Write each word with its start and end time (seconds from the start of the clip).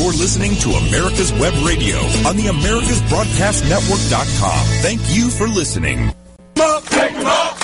You're 0.00 0.16
listening 0.16 0.56
to 0.64 0.70
America's 0.70 1.30
Web 1.34 1.52
Radio 1.62 1.98
on 2.26 2.34
the 2.34 2.46
AmericasBroadcastNetwork.com. 2.48 4.66
Thank 4.80 5.02
you 5.14 5.28
for 5.28 5.46
listening. 5.46 6.14
Up, 6.58 6.82
take 6.84 7.12
them 7.12 7.26
up. 7.26 7.58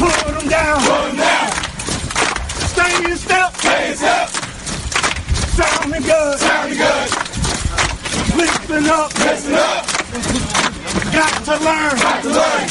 Put 0.00 0.24
them 0.24 0.48
down. 0.48 0.80
Put 0.80 1.08
them 1.08 1.16
down. 1.18 1.52
Stay 2.64 3.04
in 3.04 3.14
step. 3.18 3.54
Stay 3.56 3.90
in 3.90 3.96
step. 3.96 4.28
Sounding 5.52 6.00
good. 6.00 6.38
Sounding 6.38 6.78
good. 6.78 7.10
Listen 8.34 8.86
up. 8.88 9.12
Listen 9.18 9.52
up. 9.52 9.84
Got 11.12 11.44
to 11.44 11.58
learn. 11.60 11.98
Got 12.00 12.22
to 12.22 12.30
learn. 12.32 12.68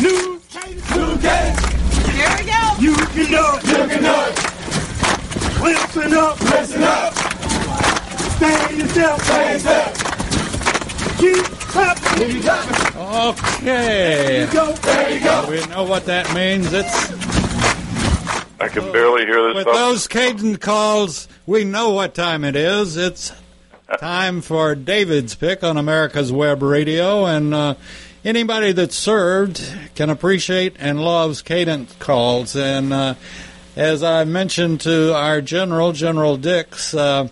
New 0.00 0.40
cadence. 0.48 0.88
New 0.96 1.18
cadence. 1.20 1.60
Here 2.16 2.32
we 2.38 2.44
go. 2.48 2.60
You 2.80 2.94
can 2.96 3.12
do 3.12 3.20
it. 3.20 3.60
You 3.68 3.76
can 3.88 4.00
do 4.04 4.08
it. 4.08 4.49
Listen 5.62 6.12
up. 6.14 6.40
Listen 6.40 6.82
up. 6.82 7.14
Stay 7.14 8.76
yourself. 8.76 9.22
step. 9.22 9.22
Stay 9.22 9.52
in 9.54 9.60
step. 9.60 9.94
Keep 11.18 11.44
clapping. 11.44 12.30
Keep 12.30 12.42
clapping. 12.42 13.00
Okay. 13.44 14.48
Go. 14.52 14.72
There 14.72 15.10
you 15.10 15.20
go. 15.22 15.46
We 15.50 15.66
know 15.66 15.84
what 15.84 16.06
that 16.06 16.32
means. 16.34 16.72
It's 16.72 17.12
I 18.60 18.68
can 18.68 18.90
barely 18.92 19.26
hear 19.26 19.42
this. 19.48 19.54
with 19.56 19.62
stuff. 19.64 19.74
those 19.74 20.08
cadence 20.08 20.58
calls. 20.58 21.28
We 21.46 21.64
know 21.64 21.90
what 21.90 22.14
time 22.14 22.44
it 22.44 22.56
is. 22.56 22.96
It's 22.96 23.32
time 23.98 24.40
for 24.40 24.74
David's 24.74 25.34
pick 25.34 25.62
on 25.64 25.76
America's 25.76 26.32
Web 26.32 26.62
Radio, 26.62 27.26
and 27.26 27.52
uh, 27.52 27.74
anybody 28.24 28.72
that's 28.72 28.94
served 28.96 29.62
can 29.94 30.08
appreciate 30.10 30.76
and 30.78 31.02
loves 31.04 31.42
cadence 31.42 31.94
calls. 31.98 32.54
And 32.56 32.92
uh, 32.92 33.14
as 33.80 34.02
I 34.02 34.24
mentioned 34.24 34.82
to 34.82 35.14
our 35.14 35.40
general, 35.40 35.92
General 35.92 36.36
Dix. 36.36 36.92
Uh, 36.92 37.28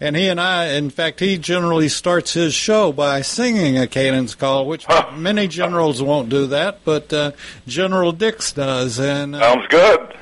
and 0.00 0.16
he 0.16 0.26
and 0.26 0.40
I, 0.40 0.72
in 0.72 0.90
fact, 0.90 1.20
he 1.20 1.38
generally 1.38 1.88
starts 1.88 2.32
his 2.34 2.52
show 2.52 2.92
by 2.92 3.22
singing 3.22 3.78
a 3.78 3.86
cadence 3.86 4.34
call, 4.34 4.66
which 4.66 4.84
many 5.14 5.46
generals 5.46 6.02
won't 6.02 6.28
do 6.28 6.48
that, 6.48 6.80
but 6.84 7.12
uh, 7.12 7.30
General 7.68 8.10
Dix 8.10 8.52
does. 8.52 8.98
And 8.98 9.36
uh, 9.36 9.40
Sounds 9.40 9.66
good. 9.68 10.16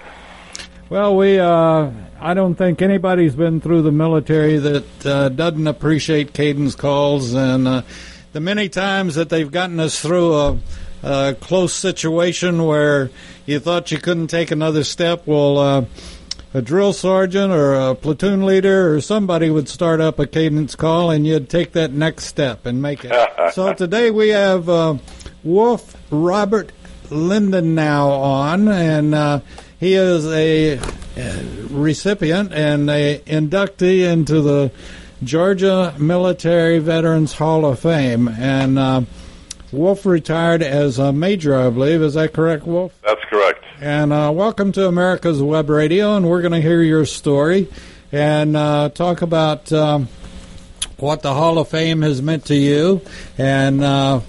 well, 0.90 1.16
we, 1.16 1.40
uh, 1.40 1.90
I 2.20 2.34
don't 2.34 2.56
think 2.56 2.82
anybody's 2.82 3.34
been 3.34 3.62
through 3.62 3.82
the 3.82 3.90
military 3.90 4.58
that 4.58 5.06
uh, 5.06 5.28
doesn't 5.30 5.66
appreciate 5.66 6.34
cadence 6.34 6.74
calls, 6.74 7.32
and 7.32 7.66
uh, 7.66 7.82
the 8.34 8.40
many 8.40 8.68
times 8.68 9.14
that 9.14 9.30
they've 9.30 9.50
gotten 9.50 9.80
us 9.80 9.98
through 9.98 10.34
a, 10.34 10.58
a 11.04 11.36
close 11.38 11.74
situation 11.74 12.64
where 12.64 13.10
you 13.44 13.60
thought 13.60 13.92
you 13.92 13.98
couldn't 13.98 14.28
take 14.28 14.50
another 14.50 14.84
step. 14.84 15.26
Well, 15.26 15.58
uh, 15.58 15.84
a 16.54 16.62
drill 16.62 16.92
sergeant 16.92 17.52
or 17.52 17.74
a 17.74 17.94
platoon 17.94 18.46
leader 18.46 18.94
or 18.94 19.00
somebody 19.00 19.50
would 19.50 19.68
start 19.68 20.00
up 20.00 20.18
a 20.18 20.26
cadence 20.26 20.74
call, 20.74 21.10
and 21.10 21.26
you'd 21.26 21.50
take 21.50 21.72
that 21.72 21.92
next 21.92 22.24
step 22.24 22.64
and 22.64 22.80
make 22.80 23.04
it. 23.04 23.12
so 23.52 23.74
today 23.74 24.10
we 24.10 24.30
have 24.30 24.68
uh, 24.68 24.96
Wolf 25.42 25.94
Robert 26.10 26.72
Lindenau 27.10 28.08
on, 28.08 28.68
and 28.68 29.14
uh, 29.14 29.40
he 29.78 29.94
is 29.94 30.26
a 30.26 30.78
uh, 30.78 31.42
recipient 31.70 32.52
and 32.52 32.88
a 32.88 33.18
inductee 33.26 34.10
into 34.10 34.40
the 34.40 34.70
Georgia 35.22 35.94
Military 35.98 36.78
Veterans 36.78 37.34
Hall 37.34 37.66
of 37.66 37.80
Fame. 37.80 38.28
And 38.28 38.78
uh, 38.78 39.02
Wolf 39.74 40.06
retired 40.06 40.62
as 40.62 40.98
a 40.98 41.12
major, 41.12 41.54
I 41.54 41.68
believe. 41.68 42.00
Is 42.00 42.14
that 42.14 42.32
correct, 42.32 42.64
Wolf? 42.64 42.92
That's 43.02 43.22
correct. 43.24 43.64
And 43.80 44.12
uh, 44.12 44.30
welcome 44.32 44.72
to 44.72 44.86
America's 44.86 45.42
Web 45.42 45.68
Radio, 45.68 46.16
and 46.16 46.28
we're 46.28 46.40
going 46.42 46.52
to 46.52 46.60
hear 46.60 46.80
your 46.80 47.04
story 47.04 47.68
and 48.12 48.56
uh, 48.56 48.90
talk 48.90 49.22
about 49.22 49.72
um, 49.72 50.08
what 50.98 51.22
the 51.22 51.34
Hall 51.34 51.58
of 51.58 51.68
Fame 51.68 52.02
has 52.02 52.22
meant 52.22 52.46
to 52.46 52.54
you. 52.54 53.00
And 53.36 53.82
uh, 53.82 54.20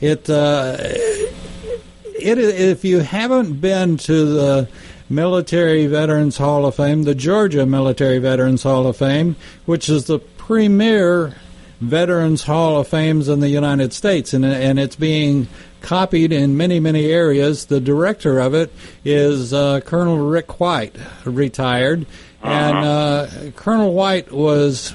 it, 0.00 0.30
uh, 0.30 0.76
it, 0.78 2.38
if 2.38 2.84
you 2.84 3.00
haven't 3.00 3.60
been 3.60 3.96
to 3.98 4.24
the 4.24 4.68
Military 5.08 5.88
Veterans 5.88 6.36
Hall 6.36 6.64
of 6.64 6.76
Fame, 6.76 7.02
the 7.02 7.16
Georgia 7.16 7.66
Military 7.66 8.18
Veterans 8.18 8.62
Hall 8.62 8.86
of 8.86 8.96
Fame, 8.96 9.34
which 9.66 9.88
is 9.88 10.04
the 10.04 10.20
premier 10.20 11.34
Veterans 11.80 12.44
Hall 12.44 12.80
of 12.80 12.88
Fames 12.88 13.28
in 13.28 13.40
the 13.40 13.48
United 13.48 13.92
States, 13.92 14.34
and 14.34 14.44
and 14.44 14.78
it's 14.78 14.96
being 14.96 15.48
copied 15.80 16.32
in 16.32 16.56
many 16.56 16.78
many 16.78 17.06
areas. 17.06 17.66
The 17.66 17.80
director 17.80 18.38
of 18.38 18.54
it 18.54 18.72
is 19.04 19.52
uh, 19.52 19.80
Colonel 19.80 20.18
Rick 20.18 20.60
White, 20.60 20.94
retired, 21.24 22.06
and 22.42 22.76
uh, 22.76 23.26
Colonel 23.56 23.94
White 23.94 24.30
was 24.30 24.94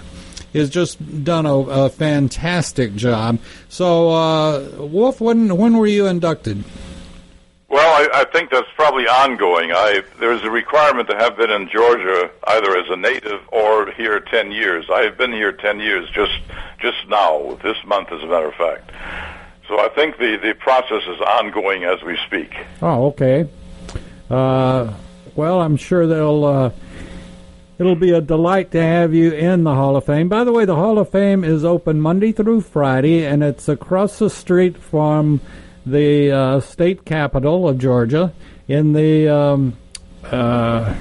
has 0.53 0.69
just 0.69 1.23
done 1.23 1.45
a, 1.45 1.55
a 1.55 1.89
fantastic 1.89 2.95
job. 2.95 3.39
So, 3.67 4.09
uh, 4.09 4.69
Wolf, 4.79 5.19
when 5.19 5.57
when 5.57 5.77
were 5.77 5.87
you 5.87 6.05
inducted? 6.05 6.63
Well, 7.67 8.09
I, 8.13 8.21
I 8.21 8.23
think 8.25 8.51
that's 8.51 8.67
probably 8.75 9.07
ongoing. 9.07 9.71
I 9.71 10.03
there's 10.19 10.43
a 10.43 10.51
requirement 10.51 11.09
to 11.09 11.15
have 11.15 11.35
been 11.35 11.49
in 11.49 11.67
Georgia 11.67 12.29
either 12.47 12.77
as 12.77 12.89
a 12.89 12.95
native 12.95 13.41
or 13.51 13.91
here 13.91 14.19
ten 14.19 14.51
years. 14.51 14.85
I 14.89 15.01
have 15.01 15.17
been 15.17 15.31
here 15.31 15.51
ten 15.51 15.79
years 15.79 16.09
just 16.11 16.39
just 16.79 16.97
now, 17.09 17.57
this 17.63 17.77
month, 17.85 18.11
as 18.11 18.21
a 18.21 18.27
matter 18.27 18.47
of 18.47 18.55
fact. 18.55 18.91
So 19.67 19.79
I 19.79 19.89
think 19.89 20.17
the 20.17 20.37
the 20.37 20.53
process 20.53 21.03
is 21.07 21.19
ongoing 21.21 21.83
as 21.83 22.01
we 22.03 22.17
speak. 22.27 22.53
Oh, 22.81 23.07
okay. 23.07 23.49
Uh, 24.29 24.93
well, 25.35 25.61
I'm 25.61 25.77
sure 25.77 26.05
they'll. 26.05 26.45
Uh, 26.45 26.71
it'll 27.79 27.95
be 27.95 28.11
a 28.11 28.21
delight 28.21 28.71
to 28.71 28.81
have 28.81 29.13
you 29.13 29.31
in 29.33 29.63
the 29.63 29.73
Hall 29.73 29.95
of 29.95 30.05
Fame. 30.05 30.29
By 30.29 30.43
the 30.43 30.51
way, 30.51 30.65
the 30.65 30.75
Hall 30.75 30.99
of 30.99 31.09
Fame 31.09 31.43
is 31.43 31.65
open 31.65 31.99
Monday 31.99 32.31
through 32.31 32.61
Friday, 32.61 33.25
and 33.25 33.43
it's 33.43 33.67
across 33.67 34.19
the 34.19 34.29
street 34.29 34.77
from 34.77 35.41
the 35.85 36.31
uh, 36.31 36.59
state 36.59 37.05
capital 37.05 37.67
of 37.67 37.77
Georgia 37.77 38.33
in 38.67 38.93
the. 38.93 39.27
Um, 39.27 39.77
uh, 40.23 40.95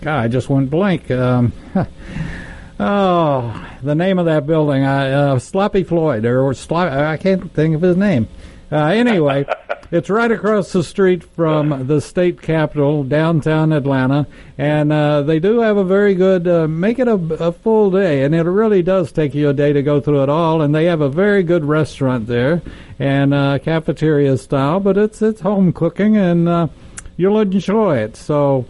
God, 0.00 0.24
I 0.24 0.28
just 0.28 0.48
went 0.50 0.70
blank. 0.70 1.10
Um, 1.10 1.52
oh, 2.80 3.66
the 3.82 3.94
name 3.94 4.18
of 4.18 4.26
that 4.26 4.46
building, 4.46 4.84
I, 4.84 5.10
uh, 5.10 5.38
Sloppy 5.38 5.82
Floyd, 5.82 6.24
or, 6.26 6.42
or 6.42 6.54
Slop, 6.54 6.92
I 6.92 7.16
can't 7.16 7.52
think 7.52 7.74
of 7.74 7.80
his 7.82 7.96
name. 7.96 8.28
Uh, 8.70 8.86
anyway, 8.86 9.46
it's 9.90 10.10
right 10.10 10.30
across 10.30 10.72
the 10.72 10.82
street 10.82 11.22
from 11.22 11.86
the 11.86 12.00
state 12.00 12.40
capitol, 12.40 13.04
downtown 13.04 13.72
Atlanta, 13.72 14.26
and 14.56 14.92
uh, 14.92 15.22
they 15.22 15.38
do 15.38 15.60
have 15.60 15.76
a 15.76 15.84
very 15.84 16.14
good. 16.14 16.48
Uh, 16.48 16.66
make 16.66 16.98
it 16.98 17.08
a, 17.08 17.14
a 17.14 17.52
full 17.52 17.90
day, 17.90 18.24
and 18.24 18.34
it 18.34 18.42
really 18.42 18.82
does 18.82 19.12
take 19.12 19.34
you 19.34 19.48
a 19.48 19.54
day 19.54 19.72
to 19.72 19.82
go 19.82 20.00
through 20.00 20.22
it 20.22 20.28
all. 20.28 20.62
And 20.62 20.74
they 20.74 20.86
have 20.86 21.00
a 21.00 21.08
very 21.08 21.42
good 21.42 21.64
restaurant 21.64 22.26
there, 22.26 22.62
and 22.98 23.34
uh, 23.34 23.58
cafeteria 23.58 24.38
style, 24.38 24.80
but 24.80 24.96
it's 24.96 25.22
it's 25.22 25.40
home 25.40 25.72
cooking, 25.72 26.16
and 26.16 26.48
uh, 26.48 26.68
you'll 27.16 27.40
enjoy 27.40 27.98
it. 27.98 28.16
So 28.16 28.66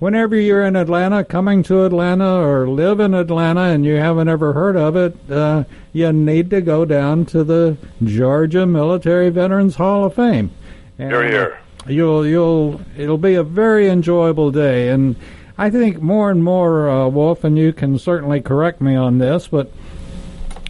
whenever 0.00 0.34
you're 0.34 0.64
in 0.64 0.74
Atlanta, 0.74 1.22
coming 1.22 1.62
to 1.62 1.84
Atlanta 1.84 2.40
or 2.40 2.68
live 2.68 2.98
in 2.98 3.14
Atlanta 3.14 3.60
and 3.60 3.84
you 3.84 3.94
haven't 3.94 4.28
ever 4.28 4.52
heard 4.54 4.76
of 4.76 4.96
it, 4.96 5.30
uh, 5.30 5.62
you 5.92 6.12
need 6.12 6.50
to 6.50 6.60
go 6.60 6.84
down 6.84 7.24
to 7.26 7.44
the 7.44 7.76
Georgia 8.02 8.66
Military 8.66 9.30
Veterans 9.30 9.76
Hall 9.76 10.04
of 10.04 10.14
Fame. 10.14 10.50
And 10.98 11.12
Here, 11.12 11.30
here. 11.30 11.60
You'll 11.86 12.26
you'll 12.26 12.80
it'll 12.98 13.18
be 13.18 13.34
a 13.34 13.42
very 13.42 13.88
enjoyable 13.88 14.50
day, 14.50 14.90
and 14.90 15.16
I 15.56 15.70
think 15.70 16.00
more 16.00 16.30
and 16.30 16.44
more, 16.44 16.90
uh, 16.90 17.08
Wolf, 17.08 17.42
and 17.42 17.56
you 17.56 17.72
can 17.72 17.98
certainly 17.98 18.42
correct 18.42 18.82
me 18.82 18.96
on 18.96 19.16
this, 19.16 19.48
but 19.48 19.72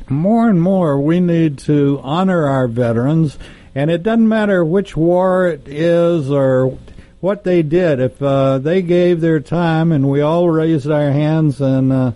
more 0.09 0.49
and 0.49 0.63
more 0.63 1.01
we 1.01 1.19
need 1.19 1.59
to 1.59 2.01
honor 2.05 2.47
our 2.47 2.69
veterans, 2.69 3.39
and 3.75 3.91
it 3.91 4.05
doesn't 4.05 4.29
matter 4.29 4.65
which 4.65 4.97
war 4.97 5.49
it 5.49 5.67
is 5.67 6.31
or 6.31 6.79
what 7.21 7.45
they 7.45 7.63
did. 7.63 8.01
If 8.01 8.21
uh, 8.23 8.59
they 8.59 8.83
gave 8.83 9.21
their 9.21 9.41
time, 9.41 9.93
and 9.93 10.09
we 10.09 10.21
all 10.21 10.49
raised 10.49 10.91
our 10.91 11.11
hands 11.11 11.61
and 11.61 11.93
uh, 11.93 12.13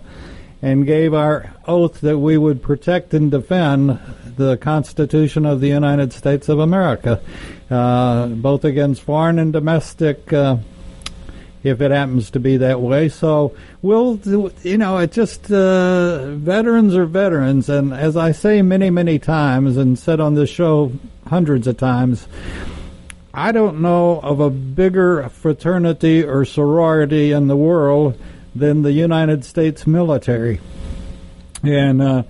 and 0.61 0.85
gave 0.85 1.13
our 1.13 1.53
oath 1.67 2.01
that 2.01 2.17
we 2.17 2.37
would 2.37 2.61
protect 2.61 3.13
and 3.13 3.29
defend 3.29 3.99
the 4.35 4.57
Constitution 4.57 5.45
of 5.45 5.61
the 5.61 5.67
United 5.67 6.11
States 6.11 6.49
of 6.49 6.59
America, 6.59 7.21
uh, 7.69 8.27
both 8.27 8.65
against 8.65 9.01
foreign 9.01 9.39
and 9.39 9.53
domestic. 9.53 10.31
Uh, 10.33 10.57
if 11.63 11.81
it 11.81 11.89
happens 11.89 12.29
to 12.29 12.39
be 12.39 12.57
that 12.57 12.79
way. 12.79 13.09
So 13.09 13.55
we'll, 13.81 14.19
you 14.61 14.77
know, 14.77 14.99
it 14.99 15.11
just 15.11 15.51
uh, 15.51 16.35
veterans 16.35 16.95
are 16.95 17.07
veterans, 17.07 17.69
and 17.69 17.91
as 17.91 18.15
I 18.15 18.33
say 18.33 18.61
many, 18.61 18.91
many 18.91 19.17
times, 19.17 19.75
and 19.75 19.97
said 19.97 20.19
on 20.19 20.35
this 20.35 20.51
show 20.51 20.91
hundreds 21.25 21.65
of 21.65 21.77
times, 21.77 22.27
I 23.37 23.51
don't 23.51 23.81
know 23.81 24.21
of 24.21 24.39
a 24.39 24.49
bigger 24.49 25.27
fraternity 25.27 26.23
or 26.23 26.45
sorority 26.45 27.33
in 27.33 27.47
the 27.47 27.57
world 27.57 28.17
than 28.55 28.81
the 28.81 28.93
United 28.93 29.43
States 29.43 29.85
military. 29.85 30.61
And 31.61 32.01
uh, 32.01 32.23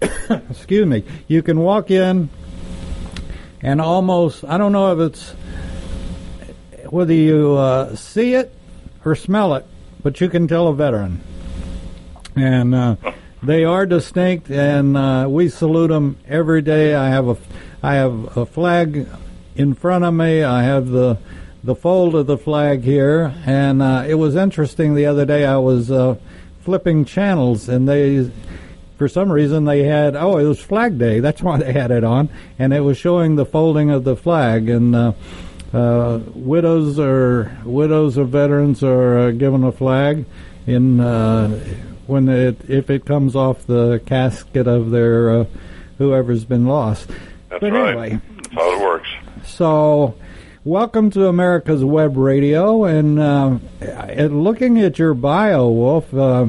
excuse 0.50 0.84
me, 0.84 1.04
you 1.28 1.42
can 1.42 1.60
walk 1.60 1.92
in 1.92 2.28
and 3.62 3.80
almost, 3.80 4.44
I 4.44 4.58
don't 4.58 4.72
know 4.72 5.00
if 5.00 5.12
it's 5.12 5.30
whether 6.90 7.14
you 7.14 7.54
uh, 7.54 7.94
see 7.94 8.34
it 8.34 8.52
or 9.04 9.14
smell 9.14 9.54
it, 9.54 9.64
but 10.02 10.20
you 10.20 10.28
can 10.28 10.48
tell 10.48 10.66
a 10.66 10.74
veteran. 10.74 11.20
and 12.34 12.74
uh, 12.74 12.96
they 13.44 13.64
are 13.64 13.86
distinct, 13.86 14.50
and 14.50 14.96
uh, 14.96 15.26
we 15.28 15.48
salute 15.48 15.88
them 15.88 16.16
every 16.26 16.62
day. 16.62 16.96
I 16.96 17.10
have 17.10 17.28
a, 17.28 17.36
I 17.80 17.94
have 17.94 18.36
a 18.36 18.44
flag 18.44 19.06
in 19.56 19.74
front 19.74 20.04
of 20.04 20.14
me. 20.14 20.42
I 20.42 20.62
have 20.62 20.88
the 20.88 21.18
the 21.62 21.74
fold 21.74 22.14
of 22.14 22.26
the 22.26 22.36
flag 22.36 22.82
here, 22.82 23.34
and 23.46 23.80
uh, 23.80 24.04
it 24.06 24.14
was 24.14 24.36
interesting 24.36 24.94
the 24.94 25.06
other 25.06 25.24
day. 25.24 25.46
I 25.46 25.56
was 25.56 25.90
uh, 25.90 26.16
flipping 26.60 27.06
channels, 27.06 27.68
and 27.70 27.88
they, 27.88 28.30
for 28.98 29.08
some 29.08 29.32
reason, 29.32 29.64
they 29.64 29.84
had 29.84 30.14
oh, 30.14 30.36
it 30.38 30.44
was 30.44 30.60
Flag 30.60 30.98
Day. 30.98 31.20
That's 31.20 31.42
why 31.42 31.58
they 31.58 31.72
had 31.72 31.90
it 31.90 32.04
on, 32.04 32.28
and 32.58 32.72
it 32.74 32.80
was 32.80 32.98
showing 32.98 33.36
the 33.36 33.46
folding 33.46 33.90
of 33.90 34.04
the 34.04 34.16
flag 34.16 34.68
and. 34.68 34.94
Uh, 34.94 35.12
uh, 35.72 36.20
widows 36.36 37.00
or 37.00 37.50
widows 37.64 38.16
of 38.16 38.28
veterans 38.28 38.84
are 38.84 39.18
uh, 39.18 39.30
given 39.32 39.64
a 39.64 39.72
flag 39.72 40.24
in 40.68 41.00
uh, 41.00 41.48
when 42.06 42.28
it 42.28 42.56
if 42.70 42.90
it 42.90 43.04
comes 43.04 43.34
off 43.34 43.66
the 43.66 44.00
casket 44.06 44.68
of 44.68 44.90
their 44.90 45.40
uh, 45.40 45.44
whoever's 45.98 46.44
been 46.44 46.66
lost. 46.66 47.08
That's 47.48 47.60
but 47.60 47.72
right. 47.72 47.88
anyway, 47.88 48.20
That's 48.36 48.54
how 48.54 48.72
it 48.72 48.80
works. 48.80 49.08
So 49.54 50.16
welcome 50.64 51.10
to 51.10 51.28
America's 51.28 51.84
Web 51.84 52.16
Radio, 52.16 52.84
and 52.84 53.20
uh, 53.20 53.58
looking 54.26 54.80
at 54.80 54.98
your 54.98 55.14
bio, 55.14 55.68
Wolf. 55.68 56.12
Uh, 56.12 56.48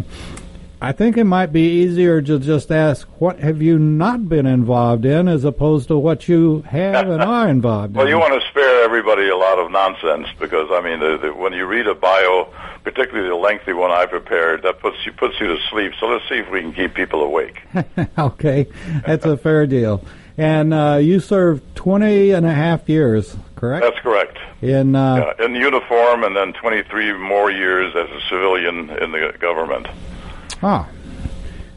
I 0.81 0.91
think 0.91 1.15
it 1.17 1.23
might 1.23 1.53
be 1.53 1.83
easier 1.83 2.21
to 2.21 2.39
just 2.39 2.71
ask 2.71 3.07
what 3.19 3.39
have 3.39 3.61
you 3.61 3.77
not 3.79 4.27
been 4.27 4.45
involved 4.45 5.05
in, 5.05 5.27
as 5.27 5.43
opposed 5.43 5.87
to 5.87 5.97
what 5.97 6.27
you 6.27 6.61
have 6.63 7.09
and 7.09 7.21
are 7.21 7.47
involved 7.47 7.95
Well, 7.95 8.07
in. 8.07 8.11
Well, 8.13 8.27
you 8.27 8.31
want 8.31 8.41
to 8.41 8.49
spare 8.49 8.83
everybody 8.83 9.29
a 9.29 9.37
lot 9.37 9.59
of 9.59 9.71
nonsense 9.71 10.27
because 10.39 10.67
I 10.71 10.81
mean, 10.81 10.99
the, 10.99 11.17
the, 11.17 11.33
when 11.33 11.53
you 11.53 11.65
read 11.65 11.87
a 11.87 11.95
bio, 11.95 12.51
particularly 12.83 13.29
the 13.29 13.35
lengthy 13.35 13.73
one 13.73 13.91
I 13.91 14.05
prepared, 14.07 14.63
that 14.63 14.79
puts 14.79 14.97
you 15.05 15.11
puts 15.11 15.39
you 15.39 15.47
to 15.47 15.57
sleep. 15.69 15.93
So 15.99 16.07
let's 16.07 16.27
see 16.27 16.39
if 16.39 16.49
we 16.49 16.61
can 16.61 16.73
keep 16.73 16.95
people 16.95 17.21
awake. 17.21 17.61
okay, 18.17 18.67
that's 19.05 19.25
a 19.25 19.37
fair 19.37 19.67
deal. 19.67 20.03
And 20.37 20.73
uh, 20.73 20.99
you 21.01 21.19
served 21.21 21.75
20 21.75 22.31
and 22.31 22.45
a 22.45 22.53
half 22.53 22.89
years, 22.89 23.37
correct? 23.55 23.85
That's 23.85 23.99
correct. 23.99 24.37
In 24.61 24.95
uh, 24.95 25.33
Yeah, 25.39 25.45
in 25.45 25.55
uniform, 25.55 26.23
and 26.23 26.35
then 26.35 26.51
23 26.53 27.13
more 27.13 27.49
years 27.49 27.95
as 27.95 28.09
a 28.09 28.19
civilian 28.27 28.89
in 28.89 29.11
the 29.11 29.33
government. 29.39 29.87
ah. 30.61 30.89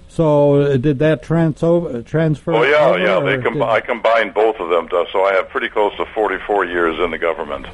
So 0.08 0.62
uh, 0.62 0.76
did 0.78 0.98
that 0.98 1.22
trans- 1.22 1.62
over, 1.62 2.02
transfer? 2.02 2.52
Oh 2.52 2.62
yeah, 2.64 2.86
over, 2.86 2.98
yeah. 2.98 3.20
They 3.36 3.40
com- 3.40 3.62
I 3.62 3.78
combined 3.80 4.34
both 4.34 4.56
of 4.58 4.68
them, 4.70 4.88
so 5.12 5.24
I 5.24 5.34
have 5.34 5.48
pretty 5.48 5.68
close 5.68 5.94
to 5.96 6.06
44 6.06 6.64
years 6.64 6.98
in 6.98 7.12
the 7.12 7.18
government. 7.18 7.66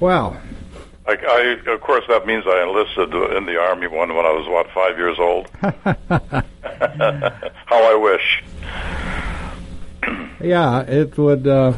Wow. 0.00 0.36
I, 1.06 1.16
I, 1.66 1.72
of 1.72 1.80
course, 1.80 2.04
that 2.08 2.26
means 2.26 2.44
I 2.46 2.62
enlisted 2.62 3.14
in 3.36 3.46
the 3.46 3.58
army 3.58 3.86
when 3.86 4.14
when 4.14 4.26
I 4.26 4.32
was 4.32 4.46
what 4.48 4.68
five 4.74 4.98
years 4.98 5.18
old. 5.18 5.48
How 7.64 7.90
I 7.90 7.94
wish. 7.94 8.42
Yeah, 10.40 10.80
it 10.82 11.16
would. 11.18 11.46
Uh, 11.46 11.72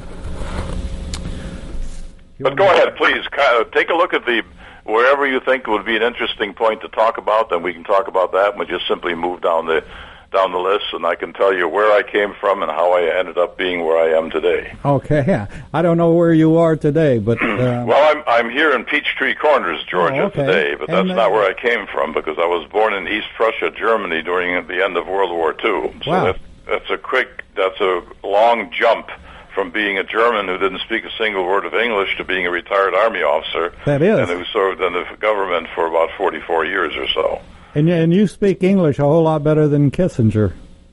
But 2.38 2.56
go 2.56 2.64
ahead, 2.64 2.96
please. 2.96 3.24
Take 3.72 3.90
a 3.90 3.94
look 3.94 4.14
at 4.14 4.24
the 4.26 4.42
wherever 4.84 5.26
you 5.26 5.40
think 5.40 5.66
would 5.68 5.84
be 5.84 5.96
an 5.96 6.02
interesting 6.02 6.54
point 6.54 6.80
to 6.82 6.88
talk 6.88 7.18
about. 7.18 7.50
Then 7.50 7.62
we 7.62 7.72
can 7.72 7.84
talk 7.84 8.08
about 8.08 8.32
that. 8.32 8.50
And 8.50 8.58
we 8.58 8.66
just 8.66 8.86
simply 8.88 9.14
move 9.14 9.40
down 9.40 9.66
the 9.66 9.84
down 10.32 10.50
the 10.50 10.58
list, 10.58 10.86
and 10.94 11.04
I 11.04 11.14
can 11.14 11.34
tell 11.34 11.52
you 11.54 11.68
where 11.68 11.92
I 11.92 12.02
came 12.02 12.32
from 12.40 12.62
and 12.62 12.70
how 12.72 12.92
I 12.92 13.02
ended 13.18 13.36
up 13.36 13.58
being 13.58 13.84
where 13.84 13.98
I 14.02 14.16
am 14.16 14.30
today. 14.30 14.72
Okay, 14.82 15.22
yeah. 15.28 15.46
I 15.74 15.82
don't 15.82 15.98
know 15.98 16.12
where 16.14 16.32
you 16.32 16.56
are 16.56 16.74
today, 16.74 17.18
but 17.18 17.36
uh, 17.42 17.84
Well, 17.86 18.16
I'm 18.16 18.22
I'm 18.26 18.50
here 18.50 18.72
in 18.74 18.84
Peachtree 18.84 19.34
Corners, 19.34 19.84
Georgia 19.84 20.22
Oh, 20.22 20.26
okay. 20.26 20.46
today, 20.46 20.74
but 20.74 20.86
that's 20.88 21.00
And, 21.00 21.10
uh, 21.12 21.14
not 21.16 21.32
where 21.32 21.44
I 21.48 21.52
came 21.52 21.86
from 21.86 22.14
because 22.14 22.38
I 22.38 22.46
was 22.46 22.66
born 22.70 22.94
in 22.94 23.06
East 23.08 23.26
Prussia, 23.36 23.70
Germany, 23.72 24.22
during 24.22 24.66
the 24.66 24.82
end 24.82 24.96
of 24.96 25.06
World 25.06 25.30
War 25.32 25.52
II. 25.52 25.94
So 26.04 26.10
Wow. 26.10 26.34
That's 26.66 26.88
a 26.90 26.98
quick, 26.98 27.42
that's 27.56 27.80
a 27.80 28.02
long 28.24 28.70
jump 28.72 29.08
from 29.54 29.70
being 29.70 29.98
a 29.98 30.04
German 30.04 30.46
who 30.48 30.56
didn't 30.58 30.80
speak 30.80 31.04
a 31.04 31.10
single 31.18 31.44
word 31.44 31.66
of 31.66 31.74
English 31.74 32.16
to 32.16 32.24
being 32.24 32.46
a 32.46 32.50
retired 32.50 32.94
army 32.94 33.22
officer 33.22 33.74
That 33.84 34.00
is. 34.00 34.18
and 34.18 34.28
who 34.30 34.44
served 34.46 34.80
in 34.80 34.92
the 34.94 35.04
government 35.20 35.68
for 35.74 35.86
about 35.86 36.08
44 36.16 36.64
years 36.64 36.96
or 36.96 37.06
so. 37.08 37.40
and 37.74 37.88
you- 37.88 37.94
and 37.94 38.12
you 38.14 38.26
speak 38.26 38.62
English 38.62 38.98
a 38.98 39.02
whole 39.02 39.22
lot 39.24 39.42
better 39.44 39.66
than 39.68 39.90
Kissinger. 39.90 40.52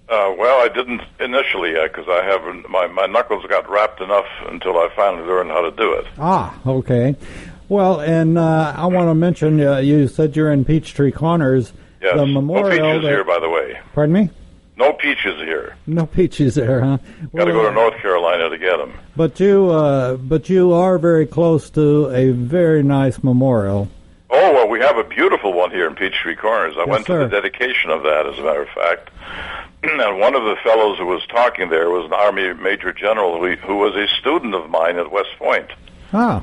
Uh, 0.09 0.33
well, 0.37 0.59
I 0.63 0.69
didn't 0.69 1.01
initially 1.19 1.73
because 1.73 2.05
I 2.09 2.23
haven't. 2.23 2.67
My 2.69 2.87
my 2.87 3.05
knuckles 3.05 3.45
got 3.47 3.69
rapped 3.69 4.01
enough 4.01 4.25
until 4.49 4.75
I 4.77 4.87
finally 4.95 5.23
learned 5.27 5.51
how 5.51 5.61
to 5.61 5.71
do 5.71 5.93
it. 5.93 6.05
Ah, 6.17 6.55
okay. 6.65 7.15
Well, 7.69 7.99
and 7.99 8.37
uh, 8.37 8.73
I 8.75 8.87
want 8.87 9.07
to 9.09 9.13
mention 9.13 9.61
uh, 9.61 9.77
you 9.77 10.07
said 10.07 10.35
you're 10.35 10.51
in 10.51 10.65
Peachtree 10.65 11.11
Corners. 11.11 11.73
Yes, 12.01 12.15
The 12.15 12.25
memorial. 12.25 12.69
peaches 12.71 13.03
that- 13.03 13.07
here, 13.09 13.23
by 13.23 13.39
the 13.39 13.49
way. 13.49 13.77
Pardon 13.93 14.13
me. 14.13 14.29
No 14.79 14.93
peaches 14.93 15.35
here. 15.41 15.75
No 15.85 16.05
peaches 16.05 16.55
there, 16.55 16.79
huh? 16.79 16.97
Got 17.35 17.45
to 17.45 17.51
Well, 17.53 17.63
go 17.63 17.69
to 17.69 17.71
North 17.75 17.97
Carolina 18.01 18.49
to 18.49 18.57
get 18.57 18.77
them. 18.77 18.93
But 19.15 19.37
you, 19.39 19.69
uh, 19.69 20.15
but 20.15 20.49
you 20.49 20.71
are 20.71 20.97
very 20.97 21.25
close 21.27 21.69
to 21.71 22.07
a 22.09 22.31
very 22.31 22.81
nice 22.81 23.21
memorial. 23.21 23.89
Oh 24.29 24.53
well, 24.53 24.69
we 24.69 24.79
have 24.79 24.95
a 24.97 25.03
beautiful 25.03 25.51
one 25.53 25.71
here 25.71 25.85
in 25.87 25.95
Peachtree 25.95 26.35
Corners. 26.35 26.75
I 26.77 26.81
Yes, 26.81 26.87
went 26.87 27.05
sir. 27.07 27.23
to 27.23 27.27
the 27.27 27.41
dedication 27.41 27.89
of 27.89 28.03
that, 28.03 28.25
as 28.25 28.37
a 28.39 28.41
matter 28.43 28.61
of 28.61 28.69
fact. 28.69 29.09
and 29.83 30.19
one 30.19 30.33
of 30.35 30.43
the 30.43 30.55
fellows 30.63 30.97
who 30.97 31.07
was 31.07 31.25
talking 31.27 31.69
there 31.69 31.89
was 31.89 32.05
an 32.05 32.13
Army 32.13 32.53
Major 32.53 32.93
General 32.93 33.37
who, 33.37 33.55
who 33.57 33.75
was 33.75 33.95
a 33.95 34.07
student 34.19 34.53
of 34.55 34.69
mine 34.69 34.97
at 34.97 35.11
West 35.11 35.31
Point. 35.37 35.67
Ah, 36.13 36.41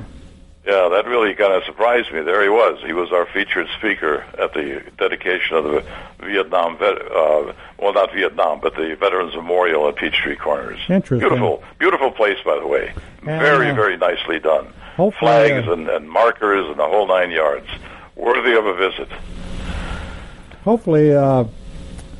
Yeah, 0.67 0.89
that 0.89 1.05
really 1.07 1.33
kind 1.33 1.53
of 1.53 1.63
surprised 1.63 2.11
me. 2.11 2.21
There 2.23 2.43
he 2.43 2.49
was. 2.49 2.83
He 2.85 2.91
was 2.91 3.13
our 3.13 3.25
featured 3.25 3.67
speaker 3.77 4.25
at 4.37 4.53
the 4.53 4.83
dedication 4.97 5.55
of 5.55 5.63
the 5.63 5.85
Vietnam 6.19 6.77
vet. 6.77 7.09
Uh, 7.09 7.53
well, 7.79 7.93
not 7.93 8.11
Vietnam, 8.13 8.59
but 8.59 8.75
the 8.75 8.97
Veterans 8.99 9.33
Memorial 9.33 9.87
at 9.87 9.95
Peachtree 9.95 10.35
Corners. 10.35 10.77
Interesting. 10.89 11.19
Beautiful, 11.19 11.63
beautiful 11.79 12.11
place, 12.11 12.37
by 12.43 12.59
the 12.59 12.67
way. 12.67 12.91
Very, 13.23 13.69
uh, 13.69 13.75
very 13.75 13.95
nicely 13.95 14.39
done. 14.39 14.65
hopefully, 14.97 15.31
Flags 15.31 15.67
uh, 15.69 15.71
and, 15.71 15.87
and 15.87 16.09
markers 16.09 16.67
and 16.67 16.77
the 16.77 16.85
whole 16.85 17.07
nine 17.07 17.31
yards. 17.31 17.67
Worthy 18.17 18.53
of 18.57 18.65
a 18.65 18.75
visit. 18.75 19.07
hopefully, 20.65 21.15
uh, 21.15 21.45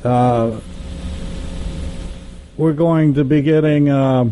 uh, 0.04 0.58
we're 2.56 2.72
going 2.72 3.12
to 3.12 3.24
be 3.24 3.42
getting 3.42 3.90
uh, 3.90 4.30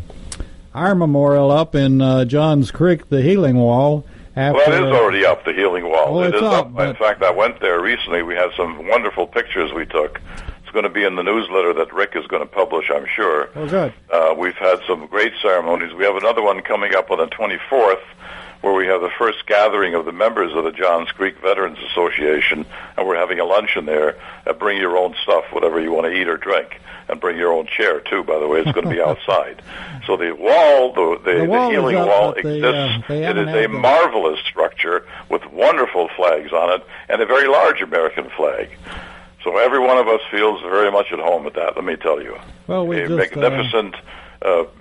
our 0.76 0.94
memorial 0.94 1.50
up 1.50 1.74
in 1.74 2.02
uh, 2.02 2.26
Johns 2.26 2.70
Creek, 2.70 3.08
the 3.08 3.22
Healing 3.22 3.56
Wall. 3.56 4.04
After, 4.36 4.58
Well, 4.58 4.84
it 4.84 4.86
is 4.88 4.92
already 4.92 5.24
up, 5.24 5.46
the 5.46 5.54
Healing 5.54 5.88
Wall. 5.88 6.18
Oh, 6.18 6.22
it's 6.22 6.36
is 6.36 6.42
up, 6.42 6.78
In 6.78 6.94
fact, 6.96 7.22
I 7.22 7.30
went 7.30 7.58
there 7.60 7.80
recently. 7.80 8.22
We 8.22 8.34
had 8.34 8.50
some 8.54 8.86
wonderful 8.86 9.26
pictures 9.26 9.72
we 9.72 9.86
took. 9.86 10.20
It's 10.62 10.70
going 10.72 10.82
to 10.82 10.90
be 10.90 11.04
in 11.04 11.16
the 11.16 11.22
newsletter 11.22 11.72
that 11.72 11.94
Rick 11.94 12.12
is 12.14 12.26
going 12.26 12.42
to 12.42 12.46
publish, 12.46 12.90
I'm 12.94 13.06
sure. 13.06 13.48
Oh, 13.56 13.66
good. 13.66 13.94
Uh, 14.12 14.34
we've 14.36 14.56
had 14.56 14.80
some 14.86 15.06
great 15.06 15.32
ceremonies. 15.40 15.94
We 15.94 16.04
have 16.04 16.16
another 16.16 16.42
one 16.42 16.60
coming 16.60 16.94
up 16.94 17.10
on 17.10 17.16
the 17.16 17.28
24th 17.28 18.02
where 18.62 18.72
we 18.74 18.86
have 18.86 19.00
the 19.00 19.10
first 19.18 19.46
gathering 19.46 19.94
of 19.94 20.04
the 20.04 20.12
members 20.12 20.52
of 20.54 20.64
the 20.64 20.72
Johns 20.72 21.10
Creek 21.12 21.36
Veterans 21.40 21.78
Association, 21.90 22.64
and 22.96 23.06
we're 23.06 23.16
having 23.16 23.38
a 23.38 23.44
luncheon 23.44 23.86
there. 23.86 24.16
Uh, 24.46 24.52
bring 24.52 24.78
your 24.80 24.96
own 24.96 25.14
stuff, 25.22 25.44
whatever 25.52 25.80
you 25.80 25.92
want 25.92 26.06
to 26.06 26.12
eat 26.12 26.28
or 26.28 26.36
drink, 26.36 26.80
and 27.08 27.20
bring 27.20 27.36
your 27.38 27.52
own 27.52 27.66
chair, 27.66 28.00
too, 28.00 28.24
by 28.24 28.38
the 28.38 28.46
way. 28.48 28.60
It's 28.60 28.72
going 28.72 28.84
to 28.88 28.90
be 28.94 29.00
outside. 29.10 29.62
So 30.06 30.16
the 30.16 30.32
wall, 30.34 30.92
the, 30.92 31.20
the, 31.24 31.38
The 31.40 31.44
wall 31.44 31.66
the 31.68 31.72
healing 31.74 31.96
up, 31.96 32.08
wall 32.08 32.32
but 32.34 32.42
the, 32.42 32.68
uh, 32.68 32.84
exists. 32.86 33.08
they 33.08 33.24
it 33.24 33.36
is 33.36 33.48
a 33.48 33.62
the- 33.62 33.68
marvelous 33.68 34.40
structure 34.48 35.06
with 35.28 35.44
wonderful 35.52 36.08
flags 36.16 36.52
on 36.52 36.72
it 36.80 36.86
and 37.08 37.20
a 37.20 37.26
very 37.26 37.48
large 37.48 37.82
American 37.82 38.28
flag. 38.36 38.70
So 39.44 39.58
every 39.58 39.78
one 39.78 39.96
of 39.98 40.08
us 40.08 40.20
feels 40.30 40.60
very 40.62 40.90
much 40.90 41.12
at 41.12 41.20
home 41.20 41.46
at 41.46 41.54
that, 41.54 41.76
let 41.76 41.84
me 41.84 41.94
tell 41.94 42.20
you 42.20 42.36
Well, 42.66 42.84
we 42.84 43.00
a 43.00 43.06
just 43.06 43.36
uh, 43.36 43.40
magnificent, 43.40 43.94
uh, 43.94 43.98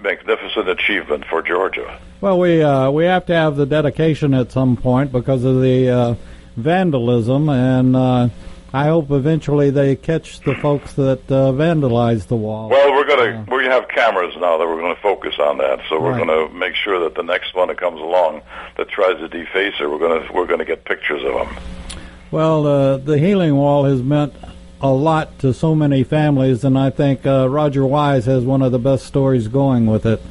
magnificent 0.02 0.68
achievement 0.70 1.26
for 1.30 1.42
Georgia. 1.42 2.00
well, 2.22 2.40
we 2.40 2.62
uh, 2.62 2.90
we 2.92 3.06
have 3.06 3.26
to 3.28 3.34
have 3.34 3.56
the 3.56 3.66
dedication 3.66 4.34
at 4.34 4.52
some 4.52 4.76
point 4.78 5.12
because 5.12 5.44
of 5.44 5.62
the 5.62 5.90
uh, 5.90 6.16
vandalism, 6.58 7.50
and 7.50 7.96
uh, 7.96 8.30
I 8.74 8.86
hope 8.88 9.12
eventually 9.12 9.70
they 9.70 9.96
catch 9.96 10.42
the 10.42 10.56
folks 10.56 10.94
that 10.94 11.20
uh, 11.32 11.52
vandalized 11.54 12.28
the 12.28 12.36
wall. 12.36 12.70
Well, 12.70 12.92
we're 12.94 13.08
gonna 13.08 13.46
we 13.50 13.64
have 13.66 13.88
cameras 13.88 14.34
now 14.38 14.58
that 14.58 14.68
we're 14.68 14.82
going 14.82 14.96
to 14.96 15.02
focus 15.02 15.36
on 15.40 15.58
that. 15.60 15.80
So 15.90 16.00
we're 16.02 16.12
Right. 16.12 16.26
going 16.26 16.50
to 16.50 16.54
make 16.56 16.76
sure 16.76 17.00
that 17.02 17.16
the 17.16 17.24
next 17.24 17.56
one 17.56 17.68
that 17.70 17.78
comes 17.78 18.00
along 18.02 18.42
that 18.78 18.90
tries 18.90 19.18
to 19.20 19.28
deface 19.30 19.74
it, 19.80 19.90
we're 19.90 20.00
going 20.00 20.26
to 20.28 20.34
we're 20.34 20.46
going 20.48 20.60
to 20.60 20.66
get 20.66 20.84
pictures 20.86 21.24
of 21.24 21.34
them. 21.34 21.56
Well, 22.32 22.68
uh, 22.68 22.98
the 22.98 23.18
healing 23.18 23.56
wall 23.56 23.86
has 23.86 24.02
meant 24.02 24.34
a 24.90 24.94
lot 24.94 25.40
to 25.40 25.54
so 25.54 25.76
many 25.76 26.04
families, 26.04 26.64
and 26.64 26.78
I 26.78 26.90
think 26.90 27.26
uh, 27.26 27.50
Roger 27.50 27.86
Wise 27.86 28.26
has 28.26 28.44
one 28.44 28.62
of 28.62 28.72
the 28.72 28.80
best 28.80 29.06
stories 29.06 29.48
going 29.48 29.86
with 29.88 30.06
it. 30.06 30.22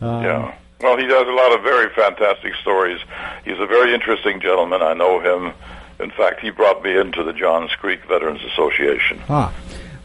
Uh, 0.00 0.20
Yeah. 0.22 0.54
Well, 0.80 0.96
he 0.96 1.06
does 1.06 1.28
a 1.28 1.30
lot 1.32 1.52
of 1.56 1.62
very 1.62 1.88
fantastic 1.94 2.54
stories. 2.56 2.98
He's 3.44 3.58
a 3.60 3.66
very 3.66 3.94
interesting 3.94 4.40
gentleman. 4.40 4.82
I 4.82 4.94
know 4.94 5.20
him. 5.20 5.52
In 6.00 6.10
fact, 6.10 6.40
he 6.40 6.50
brought 6.50 6.82
me 6.82 6.98
into 6.98 7.22
the 7.22 7.32
Johns 7.32 7.70
Creek 7.76 8.00
Veterans 8.08 8.40
Association. 8.52 9.20
Ah. 9.28 9.52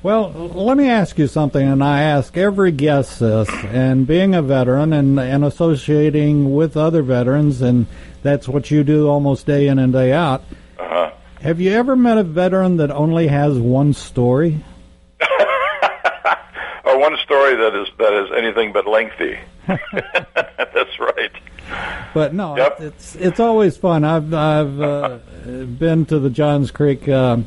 Well, 0.03 0.29
let 0.29 0.77
me 0.77 0.87
ask 0.87 1.17
you 1.17 1.25
something, 1.25 1.67
and 1.67 1.83
I 1.83 2.01
ask 2.03 2.37
every 2.37 2.71
guest 2.71 3.19
this. 3.19 3.49
And 3.71 4.05
being 4.05 4.35
a 4.35 4.43
veteran 4.43 4.93
and, 4.93 5.19
and 5.19 5.43
associating 5.43 6.53
with 6.53 6.77
other 6.77 7.01
veterans, 7.01 7.63
and 7.63 7.87
that's 8.21 8.47
what 8.47 8.69
you 8.69 8.83
do 8.83 9.09
almost 9.09 9.47
day 9.47 9.67
in 9.67 9.79
and 9.79 9.91
day 9.91 10.13
out. 10.13 10.43
Uh-huh. 10.77 11.11
Have 11.41 11.60
you 11.62 11.72
ever 11.72 11.96
met 11.96 12.17
a 12.17 12.24
veteran 12.24 12.77
that 12.77 12.91
only 12.91 13.27
has 13.27 13.58
one 13.58 13.94
story? 13.94 14.63
or 16.84 17.00
one 17.00 17.15
story 17.24 17.56
that 17.56 17.75
is 17.82 17.88
that 18.00 18.13
is 18.25 18.32
anything 18.38 18.74
but 18.74 18.88
lengthy. 18.88 19.38
That's 19.67 21.00
right. 21.00 21.32
But 22.13 22.34
no, 22.34 22.58
Yep. 22.58 22.82
it's 22.82 23.15
it's 23.15 23.39
always 23.39 23.77
fun. 23.77 24.03
I've 24.03 24.34
I've 24.34 24.82
uh, 24.82 25.17
been 25.46 26.06
to 26.08 26.20
the 26.20 26.29
Johns 26.29 26.72
Creek 26.72 27.08
uh, 27.08 27.38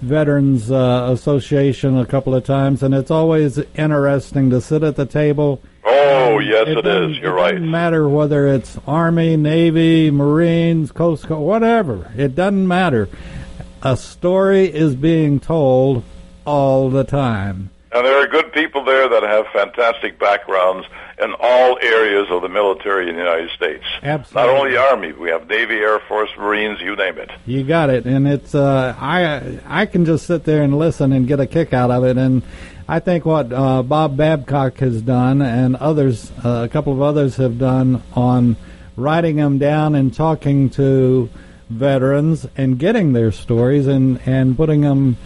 Veterans 0.00 0.70
uh, 0.70 1.08
Association 1.12 1.98
a 1.98 2.06
couple 2.06 2.34
of 2.34 2.44
times, 2.44 2.82
and 2.82 2.94
it's 2.94 3.10
always 3.10 3.58
interesting 3.76 4.50
to 4.50 4.60
sit 4.60 4.82
at 4.82 4.96
the 4.96 5.06
table. 5.06 5.60
Oh 5.84 6.38
yes, 6.38 6.68
it 6.68 6.82
doesn't- 6.82 7.14
You're 7.14 7.32
it 7.32 7.40
right. 7.40 7.50
It 7.54 7.58
doesn't 7.58 7.70
matter 7.70 8.08
whether 8.08 8.46
it's 8.46 8.78
Army, 8.86 9.36
Navy, 9.36 10.10
Marines, 10.10 10.92
Coast 10.92 11.26
Guard, 11.28 11.40
whatever. 11.42 12.10
It 12.16 12.34
doesn't 12.34 12.66
matter. 12.68 13.08
A 13.82 13.96
story 13.96 14.64
is 14.66 14.94
being 14.96 15.40
told 15.40 16.04
all 16.44 16.90
the 16.90 17.04
time. 17.04 17.70
And 17.92 18.04
there 18.04 18.22
are 18.22 18.26
good 18.26 18.52
people 18.52 18.84
there 18.84 19.08
that 19.08 19.22
have 19.22 19.46
fantastic 19.52 20.18
backgrounds 20.18 20.86
in 21.20 21.34
all 21.40 21.78
areas 21.82 22.28
of 22.30 22.42
the 22.42 22.48
military 22.48 23.08
in 23.08 23.16
the 23.16 23.22
United 23.22 23.50
States. 23.50 23.84
Absolutely. 24.02 24.52
Not 24.52 24.58
only 24.58 24.70
the 24.72 24.78
Army, 24.78 25.12
we 25.12 25.30
have 25.30 25.48
Navy, 25.48 25.76
Air 25.76 26.00
Force, 26.00 26.30
Marines, 26.38 26.80
you 26.80 26.94
name 26.96 27.18
it. 27.18 27.30
You 27.46 27.64
got 27.64 27.90
it, 27.90 28.06
and 28.06 28.28
it's 28.28 28.54
uh, 28.54 28.96
I 28.98 29.60
I 29.66 29.86
can 29.86 30.04
just 30.04 30.26
sit 30.26 30.44
there 30.44 30.62
and 30.62 30.78
listen 30.78 31.12
and 31.12 31.26
get 31.26 31.40
a 31.40 31.46
kick 31.46 31.72
out 31.72 31.90
of 31.90 32.04
it, 32.04 32.16
and 32.16 32.42
I 32.88 33.00
think 33.00 33.26
what 33.26 33.52
uh, 33.52 33.82
Bob 33.82 34.16
Babcock 34.16 34.78
has 34.78 35.02
done 35.02 35.42
and 35.42 35.76
others, 35.76 36.32
uh, 36.42 36.62
a 36.64 36.68
couple 36.68 36.92
of 36.92 37.02
others 37.02 37.36
have 37.36 37.58
done 37.58 38.02
on 38.14 38.56
writing 38.96 39.36
them 39.36 39.58
down 39.58 39.94
and 39.94 40.14
talking 40.14 40.70
to 40.70 41.28
veterans 41.68 42.46
and 42.56 42.78
getting 42.78 43.12
their 43.12 43.30
stories 43.30 43.86
and 43.86 44.20
and 44.26 44.56
putting 44.56 44.80
them. 44.80 45.16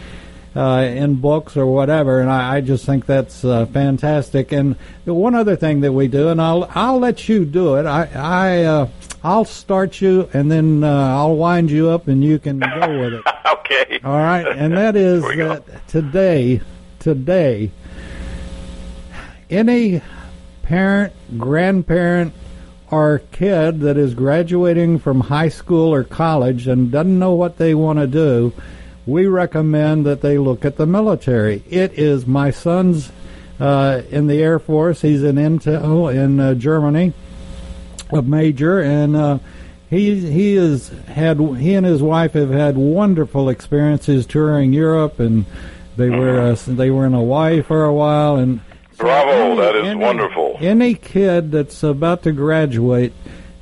Uh, 0.55 0.81
in 0.95 1.15
books 1.15 1.57
or 1.57 1.65
whatever, 1.65 2.21
and 2.21 2.29
I, 2.31 2.57
I 2.57 2.61
just 2.61 2.85
think 2.85 3.07
that's 3.07 3.43
uh, 3.43 3.65
fantastic. 3.65 4.53
And 4.53 4.77
one 5.07 5.35
other 5.35 5.57
thing 5.57 5.81
that 5.81 5.93
we 5.93 6.09
do, 6.09 6.29
and 6.29 6.43
I'll 6.43 6.71
I'll 6.75 6.99
let 6.99 7.27
you 7.27 7.47
do 7.47 7.77
it. 7.77 7.87
I 7.87 8.05
I 8.15 8.65
uh, 8.65 8.89
I'll 9.25 9.47
start 9.47 10.03
you, 10.03 10.29
and 10.35 10.51
then 10.53 10.85
uh, 10.85 10.91
I'll 11.17 11.37
wind 11.37 11.71
you 11.71 11.89
up, 11.89 12.07
and 12.07 12.23
you 12.23 12.39
can 12.39 12.59
go 12.59 13.01
with 13.01 13.15
it. 13.15 13.25
Okay. 13.65 14.01
All 14.05 14.19
right, 14.19 14.47
and 14.47 14.77
that 14.77 14.95
is 15.09 15.23
Here 15.23 15.31
we 15.31 15.37
go. 15.37 15.55
that 15.55 15.89
today, 15.89 16.61
today, 16.99 17.71
any 19.49 20.03
parent, 20.63 21.13
grandparent, 21.39 22.35
or 22.91 23.23
kid 23.33 23.81
that 23.81 23.97
is 23.97 24.13
graduating 24.15 24.99
from 24.99 25.21
high 25.21 25.49
school 25.49 25.95
or 25.95 26.05
college 26.05 26.67
and 26.69 26.91
doesn't 26.91 27.19
know 27.19 27.33
what 27.33 27.57
they 27.57 27.75
want 27.75 27.99
to 27.99 28.07
do, 28.07 28.53
we 29.07 29.27
recommend 29.27 30.07
that 30.07 30.21
they 30.21 30.39
look 30.39 30.65
at 30.65 30.77
the 30.77 30.87
military. 30.87 31.65
It 31.69 31.99
is 31.99 32.27
my 32.27 32.51
son's 32.51 33.11
uh, 33.59 34.03
in 34.11 34.27
the 34.27 34.43
Air 34.43 34.59
Force. 34.59 35.03
He's 35.03 35.23
in 35.23 35.37
Intel 35.37 36.15
in 36.15 36.41
uh, 36.41 36.55
Germany, 36.55 37.13
a 38.11 38.23
major, 38.23 38.81
and 38.81 39.17
uh, 39.17 39.39
he 39.89 40.31
he 40.31 40.55
has 40.55 40.89
had 41.09 41.39
he 41.39 41.75
and 41.75 41.87
his 41.87 42.03
wife 42.03 42.33
have 42.33 42.51
had 42.51 42.77
wonderful 42.77 43.49
experiences 43.49 44.27
touring 44.27 44.73
Europe, 44.73 45.21
and 45.21 45.45
they 45.97 46.11
were 46.11 46.41
uh, 46.41 46.57
they 46.67 46.91
were 46.91 47.07
in 47.07 47.13
Hawaii 47.13 47.63
for 47.63 47.85
a 47.85 47.93
while, 47.93 48.37
and 48.37 48.61
so 48.93 49.05
Bravo, 49.05 49.57
that 49.57 49.75
is 49.77 49.95
wonderful. 49.97 50.57
Any 50.61 50.95
kid 50.95 51.51
that's 51.51 51.83
about 51.83 52.23
to 52.23 52.33
graduate, 52.33 53.13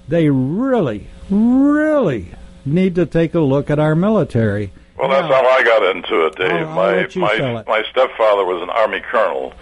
they 0.09 0.29
really, 0.29 1.07
really 1.31 2.35
need 2.65 2.95
to 2.97 3.07
take 3.07 3.35
a 3.35 3.41
look 3.41 3.71
at 3.71 3.79
our 3.79 3.95
military. 3.95 4.73
Well, 5.01 5.09
that's 5.09 5.29
Now- 5.31 5.43
how 5.43 5.49
I 5.49 5.63
got 5.63 5.83
into 5.83 6.27
it, 6.27 6.37
Dave. 6.37 6.51
I'll- 6.51 6.79
I'll 6.79 7.07
my 7.17 7.37
tell 7.37 7.55
my 7.55 7.65
my 7.67 7.83
stepfather 7.91 8.45
was 8.45 8.63
an 8.63 8.69
army 8.71 9.01
colonel, 9.01 9.55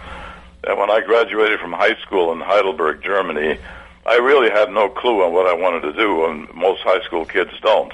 and 0.65 0.77
when 0.77 0.91
I 0.91 0.99
graduated 0.99 1.59
from 1.61 1.71
high 1.71 1.95
school 2.01 2.33
in 2.33 2.41
Heidelberg, 2.41 3.01
Germany, 3.01 3.57
I 4.05 4.15
really 4.17 4.49
had 4.49 4.69
no 4.71 4.89
clue 4.89 5.23
on 5.23 5.31
what 5.31 5.47
I 5.47 5.53
wanted 5.53 5.83
to 5.83 5.93
do, 5.93 6.25
and 6.25 6.53
most 6.53 6.81
high 6.81 7.01
school 7.01 7.23
kids 7.25 7.51
don't. 7.61 7.93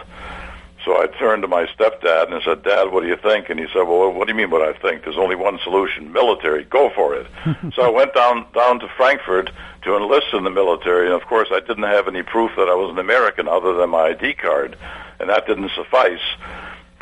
So 0.83 1.01
I 1.01 1.07
turned 1.07 1.41
to 1.41 1.47
my 1.47 1.65
stepdad 1.65 2.27
and 2.27 2.35
I 2.35 2.41
said, 2.41 2.61
"Dad, 2.63 2.91
what 2.91 3.01
do 3.01 3.09
you 3.09 3.15
think?" 3.15 3.49
And 3.49 3.59
he 3.59 3.65
said, 3.73 3.83
"Well, 3.83 4.11
what 4.11 4.27
do 4.27 4.31
you 4.33 4.37
mean 4.37 4.51
what 4.51 4.61
I 4.61 4.73
think? 4.73 5.03
There's 5.03 5.17
only 5.17 5.35
one 5.35 5.59
solution: 5.63 6.13
military. 6.13 6.63
Go 6.63 6.89
for 6.89 7.13
it." 7.15 7.27
so 7.75 7.83
I 7.83 7.89
went 7.89 8.13
down 8.13 8.45
down 8.55 8.79
to 8.79 8.87
Frankfurt 8.89 9.51
to 9.83 9.95
enlist 9.97 10.33
in 10.33 10.43
the 10.43 10.49
military, 10.51 11.05
and 11.05 11.13
of 11.13 11.25
course, 11.27 11.49
I 11.51 11.59
didn't 11.59 11.83
have 11.83 12.07
any 12.07 12.23
proof 12.23 12.51
that 12.55 12.69
I 12.69 12.75
was 12.75 12.91
an 12.91 12.99
American 12.99 13.47
other 13.47 13.73
than 13.73 13.89
my 13.91 14.07
ID 14.09 14.33
card, 14.33 14.77
and 15.19 15.29
that 15.29 15.45
didn't 15.47 15.71
suffice. 15.75 16.21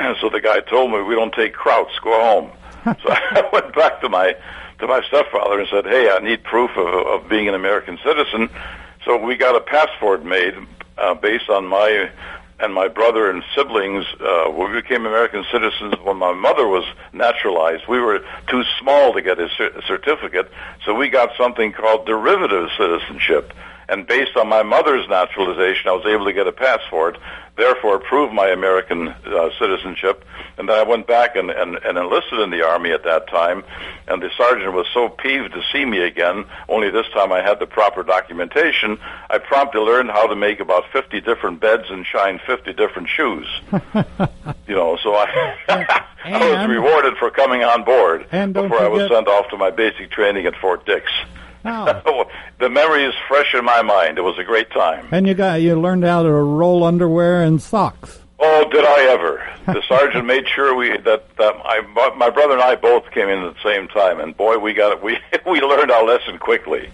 And 0.00 0.16
so 0.20 0.28
the 0.28 0.40
guy 0.40 0.60
told 0.60 0.90
me, 0.90 1.02
"We 1.02 1.14
don't 1.14 1.34
take 1.34 1.54
krauts. 1.54 2.00
Go 2.02 2.12
home." 2.12 2.50
so 2.84 3.08
I 3.08 3.48
went 3.52 3.74
back 3.74 4.00
to 4.00 4.08
my 4.08 4.36
to 4.80 4.86
my 4.86 5.02
stepfather 5.08 5.58
and 5.60 5.68
said, 5.68 5.84
"Hey, 5.84 6.10
I 6.10 6.18
need 6.18 6.42
proof 6.44 6.70
of, 6.76 6.86
of 6.86 7.28
being 7.28 7.48
an 7.48 7.54
American 7.54 7.98
citizen." 8.04 8.50
So 9.04 9.16
we 9.16 9.36
got 9.36 9.54
a 9.54 9.60
passport 9.60 10.24
made 10.24 10.54
uh, 10.98 11.14
based 11.14 11.48
on 11.48 11.66
my 11.66 12.10
and 12.60 12.72
my 12.72 12.88
brother 12.88 13.30
and 13.30 13.42
siblings. 13.54 14.04
Uh, 14.20 14.50
we 14.50 14.72
became 14.80 15.06
American 15.06 15.44
citizens 15.50 15.94
when 16.02 16.16
my 16.16 16.32
mother 16.32 16.66
was 16.66 16.84
naturalized. 17.12 17.86
We 17.88 18.00
were 18.00 18.24
too 18.48 18.62
small 18.80 19.12
to 19.12 19.22
get 19.22 19.38
a 19.38 19.48
cer- 19.56 19.82
certificate, 19.86 20.50
so 20.84 20.94
we 20.94 21.08
got 21.08 21.30
something 21.36 21.72
called 21.72 22.06
derivative 22.06 22.70
citizenship. 22.78 23.52
And 23.88 24.06
based 24.06 24.36
on 24.36 24.48
my 24.48 24.62
mother's 24.62 25.08
naturalization, 25.08 25.88
I 25.88 25.92
was 25.92 26.06
able 26.06 26.24
to 26.24 26.32
get 26.32 26.46
a 26.46 26.52
passport, 26.52 27.18
therefore 27.56 27.98
prove 27.98 28.32
my 28.32 28.48
American 28.48 29.08
uh, 29.08 29.50
citizenship. 29.58 30.24
And 30.56 30.68
then 30.68 30.78
I 30.78 30.82
went 30.82 31.06
back 31.06 31.36
and, 31.36 31.50
and, 31.50 31.76
and 31.76 31.98
enlisted 31.98 32.40
in 32.40 32.50
the 32.50 32.62
Army 32.62 32.92
at 32.92 33.04
that 33.04 33.28
time. 33.28 33.64
And 34.06 34.22
the 34.22 34.30
sergeant 34.36 34.72
was 34.72 34.86
so 34.94 35.08
peeved 35.08 35.52
to 35.52 35.62
see 35.72 35.84
me 35.84 36.00
again, 36.00 36.44
only 36.68 36.90
this 36.90 37.06
time 37.12 37.32
I 37.32 37.42
had 37.42 37.58
the 37.58 37.66
proper 37.66 38.02
documentation. 38.02 38.98
I 39.30 39.38
promptly 39.38 39.80
learned 39.80 40.10
how 40.10 40.26
to 40.26 40.36
make 40.36 40.60
about 40.60 40.84
50 40.92 41.20
different 41.20 41.60
beds 41.60 41.84
and 41.90 42.06
shine 42.06 42.40
50 42.46 42.72
different 42.74 43.08
shoes. 43.08 43.46
you 43.72 44.74
know, 44.74 44.96
so 45.02 45.14
I, 45.14 45.56
I 46.24 46.50
was 46.50 46.68
rewarded 46.68 47.16
for 47.18 47.30
coming 47.30 47.64
on 47.64 47.84
board 47.84 48.26
And 48.32 48.54
before 48.54 48.80
I 48.80 48.88
was 48.88 49.10
sent 49.10 49.28
off 49.28 49.48
to 49.50 49.56
my 49.56 49.70
basic 49.70 50.10
training 50.10 50.46
at 50.46 50.56
Fort 50.56 50.86
Dix. 50.86 51.10
Oh. 51.64 52.24
the 52.60 52.68
memory 52.68 53.04
is 53.04 53.14
fresh 53.28 53.54
in 53.54 53.64
my 53.64 53.82
mind. 53.82 54.18
It 54.18 54.22
was 54.22 54.38
a 54.38 54.44
great 54.44 54.70
time. 54.70 55.08
And 55.10 55.26
you 55.26 55.34
got 55.34 55.62
you 55.62 55.80
learned 55.80 56.04
how 56.04 56.22
to 56.22 56.30
roll 56.30 56.84
underwear 56.84 57.42
and 57.42 57.60
socks. 57.60 58.23
Oh, 58.46 58.68
did 58.70 58.84
I 58.84 59.04
ever? 59.04 59.42
The 59.66 59.82
sergeant 59.88 60.26
made 60.26 60.46
sure 60.54 60.74
we 60.74 60.90
that 60.98 61.34
that 61.36 61.54
I, 61.64 61.80
my 62.14 62.28
brother 62.28 62.52
and 62.52 62.62
I 62.62 62.74
both 62.74 63.10
came 63.10 63.28
in 63.30 63.38
at 63.38 63.54
the 63.54 63.62
same 63.62 63.88
time, 63.88 64.20
and 64.20 64.36
boy, 64.36 64.58
we 64.58 64.74
got 64.74 64.92
it. 64.92 65.02
We 65.02 65.16
we 65.50 65.62
learned 65.62 65.90
our 65.90 66.04
lesson 66.04 66.38
quickly. 66.38 66.90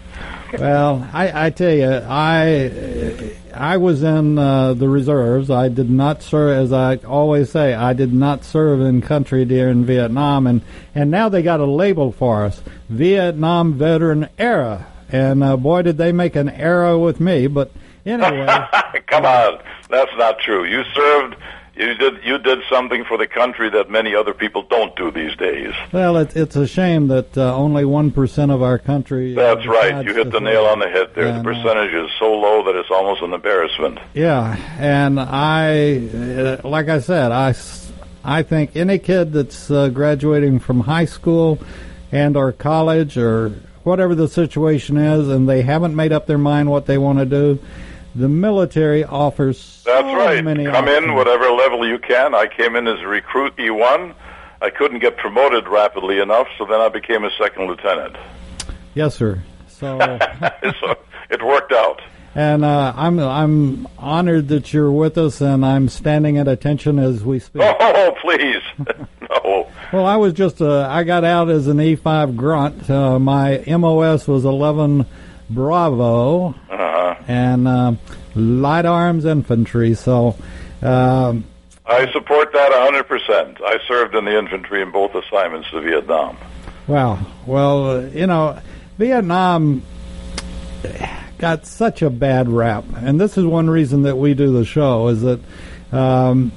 Well, 0.57 1.09
I, 1.11 1.47
I 1.47 1.49
tell 1.49 1.73
you, 1.73 1.91
I 1.91 3.35
I 3.53 3.77
was 3.77 4.01
in 4.01 4.37
uh, 4.37 4.75
the 4.75 4.87
reserves. 4.87 5.51
I 5.51 5.67
did 5.67 5.89
not 5.89 6.23
serve, 6.23 6.57
as 6.57 6.71
I 6.71 6.95
always 6.97 7.51
say, 7.51 7.73
I 7.73 7.91
did 7.91 8.13
not 8.13 8.45
serve 8.45 8.79
in 8.79 9.01
country 9.01 9.43
during 9.43 9.83
Vietnam, 9.83 10.47
and 10.47 10.61
and 10.95 11.11
now 11.11 11.27
they 11.27 11.41
got 11.41 11.59
a 11.59 11.65
label 11.65 12.13
for 12.13 12.45
us, 12.45 12.61
Vietnam 12.87 13.73
Veteran 13.73 14.29
Era, 14.37 14.87
and 15.09 15.43
uh, 15.43 15.57
boy, 15.57 15.81
did 15.81 15.97
they 15.97 16.13
make 16.13 16.37
an 16.37 16.47
era 16.47 16.97
with 16.97 17.19
me. 17.19 17.47
But 17.47 17.71
anyway, 18.05 18.45
Come 19.07 19.25
on, 19.25 19.59
that's 19.89 20.11
not 20.17 20.39
true. 20.39 20.63
You 20.65 20.83
served. 20.93 21.35
You 21.73 21.93
did 21.95 22.23
you 22.23 22.37
did 22.37 22.59
something 22.69 23.05
for 23.05 23.17
the 23.17 23.27
country 23.27 23.69
that 23.69 23.89
many 23.89 24.13
other 24.13 24.33
people 24.33 24.63
don't 24.63 24.93
do 24.97 25.09
these 25.09 25.35
days. 25.37 25.73
well, 25.93 26.17
it, 26.17 26.35
it's 26.35 26.55
a 26.57 26.67
shame 26.67 27.07
that 27.07 27.35
uh, 27.37 27.55
only 27.55 27.85
one 27.85 28.11
percent 28.11 28.51
of 28.51 28.61
our 28.61 28.77
country. 28.77 29.35
uh, 29.37 29.55
That's 29.55 29.65
right. 29.65 30.05
You 30.05 30.13
hit 30.13 30.31
the 30.31 30.41
nail 30.41 30.65
on 30.65 30.79
the 30.79 30.89
head 30.89 31.11
there. 31.15 31.27
And, 31.27 31.37
The 31.45 31.49
uh, 31.49 31.53
percentage 31.53 31.93
is 31.93 32.11
so 32.19 32.33
low 32.33 32.65
that 32.65 32.75
it's 32.77 32.91
almost 32.91 33.21
an 33.21 33.31
embarrassment. 33.33 33.99
Yeah, 34.13 34.57
and 34.79 35.17
I, 35.17 36.07
uh, 36.63 36.67
like 36.67 36.89
I 36.89 36.99
said, 36.99 37.31
I, 37.31 37.55
I 38.23 38.43
think 38.43 38.75
any 38.75 38.99
kid 38.99 39.31
that's 39.31 39.71
uh, 39.71 39.87
graduating 39.89 40.59
from 40.59 40.81
high 40.81 41.05
school 41.05 41.57
and 42.11 42.35
or 42.35 42.51
college 42.51 43.17
or 43.17 43.53
whatever 43.83 44.13
the 44.13 44.27
situation 44.27 44.97
is, 44.97 45.29
and 45.29 45.47
they 45.47 45.61
haven't 45.61 45.95
made 45.95 46.11
up 46.11 46.27
their 46.27 46.37
mind 46.37 46.69
what 46.69 46.85
they 46.85 46.97
want 46.97 47.17
to 47.19 47.25
do, 47.25 47.59
the 48.15 48.27
military 48.29 49.03
offers 49.03 49.59
so 49.59 49.91
That's 49.91 50.05
right. 50.17 50.43
many. 50.43 50.65
Come 50.65 50.87
in 50.87 51.13
whatever 51.15 51.49
level 51.49 51.87
you 51.87 51.97
can. 51.99 52.33
I 52.35 52.47
came 52.47 52.75
in 52.75 52.87
as 52.87 52.99
a 52.99 53.07
recruit 53.07 53.55
E1. 53.57 54.13
I 54.61 54.69
couldn't 54.69 54.99
get 54.99 55.17
promoted 55.17 55.67
rapidly 55.67 56.19
enough, 56.19 56.47
so 56.57 56.65
then 56.65 56.79
I 56.81 56.89
became 56.89 57.23
a 57.23 57.31
second 57.39 57.67
lieutenant. 57.67 58.15
Yes, 58.93 59.15
sir. 59.15 59.41
So, 59.67 59.97
so 60.79 60.95
it 61.29 61.43
worked 61.43 61.71
out. 61.71 62.01
and 62.35 62.63
uh, 62.63 62.93
I'm 62.95 63.17
I'm 63.19 63.87
honored 63.97 64.49
that 64.49 64.71
you're 64.73 64.91
with 64.91 65.17
us, 65.17 65.41
and 65.41 65.65
I'm 65.65 65.89
standing 65.89 66.37
at 66.37 66.47
attention 66.47 66.99
as 66.99 67.23
we 67.23 67.39
speak. 67.39 67.63
Oh, 67.65 68.15
please. 68.21 68.61
no. 69.29 69.67
Well, 69.91 70.05
I 70.05 70.17
was 70.17 70.33
just 70.33 70.61
uh, 70.61 70.87
I 70.89 71.03
got 71.03 71.23
out 71.23 71.49
as 71.49 71.67
an 71.67 71.77
E5 71.77 72.35
grunt. 72.35 72.89
Uh, 72.89 73.17
my 73.19 73.63
MOS 73.67 74.27
was 74.27 74.45
11 74.45 75.05
Bravo 75.49 76.49
Uh-huh. 76.49 76.90
And 77.27 77.67
uh, 77.67 77.93
light 78.35 78.85
arms 78.85 79.25
infantry. 79.25 79.93
So, 79.93 80.35
um, 80.81 81.45
I 81.85 82.11
support 82.11 82.53
that 82.53 82.71
100%. 82.71 83.61
I 83.61 83.77
served 83.87 84.15
in 84.15 84.25
the 84.25 84.37
infantry 84.37 84.81
in 84.81 84.91
both 84.91 85.13
assignments 85.13 85.69
to 85.71 85.81
Vietnam. 85.81 86.37
Wow. 86.87 87.19
Well, 87.45 87.89
uh, 87.89 88.01
you 88.01 88.27
know, 88.27 88.59
Vietnam 88.97 89.83
got 91.37 91.65
such 91.65 92.01
a 92.01 92.09
bad 92.09 92.49
rap, 92.49 92.85
and 92.97 93.19
this 93.19 93.37
is 93.37 93.45
one 93.45 93.69
reason 93.69 94.03
that 94.03 94.15
we 94.15 94.33
do 94.33 94.51
the 94.51 94.65
show 94.65 95.07
is 95.07 95.21
that 95.21 95.39
um, 95.91 96.51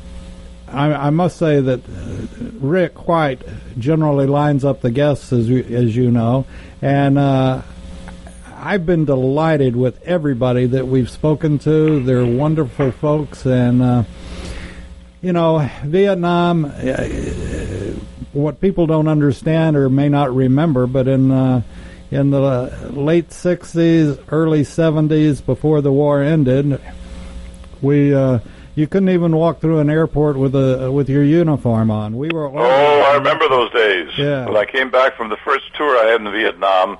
I, 0.69 0.93
I 0.93 1.11
must 1.11 1.37
say 1.37 1.61
that 1.61 1.81
uh, 1.81 2.27
Rick 2.61 3.07
White 3.07 3.43
generally 3.79 4.27
lines 4.27 4.65
up 4.65 4.81
the 4.81 4.91
guests, 4.91 5.33
as 5.33 5.49
you, 5.49 5.63
as 5.63 5.97
you 5.97 6.11
know, 6.11 6.47
and 6.83 7.19
uh, 7.19 7.63
I've 8.65 8.87
been 8.87 9.05
delighted 9.05 9.77
with 9.77 10.03
everybody 10.05 10.65
that 10.65 10.89
we've 10.89 11.11
spoken 11.11 11.59
to. 11.61 12.03
They're 12.03 12.25
wonderful 12.25 12.93
folks, 12.93 13.45
and 13.45 13.83
uh, 13.83 14.05
you 15.21 15.35
know, 15.35 15.69
Vietnam. 15.85 16.65
Uh, 16.65 17.91
what 18.33 18.63
people 18.63 18.87
don't 18.87 19.07
understand 19.07 19.77
or 19.77 19.91
may 19.91 20.09
not 20.09 20.35
remember, 20.35 20.87
but 20.87 21.09
in 21.09 21.31
uh, 21.31 21.61
in 22.11 22.31
the 22.31 22.41
late 22.91 23.29
'60s, 23.29 24.19
early 24.31 24.63
'70s, 24.63 25.45
before 25.45 25.83
the 25.83 25.93
war 25.93 26.23
ended, 26.23 26.81
we 27.83 28.15
uh, 28.15 28.39
you 28.77 28.87
couldn't 28.87 29.11
even 29.11 29.37
walk 29.37 29.61
through 29.61 29.81
an 29.81 29.91
airport 29.91 30.39
with 30.39 30.55
a 30.55 30.91
with 30.91 31.11
your 31.11 31.23
uniform 31.23 31.91
on. 31.91 32.17
We 32.17 32.31
were. 32.31 32.47
Oh, 32.47 33.03
I 33.13 33.15
remember 33.17 33.47
those 33.47 33.71
days. 33.73 34.11
Yeah. 34.17 34.47
When 34.47 34.57
I 34.57 34.65
came 34.65 34.91
back 34.91 35.19
from 35.19 35.29
the 35.29 35.37
first 35.45 35.67
tour 35.75 35.99
I 35.99 36.13
had 36.13 36.23
in 36.23 36.33
Vietnam, 36.33 36.97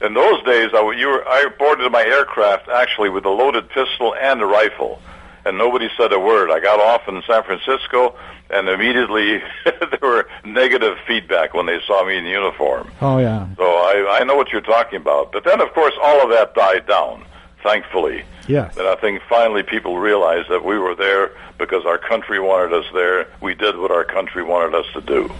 in 0.00 0.14
those 0.14 0.42
days, 0.44 0.70
I, 0.74 0.94
you 0.96 1.08
were, 1.08 1.28
I 1.28 1.48
boarded 1.58 1.90
my 1.92 2.02
aircraft 2.02 2.68
actually 2.68 3.10
with 3.10 3.24
a 3.24 3.30
loaded 3.30 3.68
pistol 3.68 4.14
and 4.14 4.40
a 4.40 4.46
rifle, 4.46 5.00
and 5.44 5.58
nobody 5.58 5.88
said 5.96 6.12
a 6.12 6.18
word. 6.18 6.50
I 6.50 6.60
got 6.60 6.80
off 6.80 7.06
in 7.06 7.22
San 7.26 7.42
Francisco, 7.42 8.16
and 8.48 8.68
immediately 8.68 9.42
there 9.64 9.98
were 10.00 10.28
negative 10.44 10.96
feedback 11.06 11.54
when 11.54 11.66
they 11.66 11.80
saw 11.86 12.04
me 12.04 12.16
in 12.16 12.24
uniform. 12.24 12.90
Oh 13.00 13.18
yeah. 13.18 13.46
So 13.56 13.64
I, 13.64 14.18
I 14.20 14.24
know 14.24 14.36
what 14.36 14.50
you're 14.50 14.60
talking 14.62 15.00
about. 15.00 15.32
But 15.32 15.44
then, 15.44 15.60
of 15.60 15.72
course, 15.74 15.94
all 16.02 16.22
of 16.22 16.30
that 16.30 16.54
died 16.54 16.86
down, 16.86 17.24
thankfully. 17.62 18.24
Yes. 18.48 18.76
And 18.76 18.86
I 18.86 18.96
think 18.96 19.20
finally 19.28 19.62
people 19.62 19.98
realized 19.98 20.48
that 20.48 20.64
we 20.64 20.78
were 20.78 20.94
there 20.94 21.32
because 21.58 21.84
our 21.84 21.98
country 21.98 22.40
wanted 22.40 22.72
us 22.72 22.86
there. 22.94 23.28
We 23.42 23.54
did 23.54 23.76
what 23.76 23.90
our 23.90 24.04
country 24.04 24.42
wanted 24.42 24.74
us 24.74 24.86
to 24.94 25.00
do. 25.02 25.30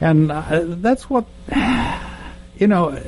And 0.00 0.32
uh, 0.32 0.64
that's 0.64 1.10
what, 1.10 1.26
you 2.56 2.66
know, 2.66 2.98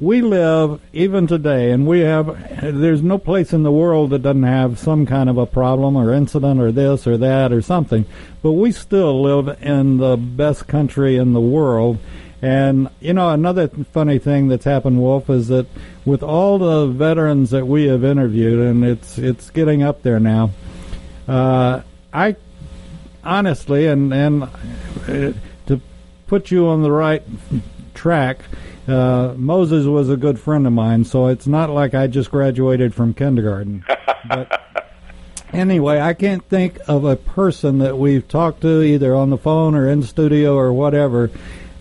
we 0.00 0.20
live 0.20 0.80
even 0.92 1.26
today, 1.26 1.70
and 1.70 1.86
we 1.86 2.00
have, 2.00 2.26
there's 2.60 3.02
no 3.02 3.18
place 3.18 3.52
in 3.52 3.62
the 3.62 3.72
world 3.72 4.10
that 4.10 4.20
doesn't 4.20 4.42
have 4.42 4.78
some 4.78 5.06
kind 5.06 5.30
of 5.30 5.38
a 5.38 5.46
problem 5.46 5.96
or 5.96 6.12
incident 6.12 6.60
or 6.60 6.70
this 6.70 7.06
or 7.06 7.16
that 7.16 7.52
or 7.52 7.62
something. 7.62 8.04
But 8.42 8.52
we 8.52 8.72
still 8.72 9.22
live 9.22 9.62
in 9.62 9.96
the 9.96 10.16
best 10.16 10.66
country 10.66 11.16
in 11.16 11.32
the 11.32 11.40
world. 11.40 11.98
And, 12.42 12.90
you 13.00 13.14
know, 13.14 13.30
another 13.30 13.68
funny 13.68 14.18
thing 14.18 14.48
that's 14.48 14.66
happened, 14.66 15.00
Wolf, 15.00 15.30
is 15.30 15.48
that 15.48 15.66
with 16.04 16.22
all 16.22 16.58
the 16.58 16.86
veterans 16.86 17.50
that 17.50 17.66
we 17.66 17.86
have 17.86 18.04
interviewed, 18.04 18.60
and 18.60 18.84
it's, 18.84 19.16
it's 19.16 19.48
getting 19.50 19.82
up 19.82 20.02
there 20.02 20.20
now, 20.20 20.50
uh, 21.26 21.80
I 22.12 22.36
honestly, 23.24 23.86
and, 23.86 24.12
and 24.12 24.42
uh, 24.44 25.32
to 25.66 25.80
put 26.26 26.50
you 26.50 26.68
on 26.68 26.82
the 26.82 26.92
right 26.92 27.22
track, 27.94 28.40
uh, 28.88 29.34
Moses 29.36 29.86
was 29.86 30.08
a 30.08 30.16
good 30.16 30.38
friend 30.38 30.66
of 30.66 30.72
mine, 30.72 31.04
so 31.04 31.26
it's 31.26 31.46
not 31.46 31.70
like 31.70 31.94
I 31.94 32.06
just 32.06 32.30
graduated 32.30 32.94
from 32.94 33.14
kindergarten. 33.14 33.84
but 34.28 34.60
anyway, 35.52 36.00
I 36.00 36.14
can't 36.14 36.44
think 36.48 36.78
of 36.86 37.04
a 37.04 37.16
person 37.16 37.78
that 37.78 37.98
we've 37.98 38.26
talked 38.26 38.60
to 38.62 38.82
either 38.82 39.14
on 39.14 39.30
the 39.30 39.38
phone 39.38 39.74
or 39.74 39.88
in 39.88 40.02
studio 40.02 40.56
or 40.56 40.72
whatever 40.72 41.30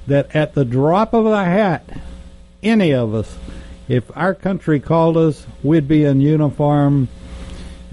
that 0.07 0.35
at 0.35 0.53
the 0.53 0.65
drop 0.65 1.13
of 1.13 1.25
a 1.25 1.43
hat, 1.43 1.87
any 2.63 2.93
of 2.93 3.13
us, 3.13 3.37
if 3.87 4.05
our 4.15 4.33
country 4.33 4.79
called 4.79 5.17
us, 5.17 5.45
we'd 5.63 5.87
be 5.87 6.03
in 6.03 6.21
uniform. 6.21 7.07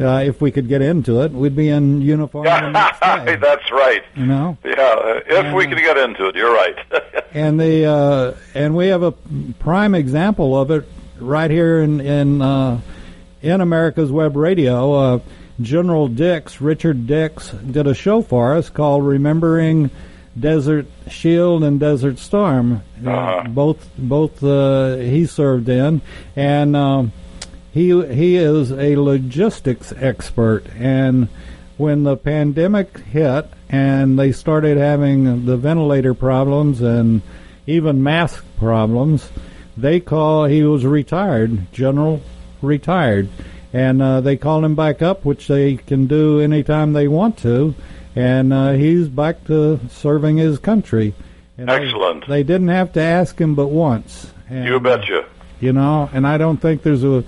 Uh, 0.02 0.18
if 0.20 0.40
we 0.40 0.50
could 0.50 0.68
get 0.68 0.82
into 0.82 1.22
it, 1.22 1.32
we'd 1.32 1.56
be 1.56 1.68
in 1.68 2.00
uniform 2.02 2.44
the 2.44 2.70
next 2.70 3.00
day. 3.00 3.36
That's 3.36 3.70
right. 3.70 4.02
You 4.16 4.26
know. 4.26 4.56
Yeah, 4.64 4.72
uh, 4.72 5.20
if 5.26 5.54
we 5.54 5.66
could 5.66 5.78
get 5.78 5.96
into 5.96 6.26
it, 6.28 6.34
you're 6.36 6.52
right. 6.52 6.76
and 7.34 7.58
the 7.60 7.86
uh, 7.86 8.34
and 8.54 8.74
we 8.74 8.88
have 8.88 9.02
a 9.02 9.12
prime 9.58 9.94
example 9.94 10.58
of 10.60 10.70
it 10.70 10.86
right 11.18 11.50
here 11.50 11.80
in 11.80 12.00
in 12.00 12.42
uh, 12.42 12.80
in 13.42 13.60
America's 13.60 14.10
Web 14.12 14.36
Radio. 14.36 14.92
Uh, 14.92 15.18
General 15.60 16.08
Dix, 16.08 16.60
Richard 16.60 17.06
Dix, 17.06 17.50
did 17.50 17.86
a 17.86 17.94
show 17.94 18.22
for 18.22 18.54
us 18.56 18.68
called 18.70 19.04
"Remembering 19.04 19.90
Desert 20.38 20.86
Shield 21.08 21.62
and 21.62 21.78
Desert 21.78 22.18
Storm." 22.18 22.82
Uh-huh. 23.04 23.44
both 23.48 23.88
both 23.98 24.42
uh, 24.42 24.96
he 24.96 25.26
served 25.26 25.68
in, 25.68 26.00
and 26.36 26.74
um, 26.76 27.12
he 27.72 27.88
he 28.14 28.36
is 28.36 28.70
a 28.72 28.96
logistics 28.96 29.92
expert 29.96 30.64
and 30.78 31.28
when 31.78 32.04
the 32.04 32.16
pandemic 32.16 32.98
hit 32.98 33.48
and 33.68 34.18
they 34.18 34.30
started 34.30 34.76
having 34.76 35.46
the 35.46 35.56
ventilator 35.56 36.14
problems 36.14 36.80
and 36.80 37.22
even 37.66 38.02
mask 38.02 38.44
problems, 38.58 39.30
they 39.76 39.98
call 39.98 40.44
he 40.44 40.62
was 40.62 40.84
retired, 40.84 41.72
general 41.72 42.20
retired, 42.60 43.28
and 43.72 44.02
uh, 44.02 44.20
they 44.20 44.36
called 44.36 44.64
him 44.64 44.74
back 44.74 45.00
up, 45.00 45.24
which 45.24 45.48
they 45.48 45.76
can 45.76 46.06
do 46.06 46.40
anytime 46.40 46.92
they 46.92 47.08
want 47.08 47.38
to, 47.38 47.74
and 48.14 48.52
uh, 48.52 48.72
he's 48.72 49.08
back 49.08 49.42
to 49.46 49.80
serving 49.88 50.36
his 50.36 50.58
country. 50.58 51.14
And 51.56 51.68
they- 51.68 51.74
Excellent. 51.86 52.28
They, 52.28 52.42
didn't 52.42 52.68
have 52.68 52.92
to 52.92 53.00
ask 53.00 53.40
him 53.40 53.54
but 53.54 53.68
once. 53.68 54.32
And, 54.48 54.66
you 54.68 54.78
betcha. 54.78 55.24
you 55.60 55.72
know 55.72 56.10
and 56.12 56.26
i 56.26 56.36
don't 56.36 56.58
think 56.58 56.82
there's 56.82 57.04
a 57.04 57.24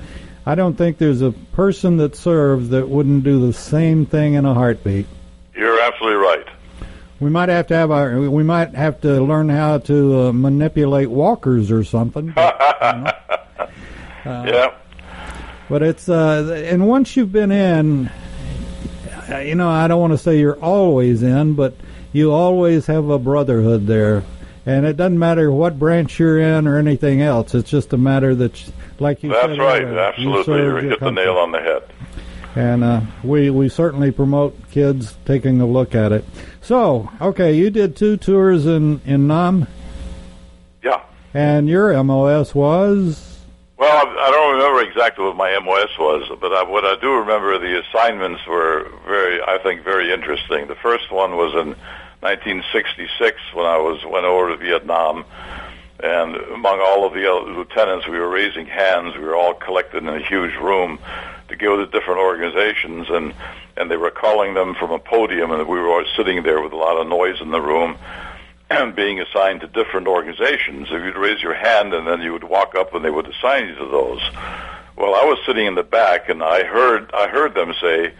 i 0.46 0.54
don't 0.54 0.76
think 0.76 0.98
there's 0.98 1.22
a 1.22 1.32
person 1.52 1.96
that 1.96 2.14
serves 2.16 2.68
that 2.70 2.88
wouldn't 2.88 3.24
do 3.24 3.46
the 3.46 3.52
same 3.52 4.06
thing 4.06 4.34
in 4.34 4.44
a 4.44 4.54
heartbeat 4.54 5.06
You're 5.54 5.80
absolutely 5.80 6.16
right. 6.16 6.46
we 7.20 7.30
might 7.30 7.48
have 7.48 7.66
to 7.68 7.74
have 7.74 7.90
our 7.90 8.20
we 8.20 8.42
might 8.42 8.74
have 8.74 9.00
to 9.02 9.22
learn 9.22 9.48
how 9.48 9.78
to 9.78 10.20
uh, 10.20 10.32
manipulate 10.32 11.10
walkers 11.10 11.70
or 11.70 11.84
something 11.84 12.32
but, 12.32 12.56
yeah. 14.24 14.74
but 15.68 15.82
it's 15.82 16.08
uh 16.08 16.64
and 16.66 16.86
once 16.86 17.16
you've 17.16 17.32
been 17.32 17.52
in 17.52 18.10
uh, 19.30 19.38
you 19.38 19.54
know 19.54 19.68
i 19.68 19.88
don't 19.88 20.00
want 20.00 20.12
to 20.12 20.18
say 20.18 20.38
you're 20.38 20.60
always 20.60 21.22
in 21.22 21.54
but 21.54 21.74
you 22.12 22.32
always 22.32 22.86
have 22.86 23.08
a 23.08 23.18
brotherhood 23.18 23.86
there 23.86 24.22
and 24.66 24.86
it 24.86 24.96
doesn't 24.96 25.18
matter 25.18 25.50
what 25.52 25.78
branch 25.78 26.18
you're 26.18 26.38
in 26.40 26.66
or 26.66 26.78
anything 26.78 27.20
else 27.20 27.54
it's 27.54 27.70
just 27.70 27.92
a 27.92 27.98
matter 27.98 28.34
that 28.34 28.62
like 28.98 29.22
you 29.22 29.30
That's 29.30 29.46
said 29.48 29.58
right. 29.58 29.82
you 29.82 29.98
Absolutely. 29.98 30.54
You 30.56 30.62
your 30.64 30.80
hit 30.80 31.00
the 31.00 31.10
nail 31.10 31.36
on 31.36 31.52
the 31.52 31.60
head. 31.60 31.82
and 32.54 32.84
uh, 32.84 33.00
we 33.22 33.50
we 33.50 33.68
certainly 33.68 34.10
promote 34.10 34.56
kids 34.70 35.16
taking 35.24 35.60
a 35.60 35.66
look 35.66 35.94
at 35.94 36.12
it. 36.12 36.24
So, 36.60 37.10
okay, 37.20 37.52
you 37.54 37.68
did 37.70 37.96
two 37.96 38.16
tours 38.16 38.64
in 38.66 39.00
in 39.04 39.26
Nam, 39.26 39.66
Yeah. 40.82 41.00
and 41.34 41.68
your 41.68 42.02
MOS 42.04 42.54
was 42.54 43.40
Well, 43.76 43.90
I, 43.90 44.08
I 44.08 44.30
don't 44.30 44.54
remember 44.54 44.80
exactly 44.88 45.24
what 45.26 45.36
my 45.36 45.58
MOS 45.58 45.90
was, 45.98 46.30
but 46.40 46.52
I, 46.52 46.62
what 46.62 46.84
I 46.84 46.94
do 47.00 47.12
remember, 47.16 47.58
the 47.58 47.80
assignments 47.80 48.46
were 48.46 48.88
very, 49.06 49.42
I 49.42 49.58
think, 49.58 49.82
very 49.84 50.12
interesting. 50.12 50.68
The 50.68 50.76
first 50.76 51.10
one 51.10 51.36
was 51.36 51.52
in 51.66 51.74
1966 52.24 53.38
when 53.52 53.66
I 53.66 53.76
was 53.76 54.02
went 54.06 54.24
over 54.24 54.48
to 54.48 54.56
Vietnam, 54.56 55.26
and 56.02 56.36
among 56.36 56.80
all 56.80 57.06
of 57.06 57.12
the 57.12 57.28
lieutenants, 57.54 58.08
we 58.08 58.18
were 58.18 58.30
raising 58.30 58.64
hands. 58.64 59.14
We 59.14 59.24
were 59.24 59.36
all 59.36 59.52
collected 59.52 60.02
in 60.02 60.08
a 60.08 60.18
huge 60.18 60.54
room 60.56 60.98
to 61.48 61.56
go 61.56 61.76
to 61.76 61.84
different 61.86 62.20
organizations, 62.20 63.08
and 63.10 63.34
and 63.76 63.90
they 63.90 63.98
were 63.98 64.10
calling 64.10 64.54
them 64.54 64.74
from 64.74 64.90
a 64.90 64.98
podium, 64.98 65.50
and 65.50 65.68
we 65.68 65.78
were 65.78 65.88
all 65.88 66.04
sitting 66.16 66.42
there 66.42 66.62
with 66.62 66.72
a 66.72 66.76
lot 66.76 66.96
of 66.96 67.06
noise 67.06 67.42
in 67.42 67.50
the 67.50 67.60
room 67.60 67.98
and 68.70 68.96
being 68.96 69.20
assigned 69.20 69.60
to 69.60 69.66
different 69.66 70.06
organizations. 70.06 70.88
If 70.90 71.04
you'd 71.04 71.16
raise 71.16 71.42
your 71.42 71.54
hand 71.54 71.92
and 71.92 72.06
then 72.06 72.22
you 72.22 72.32
would 72.32 72.44
walk 72.44 72.74
up 72.74 72.94
and 72.94 73.04
they 73.04 73.10
would 73.10 73.28
assign 73.28 73.68
you 73.68 73.74
to 73.74 73.86
those. 73.86 74.22
Well, 74.96 75.14
I 75.14 75.24
was 75.24 75.38
sitting 75.44 75.66
in 75.66 75.74
the 75.74 75.82
back 75.82 76.30
and 76.30 76.42
I 76.42 76.64
heard 76.64 77.10
I 77.12 77.28
heard 77.28 77.54
them 77.54 77.74
say 77.82 78.14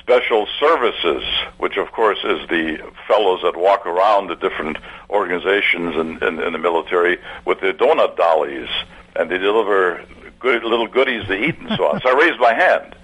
special 0.00 0.46
services, 0.58 1.22
which 1.58 1.76
of 1.76 1.92
course 1.92 2.18
is 2.24 2.48
the 2.48 2.78
fellows 3.06 3.40
that 3.42 3.56
walk 3.56 3.86
around 3.86 4.28
the 4.28 4.36
different 4.36 4.78
organizations 5.08 5.94
in, 5.96 6.22
in, 6.26 6.40
in 6.42 6.52
the 6.52 6.58
military 6.58 7.18
with 7.44 7.60
their 7.60 7.72
donut 7.72 8.16
dollies 8.16 8.68
and 9.16 9.30
they 9.30 9.38
deliver 9.38 10.02
good 10.38 10.64
little 10.64 10.86
goodies 10.86 11.26
to 11.26 11.34
eat 11.34 11.58
and 11.58 11.68
so 11.76 11.86
on. 11.86 12.00
so 12.00 12.08
I 12.08 12.18
raised 12.18 12.40
my 12.40 12.54
hand. 12.54 12.94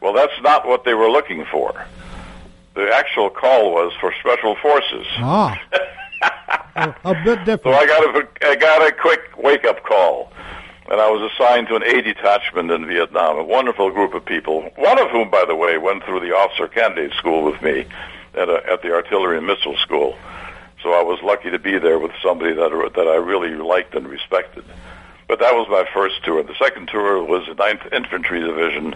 Well, 0.00 0.12
that's 0.12 0.40
not 0.42 0.66
what 0.66 0.84
they 0.84 0.94
were 0.94 1.10
looking 1.10 1.44
for. 1.50 1.86
The 2.74 2.90
actual 2.94 3.30
call 3.30 3.72
was 3.72 3.92
for 4.00 4.12
special 4.20 4.54
forces. 4.56 5.06
ah 5.18 5.58
a, 6.76 6.94
a 7.04 7.14
bit 7.24 7.44
So. 7.46 7.72
I 7.72 7.86
got 7.86 8.16
a 8.16 8.28
I 8.48 8.56
got 8.56 8.86
a 8.86 8.92
quick 8.92 9.20
wake 9.38 9.64
up 9.64 9.82
call, 9.84 10.32
and 10.88 11.00
I 11.00 11.10
was 11.10 11.30
assigned 11.32 11.68
to 11.68 11.76
an 11.76 11.82
A 11.82 12.00
detachment 12.02 12.70
in 12.70 12.86
Vietnam, 12.86 13.38
a 13.38 13.44
wonderful 13.44 13.90
group 13.90 14.14
of 14.14 14.24
people, 14.24 14.62
one 14.76 14.98
of 14.98 15.10
whom, 15.10 15.30
by 15.30 15.44
the 15.44 15.54
way, 15.54 15.78
went 15.78 16.04
through 16.04 16.20
the 16.20 16.34
officer 16.34 16.68
candidate 16.68 17.12
school 17.14 17.42
with 17.44 17.60
me 17.60 17.86
at, 18.34 18.48
a, 18.48 18.62
at 18.70 18.82
the 18.82 18.92
artillery 18.92 19.38
and 19.38 19.46
missile 19.46 19.76
school. 19.78 20.16
So 20.82 20.92
I 20.92 21.02
was 21.02 21.18
lucky 21.22 21.50
to 21.50 21.58
be 21.58 21.78
there 21.78 21.98
with 21.98 22.12
somebody 22.22 22.54
that, 22.54 22.92
that 22.94 23.08
I 23.08 23.16
really 23.16 23.56
liked 23.56 23.94
and 23.94 24.06
respected. 24.06 24.64
But 25.26 25.40
that 25.40 25.54
was 25.54 25.66
my 25.68 25.84
first 25.92 26.22
tour. 26.24 26.42
The 26.42 26.54
second 26.54 26.88
tour 26.88 27.22
was 27.22 27.46
the 27.46 27.54
9th 27.54 27.92
Infantry 27.92 28.40
Division, 28.40 28.94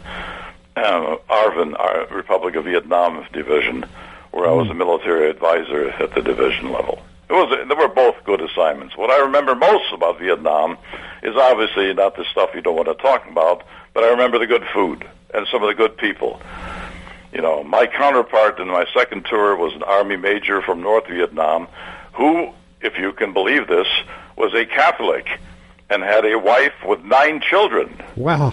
uh, 0.76 1.16
ARVN, 1.28 1.78
our 1.78 2.06
Republic 2.06 2.54
of 2.54 2.66
Vietnam 2.66 3.26
Division, 3.32 3.84
where 4.30 4.48
I 4.48 4.52
was 4.52 4.70
a 4.70 4.74
military 4.74 5.28
advisor 5.28 5.88
at 5.88 6.14
the 6.14 6.22
division 6.22 6.70
level. 6.70 7.02
It 7.30 7.34
was 7.34 7.68
they 7.68 7.74
were 7.76 7.86
both 7.86 8.16
good 8.24 8.40
assignments. 8.40 8.96
What 8.96 9.10
I 9.10 9.20
remember 9.20 9.54
most 9.54 9.92
about 9.92 10.18
Vietnam 10.18 10.76
is 11.22 11.36
obviously 11.36 11.94
not 11.94 12.16
the 12.16 12.24
stuff 12.24 12.50
you 12.56 12.60
don't 12.60 12.74
want 12.74 12.88
to 12.88 12.94
talk 12.94 13.24
about, 13.30 13.62
but 13.94 14.02
I 14.02 14.08
remember 14.08 14.40
the 14.40 14.48
good 14.48 14.64
food 14.74 15.08
and 15.32 15.46
some 15.46 15.62
of 15.62 15.68
the 15.68 15.74
good 15.74 15.96
people. 15.96 16.42
You 17.32 17.40
know, 17.40 17.62
my 17.62 17.86
counterpart 17.86 18.58
in 18.58 18.66
my 18.66 18.84
second 18.92 19.26
tour 19.26 19.54
was 19.54 19.72
an 19.74 19.84
army 19.84 20.16
major 20.16 20.60
from 20.60 20.82
North 20.82 21.06
Vietnam 21.06 21.68
who, 22.14 22.50
if 22.80 22.98
you 22.98 23.12
can 23.12 23.32
believe 23.32 23.68
this, 23.68 23.86
was 24.34 24.52
a 24.52 24.66
Catholic 24.66 25.28
and 25.88 26.02
had 26.02 26.24
a 26.24 26.36
wife 26.36 26.74
with 26.84 27.04
nine 27.04 27.40
children. 27.40 27.96
Wow. 28.16 28.52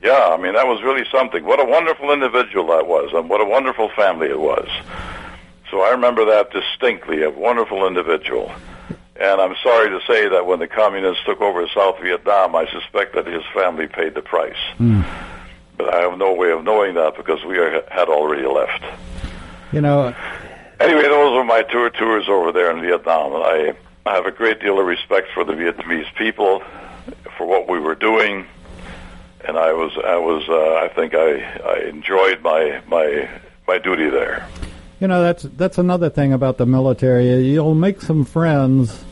Yeah, 0.00 0.28
I 0.32 0.38
mean, 0.38 0.54
that 0.54 0.66
was 0.66 0.82
really 0.82 1.04
something. 1.12 1.44
What 1.44 1.60
a 1.60 1.64
wonderful 1.64 2.10
individual 2.10 2.68
that 2.68 2.86
was, 2.86 3.10
and 3.12 3.28
what 3.28 3.42
a 3.42 3.44
wonderful 3.44 3.90
family 3.90 4.28
it 4.28 4.40
was. 4.40 4.68
So 5.70 5.82
I 5.82 5.90
remember 5.90 6.24
that 6.26 6.50
distinctly, 6.50 7.22
a 7.22 7.30
wonderful 7.30 7.86
individual. 7.86 8.52
And 9.16 9.40
I'm 9.40 9.54
sorry 9.62 9.90
to 9.90 10.00
say 10.06 10.28
that 10.28 10.46
when 10.46 10.60
the 10.60 10.68
communists 10.68 11.24
took 11.24 11.40
over 11.40 11.66
South 11.74 12.00
Vietnam, 12.00 12.54
I 12.54 12.70
suspect 12.70 13.14
that 13.14 13.26
his 13.26 13.42
family 13.52 13.88
paid 13.88 14.14
the 14.14 14.22
price. 14.22 14.56
Mm. 14.78 15.04
But 15.76 15.92
I 15.92 16.00
have 16.00 16.18
no 16.18 16.34
way 16.34 16.50
of 16.52 16.64
knowing 16.64 16.94
that 16.94 17.16
because 17.16 17.44
we 17.44 17.58
are, 17.58 17.84
had 17.90 18.08
already 18.08 18.46
left. 18.46 18.84
You 19.72 19.80
know. 19.80 20.14
Anyway, 20.80 21.02
those 21.02 21.34
were 21.34 21.44
my 21.44 21.62
tour 21.62 21.90
tours 21.90 22.28
over 22.28 22.52
there 22.52 22.70
in 22.70 22.80
Vietnam. 22.80 23.34
And 23.34 23.42
I, 23.42 23.76
I 24.06 24.14
have 24.14 24.26
a 24.26 24.30
great 24.30 24.60
deal 24.60 24.78
of 24.78 24.86
respect 24.86 25.28
for 25.34 25.44
the 25.44 25.52
Vietnamese 25.52 26.12
people, 26.14 26.62
for 27.36 27.46
what 27.46 27.68
we 27.68 27.78
were 27.78 27.94
doing, 27.94 28.46
and 29.46 29.56
I 29.56 29.72
was, 29.72 29.92
I 30.04 30.16
was, 30.16 30.48
uh, 30.48 30.74
I 30.74 30.88
think 30.88 31.14
I, 31.14 31.40
I 31.64 31.88
enjoyed 31.88 32.42
my, 32.42 32.82
my, 32.86 33.28
my 33.66 33.78
duty 33.78 34.10
there. 34.10 34.46
You 35.00 35.06
know, 35.06 35.22
that's 35.22 35.44
that's 35.44 35.78
another 35.78 36.10
thing 36.10 36.32
about 36.32 36.58
the 36.58 36.66
military. 36.66 37.46
You'll 37.46 37.74
make 37.74 38.00
some 38.00 38.24
friends 38.24 39.04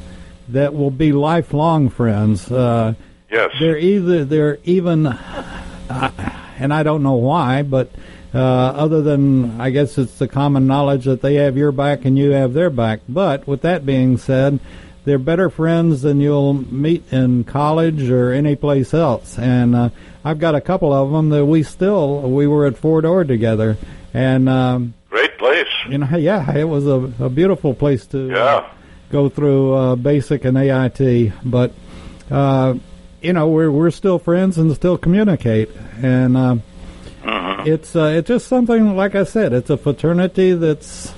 that 0.48 0.74
will 0.74 0.90
be 0.90 1.12
lifelong 1.12 1.90
friends. 1.90 2.50
Uh, 2.50 2.94
yes, 3.30 3.52
they're 3.60 3.78
either 3.78 4.24
they're 4.24 4.58
even, 4.64 5.06
uh, 5.06 6.10
and 6.58 6.74
I 6.74 6.82
don't 6.82 7.04
know 7.04 7.14
why, 7.14 7.62
but 7.62 7.90
uh, 8.34 8.38
other 8.38 9.00
than 9.02 9.60
I 9.60 9.70
guess 9.70 9.96
it's 9.96 10.18
the 10.18 10.26
common 10.28 10.66
knowledge 10.66 11.04
that 11.04 11.22
they 11.22 11.34
have 11.34 11.56
your 11.56 11.72
back 11.72 12.04
and 12.04 12.18
you 12.18 12.30
have 12.32 12.52
their 12.52 12.70
back. 12.70 13.00
But 13.08 13.46
with 13.46 13.62
that 13.62 13.86
being 13.86 14.18
said, 14.18 14.58
they're 15.04 15.18
better 15.18 15.48
friends 15.48 16.02
than 16.02 16.20
you'll 16.20 16.52
meet 16.52 17.12
in 17.12 17.44
college 17.44 18.10
or 18.10 18.32
any 18.32 18.56
place 18.56 18.92
else. 18.92 19.38
And 19.38 19.76
uh, 19.76 19.90
I've 20.24 20.40
got 20.40 20.56
a 20.56 20.60
couple 20.60 20.92
of 20.92 21.12
them 21.12 21.28
that 21.28 21.46
we 21.46 21.62
still 21.62 22.22
we 22.22 22.48
were 22.48 22.66
at 22.66 22.76
Fort 22.76 23.04
Ord 23.04 23.28
together, 23.28 23.76
and. 24.12 24.48
Um, 24.48 24.94
Great 25.08 25.38
place. 25.38 25.66
You 25.90 25.98
know, 25.98 26.16
yeah, 26.16 26.56
it 26.56 26.64
was 26.64 26.86
a, 26.86 27.12
a 27.20 27.28
beautiful 27.28 27.74
place 27.74 28.06
to 28.08 28.28
yeah. 28.28 28.36
uh, 28.36 28.70
go 29.10 29.28
through 29.28 29.74
uh, 29.74 29.96
basic 29.96 30.44
and 30.44 30.56
AIT. 30.56 31.32
But 31.44 31.72
uh, 32.30 32.74
you 33.20 33.32
know, 33.32 33.48
we're 33.48 33.70
we're 33.70 33.90
still 33.90 34.18
friends 34.18 34.58
and 34.58 34.74
still 34.74 34.98
communicate, 34.98 35.70
and 36.02 36.36
uh, 36.36 36.56
mm-hmm. 37.22 37.68
it's 37.68 37.94
uh, 37.96 38.14
it's 38.16 38.28
just 38.28 38.48
something 38.48 38.96
like 38.96 39.14
I 39.14 39.24
said, 39.24 39.52
it's 39.52 39.70
a 39.70 39.76
fraternity 39.76 40.52
that's 40.54 41.12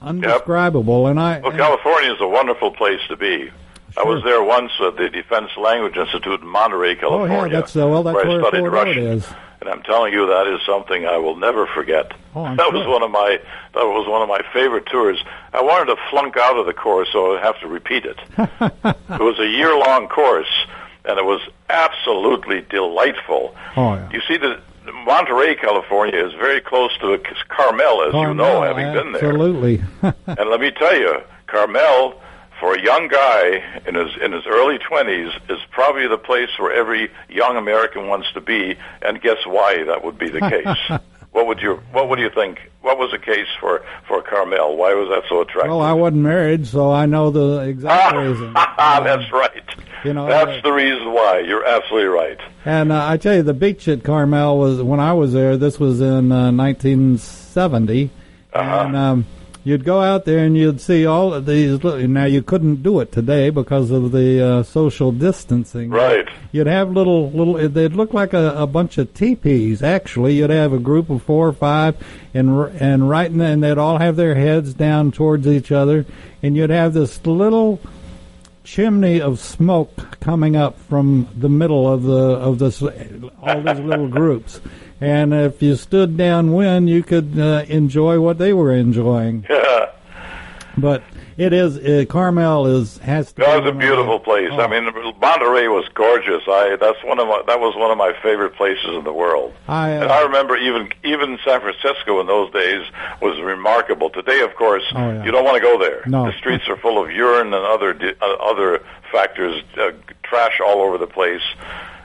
undescribable. 0.00 1.02
Yep. 1.02 1.10
And 1.10 1.20
I 1.20 1.38
well, 1.40 1.50
and, 1.50 1.58
California 1.58 2.12
is 2.12 2.20
a 2.20 2.28
wonderful 2.28 2.70
place 2.70 3.00
to 3.08 3.16
be. 3.16 3.50
Sure. 3.94 4.06
I 4.06 4.08
was 4.08 4.24
there 4.24 4.42
once 4.42 4.72
at 4.80 4.96
the 4.96 5.08
Defense 5.08 5.50
Language 5.56 5.96
Institute 5.96 6.40
in 6.40 6.46
Monterey, 6.46 6.96
California. 6.96 7.36
Oh 7.36 7.44
yeah, 7.44 7.48
that's 7.48 7.76
uh, 7.76 7.86
well, 7.86 8.02
that's 8.02 8.16
where, 8.16 8.26
where 8.26 8.38
I 8.38 8.48
studied 8.48 8.60
Fort 8.60 8.72
Russian. 8.72 9.06
Is. 9.06 9.26
And 9.60 9.68
I'm 9.72 9.82
telling 9.82 10.12
you, 10.12 10.26
that 10.26 10.46
is 10.46 10.60
something 10.66 11.06
I 11.06 11.16
will 11.16 11.36
never 11.36 11.66
forget. 11.66 12.12
Oh, 12.34 12.44
that 12.44 12.58
sure. 12.58 12.72
was 12.72 12.86
one 12.86 13.02
of 13.02 13.10
my 13.10 13.40
that 13.74 13.84
was 13.84 14.06
one 14.08 14.20
of 14.20 14.28
my 14.28 14.40
favorite 14.52 14.86
tours. 14.86 15.22
I 15.52 15.62
wanted 15.62 15.94
to 15.94 16.00
flunk 16.10 16.36
out 16.36 16.58
of 16.58 16.66
the 16.66 16.74
course, 16.74 17.08
so 17.12 17.36
I'd 17.36 17.44
have 17.44 17.58
to 17.60 17.68
repeat 17.68 18.04
it. 18.04 18.18
it 18.38 19.20
was 19.20 19.38
a 19.38 19.46
year 19.46 19.78
long 19.78 20.08
course, 20.08 20.66
and 21.04 21.18
it 21.18 21.24
was 21.24 21.40
absolutely 21.70 22.62
delightful. 22.62 23.54
Oh 23.76 23.94
yeah. 23.94 24.10
You 24.12 24.20
see, 24.26 24.36
the 24.36 24.60
Monterey, 24.92 25.54
California, 25.54 26.26
is 26.26 26.32
very 26.34 26.60
close 26.60 26.90
to 26.98 27.18
Carmel, 27.48 28.02
as 28.02 28.14
you 28.14 28.34
know, 28.34 28.62
having 28.62 28.92
been 28.92 29.12
there. 29.12 29.24
Absolutely. 29.30 29.82
and 30.02 30.50
let 30.50 30.60
me 30.60 30.70
tell 30.72 30.96
you, 30.96 31.22
Carmel, 31.46 32.20
for 32.64 32.74
a 32.74 32.80
young 32.82 33.08
guy 33.08 33.62
in 33.86 33.94
his 33.94 34.08
in 34.22 34.32
his 34.32 34.46
early 34.46 34.78
twenties, 34.78 35.30
is 35.50 35.58
probably 35.70 36.08
the 36.08 36.16
place 36.16 36.48
where 36.58 36.72
every 36.72 37.10
young 37.28 37.58
American 37.58 38.08
wants 38.08 38.32
to 38.32 38.40
be. 38.40 38.74
And 39.02 39.20
guess 39.20 39.36
why 39.44 39.84
that 39.84 40.02
would 40.02 40.18
be 40.18 40.30
the 40.30 40.40
case? 40.40 40.98
what 41.32 41.46
would 41.46 41.60
you 41.60 41.74
What 41.92 42.08
would 42.08 42.18
you 42.18 42.30
think? 42.30 42.70
What 42.80 42.96
was 42.98 43.10
the 43.10 43.18
case 43.18 43.48
for 43.60 43.82
for 44.08 44.22
Carmel? 44.22 44.78
Why 44.78 44.94
was 44.94 45.10
that 45.10 45.24
so 45.28 45.42
attractive? 45.42 45.72
well, 45.72 45.82
I 45.82 45.92
wasn't 45.92 46.22
married, 46.22 46.66
so 46.66 46.90
I 46.90 47.04
know 47.04 47.28
the 47.30 47.58
exact 47.68 48.16
reason. 48.24 48.54
That's 48.54 49.30
right. 49.30 49.62
You 50.02 50.14
know, 50.14 50.26
That's 50.26 50.58
uh, 50.58 50.60
the 50.62 50.72
reason 50.72 51.12
why. 51.12 51.40
You're 51.40 51.66
absolutely 51.66 52.08
right. 52.08 52.38
And 52.64 52.92
uh, 52.92 53.06
I 53.06 53.18
tell 53.18 53.34
you, 53.36 53.42
the 53.42 53.52
beach 53.52 53.88
at 53.88 54.04
Carmel 54.04 54.56
was 54.58 54.80
when 54.82 55.00
I 55.00 55.12
was 55.12 55.34
there. 55.34 55.58
This 55.58 55.78
was 55.78 56.00
in 56.00 56.32
uh, 56.32 56.50
1970, 56.52 58.10
Uh-huh. 58.52 58.84
and 58.86 58.96
um, 58.96 59.26
you'd 59.64 59.84
go 59.84 60.00
out 60.02 60.24
there 60.26 60.38
and 60.44 60.56
you'd 60.56 60.80
see 60.80 61.04
all 61.06 61.34
of 61.34 61.46
these. 61.46 61.82
li- 61.82 62.06
Now 62.06 62.26
you 62.26 62.42
couldn't 62.42 62.82
do 62.82 63.00
it 63.00 63.10
today 63.10 63.50
because 63.50 63.90
of 63.90 64.12
the 64.12 64.40
uh, 64.46 64.62
social 64.62 65.10
distancing. 65.10 65.90
Right. 65.90 66.28
You'd 66.52 66.66
have 66.68 66.90
little 66.92 67.30
little. 67.32 67.54
They'd 67.68 67.94
look 67.94 68.12
like 68.14 68.32
a, 68.32 68.54
a 68.56 68.66
bunch 68.66 68.98
of 68.98 69.12
teepees. 69.14 69.82
Actually, 69.82 70.34
you'd 70.34 70.50
have 70.50 70.72
a 70.72 70.78
group 70.78 71.10
of 71.10 71.22
four 71.22 71.48
or 71.48 71.52
five, 71.52 71.96
and 72.32 72.48
and 72.80 73.08
right 73.10 73.30
in, 73.30 73.40
and 73.40 73.62
they'd 73.64 73.78
all 73.78 73.98
have 73.98 74.14
their 74.16 74.34
heads 74.36 74.72
down 74.74 75.10
towards 75.10 75.46
each 75.48 75.72
other, 75.72 76.06
and 76.42 76.56
you'd 76.56 76.70
have 76.70 76.94
this 76.94 77.24
little 77.26 77.80
chimney 78.62 79.20
of 79.20 79.38
smoke 79.38 80.18
coming 80.20 80.56
up 80.56 80.78
from 80.78 81.28
the 81.36 81.48
middle 81.48 81.92
of 81.92 82.02
the 82.04 82.14
of 82.16 82.58
this 82.58 82.80
all 82.82 83.60
these 83.62 83.80
little 83.80 84.08
groups. 84.08 84.60
And 85.00 85.34
if 85.34 85.60
you 85.62 85.76
stood 85.76 86.16
downwind, 86.16 86.88
you 86.88 87.02
could 87.02 87.38
uh, 87.38 87.64
enjoy 87.68 88.20
what 88.20 88.38
they 88.38 88.52
were 88.52 88.72
enjoying. 88.72 89.46
But 90.76 91.04
it 91.36 91.52
is 91.52 91.78
uh, 91.78 92.04
Carmel 92.08 92.66
is 92.66 92.98
has 92.98 93.32
to. 93.34 93.42
That 93.42 93.60
be 93.60 93.64
was 93.66 93.70
a 93.76 93.78
beautiful 93.78 94.18
place. 94.18 94.48
oh. 94.50 94.60
I 94.60 94.66
mean, 94.66 94.84
Monterey 95.20 95.68
was 95.68 95.84
gorgeous. 95.94 96.42
I 96.48 96.76
that's 96.80 96.98
one 97.04 97.20
of 97.20 97.28
my 97.28 97.42
that 97.46 97.60
was 97.60 97.76
one 97.76 97.92
of 97.92 97.96
my 97.96 98.12
favorite 98.24 98.56
places 98.56 98.86
in 98.86 99.04
the 99.04 99.12
world. 99.12 99.54
I, 99.68 99.92
uh, 99.96 100.02
and 100.02 100.10
I 100.10 100.22
remember 100.22 100.56
even 100.56 100.90
even 101.04 101.38
San 101.44 101.60
Francisco 101.60 102.20
in 102.20 102.26
those 102.26 102.52
days 102.52 102.84
was 103.22 103.40
remarkable. 103.40 104.10
Today, 104.10 104.40
of 104.40 104.56
course, 104.56 104.82
Oh, 104.96 105.12
yeah. 105.12 105.24
you 105.24 105.30
don't 105.30 105.44
want 105.44 105.56
to 105.56 105.62
go 105.62 105.78
there. 105.78 106.02
No. 106.06 106.26
The 106.26 106.36
streets 106.38 106.68
are 106.68 106.76
full 106.76 107.00
of 107.00 107.08
urine 107.12 107.54
and 107.54 107.64
other 107.64 107.96
uh, 108.20 108.26
other 108.42 108.82
factors, 109.12 109.62
uh, 109.78 109.92
trash 110.24 110.60
all 110.60 110.82
over 110.82 110.98
the 110.98 111.06
place. 111.06 111.42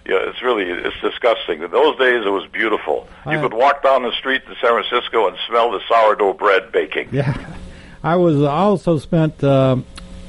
Yeah, 0.05 0.29
it's 0.29 0.41
really 0.41 0.65
it's 0.65 0.99
disgusting. 1.01 1.61
In 1.61 1.71
those 1.71 1.97
days, 1.97 2.25
it 2.25 2.29
was 2.29 2.47
beautiful. 2.51 3.07
You 3.29 3.39
could 3.39 3.53
walk 3.53 3.83
down 3.83 4.03
the 4.03 4.11
street 4.13 4.41
in 4.47 4.55
San 4.61 4.71
Francisco 4.71 5.27
and 5.27 5.37
smell 5.47 5.71
the 5.71 5.81
sourdough 5.87 6.33
bread 6.33 6.71
baking. 6.71 7.09
Yeah, 7.11 7.55
I 8.03 8.15
was 8.15 8.41
I 8.41 8.57
also 8.57 8.97
spent 8.97 9.43
uh, 9.43 9.77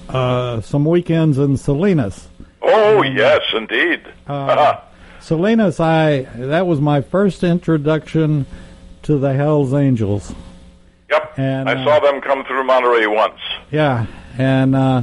uh, 0.08 0.60
some 0.60 0.84
weekends 0.84 1.38
in 1.38 1.56
Salinas. 1.56 2.28
Oh 2.62 3.02
yes, 3.02 3.42
indeed. 3.54 4.02
Uh, 4.26 4.80
Salinas, 5.20 5.80
I 5.80 6.22
that 6.36 6.66
was 6.66 6.80
my 6.80 7.00
first 7.00 7.44
introduction 7.44 8.46
to 9.02 9.18
the 9.18 9.32
Hell's 9.32 9.72
Angels. 9.72 10.34
Yep. 11.10 11.38
And, 11.38 11.68
I 11.68 11.74
uh, 11.74 11.84
saw 11.84 12.00
them 12.00 12.20
come 12.20 12.44
through 12.44 12.64
Monterey 12.64 13.06
once. 13.06 13.40
Yeah, 13.70 14.06
and 14.38 14.76
uh, 14.76 15.02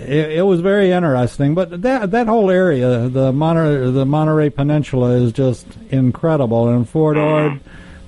it, 0.00 0.38
it 0.38 0.42
was 0.42 0.60
very 0.60 0.90
interesting. 0.90 1.54
But 1.54 1.82
that 1.82 2.10
that 2.10 2.26
whole 2.26 2.50
area, 2.50 3.08
the 3.08 3.32
Monterey, 3.32 3.90
the 3.90 4.06
Monterey 4.06 4.50
Peninsula, 4.50 5.10
is 5.12 5.32
just 5.32 5.66
incredible. 5.90 6.68
And 6.68 6.88
Fort 6.88 7.16
Ord, 7.16 7.60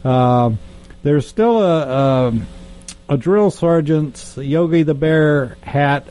uh, 0.04 0.50
there's 1.02 1.26
still 1.26 1.62
a, 1.62 2.28
a 2.28 2.32
a 3.10 3.16
drill 3.16 3.50
sergeant's 3.50 4.36
Yogi 4.36 4.82
the 4.82 4.94
Bear 4.94 5.56
hat 5.62 6.06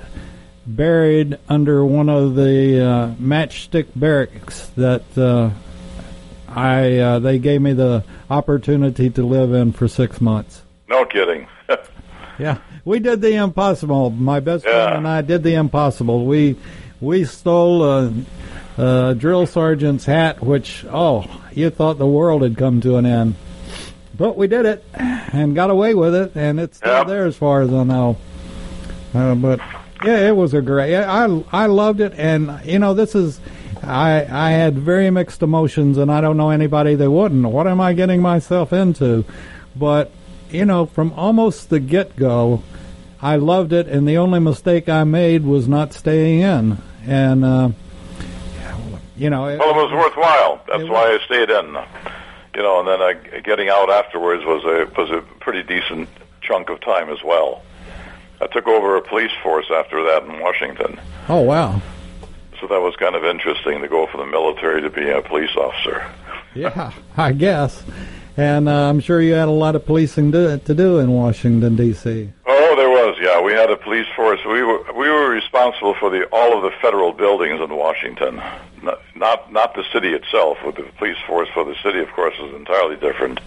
buried 0.65 1.39
under 1.49 1.83
one 1.83 2.09
of 2.09 2.35
the 2.35 2.85
uh, 2.85 3.11
matchstick 3.15 3.87
barracks 3.95 4.67
that 4.77 5.03
uh, 5.17 5.49
I 6.47 6.97
uh, 6.97 7.19
they 7.19 7.39
gave 7.39 7.61
me 7.61 7.73
the 7.73 8.03
opportunity 8.29 9.09
to 9.09 9.23
live 9.25 9.53
in 9.53 9.71
for 9.71 9.87
six 9.87 10.21
months. 10.21 10.61
No 10.87 11.05
kidding. 11.05 11.47
Yeah, 12.39 12.57
we 12.85 12.99
did 12.99 13.21
the 13.21 13.35
impossible. 13.35 14.09
My 14.09 14.39
best 14.39 14.65
Yeah. 14.65 14.85
friend 14.85 14.97
and 14.99 15.07
I 15.07 15.21
did 15.21 15.43
the 15.43 15.55
impossible. 15.55 16.25
We 16.25 16.55
we 16.99 17.23
stole 17.23 17.83
a, 17.83 18.13
uh, 18.77 19.13
drill 19.13 19.45
sergeant's 19.47 20.05
hat, 20.05 20.43
which 20.43 20.85
oh, 20.91 21.25
you 21.53 21.69
thought 21.69 21.97
the 21.97 22.05
world 22.07 22.41
had 22.43 22.57
come 22.57 22.79
to 22.81 22.97
an 22.97 23.05
end, 23.05 23.35
but 24.17 24.37
we 24.37 24.47
did 24.47 24.65
it 24.65 24.83
and 24.93 25.55
got 25.55 25.69
away 25.69 25.93
with 25.95 26.13
it, 26.15 26.31
and 26.35 26.59
it's 26.59 26.77
still 26.77 27.03
there 27.05 27.25
as 27.25 27.35
far 27.35 27.61
as 27.61 27.73
I 27.73 27.83
know. 27.83 28.17
Uh, 29.13 29.35
but 29.35 29.59
yeah, 30.05 30.27
it 30.29 30.35
was 30.35 30.53
a 30.53 30.61
great. 30.61 30.95
I 30.95 31.43
I 31.51 31.65
loved 31.65 31.99
it, 32.01 32.13
and 32.17 32.59
you 32.65 32.79
know 32.79 32.93
this 32.93 33.15
is. 33.15 33.39
I 33.83 34.27
I 34.29 34.51
had 34.51 34.77
very 34.77 35.09
mixed 35.09 35.41
emotions, 35.41 35.97
and 35.97 36.11
I 36.11 36.21
don't 36.21 36.37
know 36.37 36.51
anybody 36.51 36.93
that 36.95 37.09
wouldn't. 37.11 37.45
What 37.45 37.67
am 37.67 37.81
I 37.81 37.93
getting 37.93 38.21
myself 38.21 38.71
into? 38.73 39.25
But 39.75 40.11
you 40.51 40.65
know, 40.65 40.85
from 40.85 41.13
almost 41.13 41.69
the 41.69 41.79
get 41.79 42.15
go, 42.15 42.61
I 43.21 43.35
loved 43.35 43.71
it, 43.73 43.87
and 43.87 44.07
the 44.07 44.17
only 44.17 44.39
mistake 44.39 44.89
I 44.89 45.03
made 45.03 45.45
was 45.45 45.67
not 45.67 45.93
staying 45.93 46.41
in. 46.41 46.77
And 47.05 47.45
uh, 47.45 47.69
you 49.15 49.29
know, 49.29 49.47
it, 49.47 49.59
Well, 49.59 49.69
it 49.69 49.75
was 49.75 49.91
worthwhile. 49.91 50.61
That's 50.67 50.89
why 50.89 51.17
I 51.17 51.19
stayed 51.25 51.49
in. 51.49 51.77
You 52.55 52.63
know, 52.63 52.79
and 52.79 52.87
then 52.87 53.01
uh, 53.01 53.39
getting 53.43 53.69
out 53.69 53.89
afterwards 53.89 54.43
was 54.43 54.63
a 54.65 54.91
was 54.99 55.09
a 55.11 55.21
pretty 55.39 55.63
decent 55.63 56.09
chunk 56.41 56.69
of 56.69 56.81
time 56.81 57.09
as 57.09 57.23
well. 57.23 57.63
I 58.41 58.47
took 58.47 58.67
over 58.67 58.97
a 58.97 59.01
police 59.01 59.31
force 59.43 59.67
after 59.71 60.03
that 60.03 60.23
in 60.23 60.39
Washington, 60.39 60.99
oh 61.29 61.41
wow, 61.41 61.79
so 62.59 62.67
that 62.67 62.81
was 62.81 62.95
kind 62.95 63.15
of 63.15 63.23
interesting 63.23 63.81
to 63.81 63.87
go 63.87 64.07
from 64.07 64.21
the 64.21 64.25
military 64.25 64.81
to 64.81 64.89
being 64.89 65.11
a 65.11 65.21
police 65.21 65.55
officer. 65.55 66.03
yeah, 66.55 66.91
I 67.15 67.33
guess. 67.33 67.83
And 68.37 68.67
uh, 68.67 68.89
I'm 68.89 68.99
sure 68.99 69.21
you 69.21 69.33
had 69.33 69.47
a 69.47 69.51
lot 69.51 69.75
of 69.75 69.85
policing 69.85 70.31
to, 70.31 70.57
to 70.57 70.73
do 70.73 70.99
in 70.99 71.11
Washington 71.11 71.75
D.C. 71.75 72.31
Oh, 72.47 72.75
there 72.75 72.89
was. 72.89 72.90
Yeah, 73.21 73.39
we 73.41 73.53
had 73.53 73.69
a 73.69 73.77
police 73.77 74.07
force. 74.15 74.39
We 74.45 74.63
were 74.63 74.81
we 74.97 75.07
were 75.09 75.29
responsible 75.29 75.93
for 75.99 76.09
the 76.09 76.25
all 76.31 76.57
of 76.57 76.63
the 76.63 76.71
federal 76.81 77.11
buildings 77.13 77.61
in 77.61 77.69
Washington, 77.75 78.41
not 78.81 78.99
not, 79.15 79.53
not 79.53 79.75
the 79.75 79.83
city 79.93 80.09
itself. 80.13 80.57
With 80.65 80.75
the 80.75 80.83
police 80.97 81.17
force 81.27 81.47
for 81.53 81.63
the 81.63 81.75
city, 81.83 81.99
of 81.99 82.09
course, 82.13 82.33
is 82.41 82.53
entirely 82.55 82.95
different. 82.95 83.39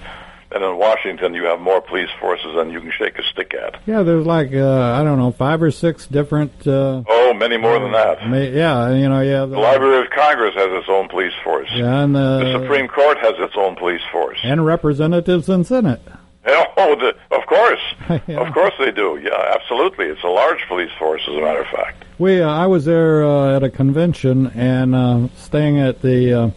And 0.53 0.63
in 0.63 0.77
Washington, 0.77 1.35
you 1.35 1.45
have 1.47 1.59
more 1.59 1.81
police 1.81 2.11
forces 2.21 2.55
than 2.55 2.71
you 2.71 2.81
can 2.81 2.93
shake 2.93 3.19
a 3.19 3.25
stick 3.25 3.55
at. 3.55 3.81
Yeah, 3.87 4.05
there's 4.05 4.25
like 4.25 4.55
uh, 4.55 4.93
I 4.93 5.03
don't 5.03 5.19
know 5.19 5.33
five 5.33 5.61
or 5.61 5.73
six 5.73 6.07
different. 6.07 6.53
Uh, 6.65 7.03
Oh, 7.09 7.35
many 7.35 7.57
more 7.57 7.81
than 7.81 7.91
that. 7.91 8.25
ma- 8.29 8.37
yeah, 8.37 8.93
you 8.95 9.09
know, 9.09 9.21
yeah, 9.23 9.47
The 9.47 9.59
Library 9.59 10.05
of 10.05 10.11
Congress 10.13 10.55
has 10.55 10.69
its 10.71 10.89
own 10.89 11.09
police 11.09 11.33
force. 11.43 11.69
yeah, 11.75 12.05
and 12.05 12.15
The 12.15 12.39
the 12.45 12.61
Supreme 12.63 12.87
Court 12.87 13.19
has 13.19 13.35
its 13.39 13.55
own 13.57 13.75
police 13.75 14.03
force. 14.13 14.39
and 14.45 14.65
representatives 14.65 15.49
in 15.49 15.65
Senate. 15.65 16.01
Oh, 16.77 16.95
the, 16.97 17.15
of 17.35 17.47
course, 17.47 17.81
Yeah. 18.27 18.41
of 18.41 18.53
course 18.53 18.75
they 18.79 18.91
do. 18.91 19.19
Yeah, 19.23 19.55
absolutely. 19.55 20.07
It's 20.07 20.23
a 20.25 20.29
large 20.29 20.67
police 20.69 20.91
force, 20.99 21.23
as 21.29 21.35
a 21.35 21.41
matter 21.41 21.61
of 21.63 21.69
fact. 21.69 22.05
We, 22.19 22.43
uh, 22.43 22.49
I 22.51 22.67
was 22.67 22.85
there 22.85 23.25
uh, 23.25 23.57
at 23.57 23.63
a 23.63 23.71
convention 23.71 24.49
and 24.49 24.95
uh, 24.95 25.29
staying 25.37 25.79
at 25.81 26.03
the 26.03 26.53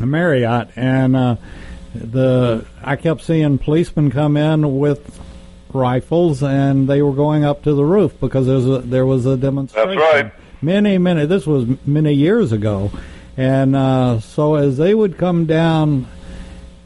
uh, 0.00 0.04
Marriott, 0.04 0.68
and 0.76 1.16
uh, 1.16 1.36
the 1.94 2.64
I 2.82 2.96
kept 2.96 3.22
seeing 3.22 3.58
policemen 3.58 4.10
come 4.10 4.36
in 4.36 4.78
with 4.78 5.20
rifles, 5.72 6.42
and 6.42 6.88
they 6.88 7.02
were 7.02 7.12
going 7.14 7.44
up 7.44 7.62
to 7.64 7.74
the 7.74 7.84
roof 7.84 8.18
because 8.20 8.46
there 8.46 8.56
was 8.56 8.66
a, 8.68 8.78
there 8.80 9.06
was 9.06 9.26
a 9.26 9.36
demonstration. 9.36 9.96
right. 9.98 10.32
Many, 10.60 10.98
many. 10.98 11.26
This 11.26 11.46
was 11.46 11.66
many 11.86 12.12
years 12.12 12.52
ago, 12.52 12.90
and 13.36 13.74
uh, 13.74 14.20
so 14.20 14.54
as 14.54 14.76
they 14.76 14.94
would 14.94 15.18
come 15.18 15.46
down 15.46 16.06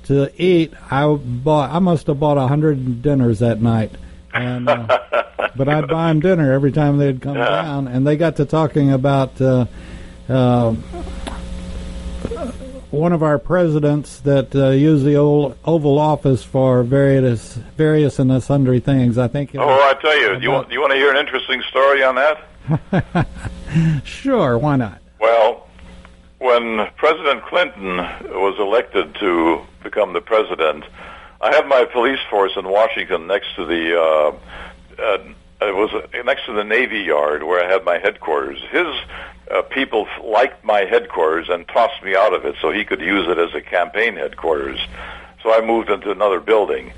to 0.07 0.31
eat, 0.41 0.73
I 0.91 1.07
bought. 1.15 1.71
I 1.71 1.79
must 1.79 2.07
have 2.09 2.19
bought 2.21 2.39
a 2.39 2.47
hundred 2.47 3.03
dinners 3.03 3.39
that 3.41 3.61
night, 3.61 3.93
and. 4.35 4.69
Uh, 4.69 4.99
but 5.57 5.69
I'd 5.71 5.89
buy 5.89 6.09
them 6.09 6.21
dinner 6.21 6.53
every 6.53 6.71
time 6.73 6.99
they'd 6.99 7.21
come 7.23 7.37
Yeah. 7.37 7.63
down, 7.63 7.89
and 7.89 8.07
they 8.07 8.17
got 8.17 8.37
to 8.37 8.45
talking 8.45 8.93
about 8.93 9.41
uh, 9.41 9.65
uh, 10.29 10.73
one 12.91 13.13
of 13.13 13.23
our 13.23 13.39
presidents 13.39 14.21
that 14.21 14.55
uh, 14.55 14.69
used 14.71 15.05
the 15.05 15.17
old 15.17 15.57
Oval 15.65 15.99
Office 15.99 16.43
for 16.45 16.83
various, 16.83 17.55
various 17.77 18.19
and 18.19 18.43
sundry 18.43 18.81
things. 18.81 19.19
I 19.19 19.29
think. 19.29 19.55
Oh, 19.57 19.67
I 19.69 19.95
tell 20.01 20.19
you, 20.19 20.39
you 20.41 20.51
want 20.51 20.71
you 20.71 20.81
want 20.81 20.93
to 20.93 20.97
hear 20.99 21.11
an 21.11 21.17
interesting 21.17 21.63
story 21.71 22.03
on 22.03 22.15
that? 22.17 23.27
sure, 24.05 24.59
why 24.59 24.77
not? 24.77 25.01
Well, 25.21 25.66
when 26.39 26.89
President 26.97 27.45
Clinton 27.45 27.97
was 27.97 28.59
elected 28.59 29.15
to 29.17 29.63
become 29.83 30.13
the 30.13 30.21
president, 30.21 30.85
I 31.41 31.55
had 31.55 31.67
my 31.67 31.85
police 31.85 32.21
force 32.31 32.53
in 32.57 32.69
Washington 32.69 33.27
next 33.27 33.55
to 33.57 33.65
the 33.65 34.01
uh, 34.01 34.33
uh, 34.99 35.19
it 35.61 35.75
was 35.75 35.91
next 36.25 36.45
to 36.47 36.53
the 36.53 36.65
Navy 36.65 37.01
Yard 37.01 37.43
where 37.43 37.65
I 37.65 37.71
had 37.71 37.85
my 37.85 37.99
headquarters. 37.99 38.61
His 38.71 38.87
uh, 39.51 39.63
people 39.63 40.07
liked 40.23 40.63
my 40.65 40.81
headquarters 40.81 41.49
and 41.49 41.67
tossed 41.69 42.03
me 42.03 42.15
out 42.15 42.35
of 42.35 42.45
it 42.45 42.57
so 42.61 42.71
he 42.71 42.85
could 42.85 43.01
use 43.01 43.27
it 43.29 43.39
as 43.39 43.55
a 43.55 43.63
campaign 43.63 44.17
headquarters. 44.17 44.79
So 45.43 45.55
I 45.55 45.65
moved 45.65 45.89
into 45.89 46.11
another 46.11 46.41
building. 46.41 46.93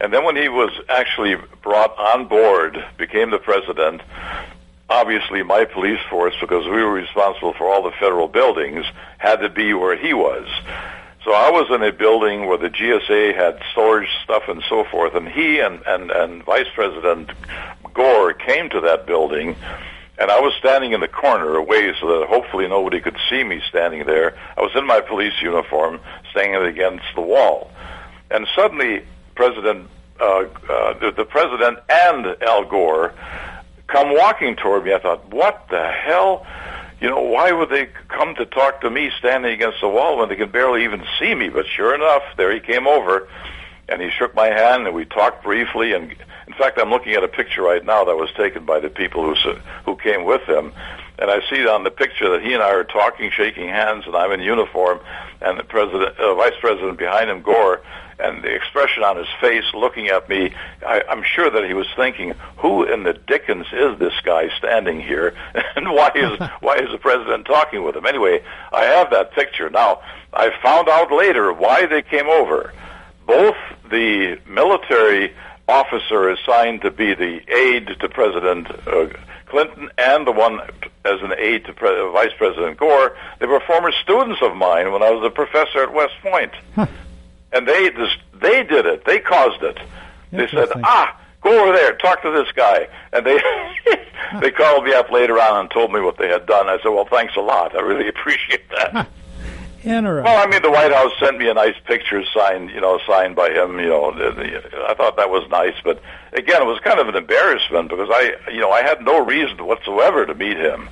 And 0.00 0.12
then 0.12 0.24
when 0.24 0.36
he 0.36 0.48
was 0.48 0.70
actually 0.88 1.36
brought 1.62 1.98
on 1.98 2.28
board, 2.28 2.82
became 2.96 3.30
the 3.30 3.38
president, 3.38 4.00
obviously 4.88 5.42
my 5.42 5.64
police 5.64 6.00
force, 6.08 6.34
because 6.40 6.64
we 6.64 6.82
were 6.82 6.92
responsible 6.92 7.52
for 7.52 7.72
all 7.72 7.82
the 7.82 7.92
federal 7.92 8.28
buildings, 8.28 8.84
had 9.18 9.36
to 9.36 9.48
be 9.48 9.74
where 9.74 9.96
he 9.96 10.14
was. 10.14 10.46
So 11.24 11.32
I 11.32 11.50
was 11.50 11.66
in 11.70 11.82
a 11.82 11.92
building 11.92 12.46
where 12.46 12.56
the 12.56 12.70
GSA 12.70 13.34
had 13.34 13.60
storage 13.72 14.08
stuff 14.24 14.44
and 14.48 14.62
so 14.68 14.84
forth, 14.84 15.14
and 15.14 15.28
he 15.28 15.58
and, 15.60 15.80
and, 15.86 16.10
and 16.10 16.42
Vice 16.44 16.68
President 16.74 17.30
Gore 17.92 18.32
came 18.32 18.70
to 18.70 18.80
that 18.80 19.06
building, 19.06 19.56
and 20.16 20.30
I 20.30 20.40
was 20.40 20.54
standing 20.58 20.92
in 20.92 21.00
the 21.00 21.08
corner 21.08 21.56
away 21.56 21.92
so 22.00 22.20
that 22.20 22.28
hopefully 22.28 22.66
nobody 22.66 23.00
could 23.00 23.16
see 23.28 23.44
me 23.44 23.60
standing 23.68 24.06
there. 24.06 24.38
I 24.56 24.62
was 24.62 24.72
in 24.74 24.86
my 24.86 25.00
police 25.00 25.34
uniform, 25.42 26.00
standing 26.30 26.62
against 26.62 27.04
the 27.14 27.20
wall. 27.20 27.70
And 28.30 28.46
suddenly, 28.54 29.02
President, 29.34 29.88
uh, 30.20 30.46
uh, 30.68 30.98
the, 30.98 31.12
the 31.16 31.24
president 31.24 31.78
and 31.88 32.26
Al 32.42 32.64
Gore 32.64 33.14
come 33.88 34.14
walking 34.14 34.54
toward 34.54 34.84
me. 34.84 34.94
I 34.94 35.00
thought, 35.00 35.32
what 35.32 35.66
the 35.70 35.90
hell? 35.90 36.46
You 37.00 37.08
know, 37.08 37.20
why 37.20 37.52
would 37.52 37.70
they 37.70 37.88
come 38.08 38.34
to 38.36 38.46
talk 38.46 38.80
to 38.82 38.90
me 38.90 39.10
standing 39.18 39.52
against 39.52 39.80
the 39.80 39.88
wall 39.88 40.18
when 40.18 40.28
they 40.28 40.36
can 40.36 40.50
barely 40.50 40.84
even 40.84 41.02
see 41.18 41.34
me? 41.34 41.48
But 41.48 41.66
sure 41.66 41.94
enough, 41.94 42.22
there 42.36 42.52
he 42.52 42.60
came 42.60 42.86
over, 42.86 43.28
and 43.88 44.02
he 44.02 44.10
shook 44.10 44.34
my 44.34 44.46
hand, 44.46 44.86
and 44.86 44.94
we 44.94 45.04
talked 45.04 45.42
briefly. 45.42 45.92
And 45.92 46.12
in 46.46 46.52
fact, 46.54 46.78
I'm 46.78 46.90
looking 46.90 47.14
at 47.14 47.24
a 47.24 47.28
picture 47.28 47.62
right 47.62 47.84
now 47.84 48.04
that 48.04 48.16
was 48.16 48.30
taken 48.36 48.64
by 48.64 48.80
the 48.80 48.90
people 48.90 49.22
who 49.22 49.52
who 49.84 49.96
came 49.96 50.24
with 50.24 50.42
him, 50.42 50.72
and 51.18 51.30
I 51.30 51.40
see 51.50 51.66
on 51.66 51.84
the 51.84 51.90
picture 51.90 52.30
that 52.30 52.42
he 52.42 52.54
and 52.54 52.62
I 52.62 52.70
are 52.70 52.84
talking, 52.84 53.30
shaking 53.30 53.68
hands, 53.68 54.04
and 54.06 54.14
I'm 54.14 54.32
in 54.32 54.40
uniform, 54.40 55.00
and 55.40 55.58
the 55.58 55.64
president, 55.64 56.16
uh, 56.18 56.34
vice 56.34 56.54
president 56.60 56.98
behind 56.98 57.28
him, 57.28 57.42
Gore, 57.42 57.82
and 58.20 58.42
the 58.42 58.54
expression 58.54 59.02
on 59.02 59.16
his 59.16 59.28
face 59.40 59.64
looking 59.74 60.08
at 60.08 60.28
me, 60.28 60.52
I, 60.84 61.02
I'm 61.08 61.22
sure 61.22 61.50
that 61.50 61.64
he 61.64 61.74
was 61.74 61.86
thinking, 61.96 62.34
"Who 62.58 62.84
in 62.84 63.04
the 63.04 63.14
dickens 63.14 63.66
is 63.72 63.98
this 63.98 64.14
guy 64.24 64.48
standing 64.58 65.00
here, 65.00 65.34
and 65.76 65.90
why 65.92 66.10
is 66.14 66.38
why 66.60 66.76
is 66.76 66.90
the 66.90 66.98
president 66.98 67.46
talking 67.46 67.82
with 67.84 67.96
him?" 67.96 68.06
Anyway, 68.06 68.42
I 68.72 68.84
have 68.84 69.10
that 69.10 69.32
picture 69.32 69.70
now. 69.70 70.00
I 70.32 70.50
found 70.62 70.88
out 70.88 71.10
later 71.10 71.52
why 71.52 71.86
they 71.86 72.02
came 72.02 72.28
over. 72.28 72.72
Both 73.28 73.56
the 73.90 74.40
military 74.48 75.32
officer 75.68 76.30
assigned 76.30 76.80
to 76.80 76.90
be 76.90 77.14
the 77.14 77.40
aide 77.54 77.86
to 78.00 78.08
President 78.08 78.68
uh, 78.88 79.06
Clinton 79.46 79.90
and 79.96 80.26
the 80.26 80.32
one 80.32 80.60
as 81.04 81.22
an 81.22 81.32
aide 81.38 81.64
to 81.66 81.72
Pre- 81.72 82.10
Vice 82.10 82.32
President 82.36 82.76
Gore, 82.78 83.16
they 83.38 83.46
were 83.46 83.60
former 83.60 83.92
students 84.02 84.42
of 84.42 84.56
mine 84.56 84.90
when 84.92 85.02
I 85.02 85.10
was 85.10 85.24
a 85.24 85.30
professor 85.30 85.82
at 85.82 85.92
West 85.92 86.14
Point 86.22 86.52
and 87.52 87.66
they 87.66 87.90
this, 87.90 88.10
they 88.34 88.62
did 88.62 88.86
it. 88.86 89.04
They 89.04 89.20
caused 89.20 89.62
it. 89.62 89.78
They 90.30 90.46
said, 90.48 90.68
"Ah, 90.84 91.18
go 91.40 91.62
over 91.62 91.72
there, 91.72 91.94
talk 91.96 92.22
to 92.22 92.30
this 92.30 92.50
guy." 92.54 92.88
And 93.12 93.24
they 93.24 93.38
they 94.40 94.50
called 94.50 94.84
me 94.84 94.92
up 94.92 95.10
later 95.10 95.40
on 95.40 95.60
and 95.60 95.70
told 95.70 95.92
me 95.92 96.00
what 96.00 96.18
they 96.18 96.28
had 96.28 96.46
done. 96.46 96.68
I 96.68 96.78
said, 96.82 96.88
"Well, 96.90 97.08
thanks 97.10 97.36
a 97.36 97.40
lot. 97.40 97.74
I 97.74 97.80
really 97.80 98.08
appreciate 98.14 98.68
that." 98.70 99.08
Interesting. 99.84 100.24
well, 100.24 100.46
I 100.46 100.50
mean, 100.50 100.62
the 100.62 100.70
White 100.70 100.92
House 100.92 101.12
sent 101.20 101.38
me 101.38 101.48
a 101.48 101.54
nice 101.54 101.76
picture 101.84 102.24
signed, 102.34 102.70
you 102.70 102.80
know, 102.80 102.98
signed 103.06 103.36
by 103.36 103.50
him. 103.50 103.78
You 103.78 103.88
know, 103.88 104.12
the, 104.12 104.32
the, 104.32 104.84
I 104.88 104.94
thought 104.94 105.16
that 105.16 105.30
was 105.30 105.48
nice, 105.50 105.74
but 105.84 106.02
again, 106.32 106.62
it 106.62 106.66
was 106.66 106.80
kind 106.80 106.98
of 106.98 107.08
an 107.08 107.14
embarrassment 107.14 107.88
because 107.88 108.08
I, 108.10 108.50
you 108.50 108.60
know, 108.60 108.70
I 108.70 108.82
had 108.82 109.02
no 109.02 109.24
reason 109.24 109.64
whatsoever 109.64 110.26
to 110.26 110.34
meet 110.34 110.56
him. 110.56 110.88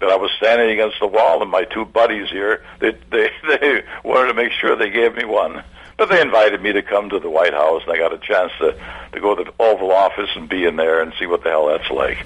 But 0.00 0.10
I 0.10 0.16
was 0.16 0.30
standing 0.36 0.70
against 0.70 1.00
the 1.00 1.06
wall, 1.06 1.40
and 1.42 1.50
my 1.50 1.64
two 1.64 1.84
buddies 1.84 2.28
here, 2.28 2.62
they 2.80 2.92
they 3.10 3.30
they 3.48 3.84
wanted 4.02 4.28
to 4.28 4.34
make 4.34 4.52
sure 4.52 4.74
they 4.76 4.90
gave 4.90 5.14
me 5.14 5.24
one. 5.24 5.62
But 5.96 6.08
they 6.08 6.20
invited 6.20 6.60
me 6.60 6.72
to 6.72 6.82
come 6.82 7.08
to 7.10 7.20
the 7.20 7.30
White 7.30 7.54
House, 7.54 7.82
and 7.84 7.92
I 7.92 7.98
got 7.98 8.12
a 8.12 8.18
chance 8.18 8.52
to 8.58 8.76
to 9.12 9.20
go 9.20 9.34
to 9.34 9.44
the 9.44 9.54
Oval 9.60 9.92
Office 9.92 10.30
and 10.34 10.48
be 10.48 10.64
in 10.64 10.76
there 10.76 11.00
and 11.00 11.12
see 11.18 11.26
what 11.26 11.44
the 11.44 11.50
hell 11.50 11.68
that's 11.68 11.90
like. 11.90 12.18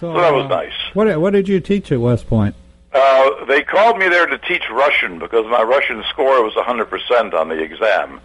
So 0.00 0.14
that 0.14 0.32
was 0.32 0.46
uh, 0.46 0.48
nice. 0.48 0.72
What 0.94 1.20
what 1.20 1.32
did 1.32 1.48
you 1.48 1.60
teach 1.60 1.92
at 1.92 2.00
West 2.00 2.26
Point? 2.26 2.54
Uh, 2.92 3.44
they 3.46 3.62
called 3.62 3.98
me 3.98 4.08
there 4.08 4.26
to 4.26 4.38
teach 4.38 4.62
Russian 4.70 5.18
because 5.18 5.46
my 5.46 5.62
Russian 5.62 6.02
score 6.10 6.42
was 6.42 6.54
100% 6.54 7.34
on 7.34 7.48
the 7.48 7.60
exam. 7.62 8.20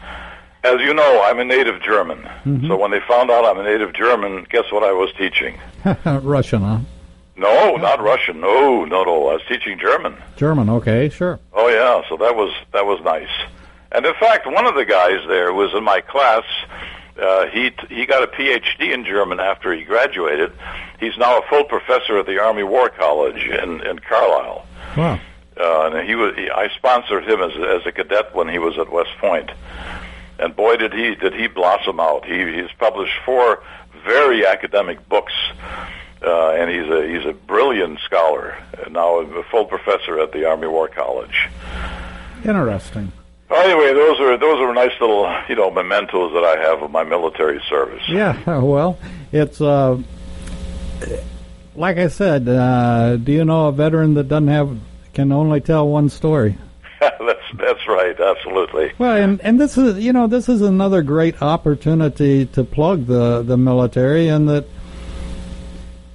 As 0.63 0.79
you 0.81 0.93
know, 0.95 1.21
I'm 1.23 1.39
a 1.39 1.45
native 1.45 1.81
German. 1.83 2.27
So 2.67 2.75
when 2.75 2.89
they 2.89 2.99
found 3.07 3.29
out 3.29 3.45
I'm 3.45 3.59
a 3.59 3.63
native 3.63 3.93
German, 3.93 4.47
guess 4.49 4.63
what 4.71 4.83
I 4.83 4.91
was 4.93 5.11
teaching? 5.15 5.59
Russian, 6.05 6.61
huh? 6.63 6.79
No, 7.37 7.75
not 7.75 8.01
Russian. 8.01 8.39
No, 8.39 8.83
no, 8.85 9.03
no. 9.03 9.27
I 9.29 9.33
was 9.33 9.41
teaching 9.47 9.77
German. 9.77 10.15
German. 10.37 10.67
Okay, 10.69 11.09
sure. 11.09 11.39
Oh 11.53 11.67
yeah, 11.67 12.01
so 12.09 12.17
that 12.17 12.35
was 12.35 12.51
that 12.73 12.85
was 12.85 12.99
nice. 13.03 13.29
And 13.91 14.05
in 14.05 14.13
fact, 14.15 14.47
one 14.47 14.65
of 14.65 14.73
the 14.73 14.85
guys 14.85 15.19
there 15.27 15.53
was 15.53 15.71
in 15.75 15.83
my 15.83 16.01
class. 16.01 16.43
Uh, 17.19 17.47
he 17.47 17.71
he 17.89 18.05
got 18.05 18.23
a 18.23 18.27
PhD 18.27 18.93
in 18.93 19.05
German 19.05 19.39
after 19.39 19.73
he 19.73 19.83
graduated. 19.83 20.51
He's 20.99 21.17
now 21.17 21.39
a 21.39 21.41
full 21.47 21.63
professor 21.63 22.17
at 22.17 22.25
the 22.25 22.39
Army 22.41 22.63
War 22.63 22.89
College 22.89 23.41
in 23.47 23.81
in 23.81 23.99
Carlisle. 23.99 24.65
Wow. 24.97 25.19
Uh, 25.57 25.89
and 25.91 26.07
he 26.07 26.15
was 26.15 26.35
he, 26.35 26.49
I 26.49 26.67
sponsored 26.75 27.25
him 27.25 27.41
as 27.41 27.53
as 27.55 27.85
a 27.85 27.91
cadet 27.91 28.35
when 28.35 28.49
he 28.49 28.59
was 28.59 28.77
at 28.77 28.91
West 28.91 29.11
Point. 29.19 29.49
And 30.39 30.53
boy, 30.55 30.75
did 30.75 30.93
he 30.93 31.15
did 31.15 31.33
he 31.33 31.47
blossom 31.47 32.01
out! 32.01 32.25
He 32.25 32.53
he's 32.53 32.71
published 32.77 33.13
four 33.25 33.63
very 34.05 34.45
academic 34.45 35.07
books, 35.07 35.33
uh, 36.21 36.49
and 36.49 36.69
he's 36.69 36.91
a 36.91 37.07
he's 37.07 37.25
a 37.25 37.33
brilliant 37.33 37.99
scholar. 38.01 38.57
And 38.83 38.93
now 38.93 39.19
a 39.19 39.43
full 39.43 39.65
professor 39.65 40.19
at 40.19 40.33
the 40.33 40.45
Army 40.45 40.67
War 40.67 40.89
College. 40.89 41.47
Interesting. 42.43 43.13
Anyway, 43.49 43.93
those 43.93 44.19
are 44.19 44.37
those 44.37 44.59
are 44.59 44.73
nice 44.73 44.91
little 44.99 45.31
you 45.47 45.55
know 45.55 45.69
mementos 45.69 46.33
that 46.33 46.43
I 46.43 46.61
have 46.67 46.81
of 46.81 46.91
my 46.91 47.03
military 47.03 47.61
service. 47.69 48.03
Yeah. 48.07 48.37
Well, 48.61 48.97
it's 49.31 49.61
uh, 49.61 50.01
like 51.75 51.97
I 51.97 52.07
said. 52.07 52.47
Uh, 52.47 53.17
do 53.17 53.31
you 53.31 53.45
know 53.45 53.67
a 53.67 53.71
veteran 53.71 54.15
that 54.15 54.27
doesn't 54.27 54.47
have 54.47 54.77
can 55.13 55.31
only 55.31 55.61
tell 55.61 55.87
one 55.87 56.09
story? 56.09 56.57
that's 56.99 57.45
that's 57.57 57.87
right, 57.87 58.19
absolutely. 58.19 58.93
Well, 58.97 59.15
and 59.15 59.39
and 59.41 59.59
this 59.59 59.77
is 59.77 60.03
you 60.03 60.11
know 60.13 60.27
this 60.27 60.49
is 60.49 60.61
another 60.61 61.03
great 61.03 61.41
opportunity 61.41 62.45
to 62.47 62.63
plug 62.63 63.05
the 63.05 63.43
the 63.43 63.57
military, 63.57 64.27
and 64.27 64.49
that 64.49 64.65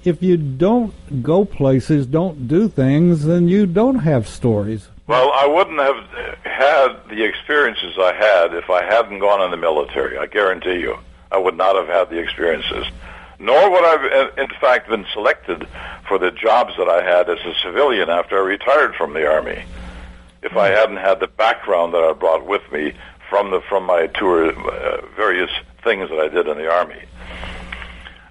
if 0.02 0.22
you 0.22 0.36
don't 0.36 1.22
go 1.22 1.44
places, 1.44 2.06
don't 2.06 2.48
do 2.48 2.68
things, 2.68 3.24
then 3.24 3.48
you 3.48 3.66
don't 3.66 4.00
have 4.00 4.26
stories. 4.26 4.88
Well, 5.10 5.32
I 5.34 5.44
wouldn't 5.44 5.80
have 5.80 6.06
had 6.44 7.08
the 7.08 7.24
experiences 7.24 7.98
I 7.98 8.12
had 8.12 8.54
if 8.54 8.70
I 8.70 8.84
hadn't 8.84 9.18
gone 9.18 9.42
in 9.42 9.50
the 9.50 9.56
military. 9.56 10.16
I 10.16 10.26
guarantee 10.26 10.78
you, 10.78 10.96
I 11.32 11.36
would 11.36 11.56
not 11.56 11.74
have 11.74 11.88
had 11.88 12.10
the 12.10 12.18
experiences. 12.22 12.86
Nor 13.40 13.70
would 13.72 13.82
I, 13.82 14.30
in 14.38 14.46
fact, 14.60 14.88
been 14.88 15.04
selected 15.12 15.66
for 16.06 16.16
the 16.16 16.30
jobs 16.30 16.74
that 16.78 16.88
I 16.88 17.02
had 17.02 17.28
as 17.28 17.40
a 17.44 17.54
civilian 17.60 18.08
after 18.08 18.38
I 18.38 18.46
retired 18.46 18.94
from 18.94 19.12
the 19.12 19.28
army 19.28 19.64
if 20.42 20.56
I 20.56 20.68
hadn't 20.68 20.98
had 20.98 21.18
the 21.18 21.26
background 21.26 21.92
that 21.94 22.04
I 22.04 22.12
brought 22.12 22.46
with 22.46 22.62
me 22.70 22.92
from 23.28 23.50
the 23.50 23.62
from 23.62 23.86
my 23.86 24.06
tour, 24.06 24.52
uh, 24.52 25.04
various 25.16 25.50
things 25.82 26.08
that 26.10 26.20
I 26.20 26.28
did 26.28 26.46
in 26.46 26.56
the 26.56 26.70
army. 26.70 27.02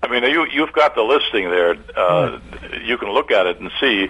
I 0.02 0.08
mean, 0.08 0.24
you 0.24 0.48
you've 0.50 0.72
got 0.72 0.96
the 0.96 1.04
listing 1.04 1.50
there. 1.50 1.76
Uh, 1.94 2.40
you 2.86 2.98
can 2.98 3.10
look 3.10 3.32
at 3.32 3.48
it 3.48 3.60
and 3.60 3.70
see. 3.82 4.08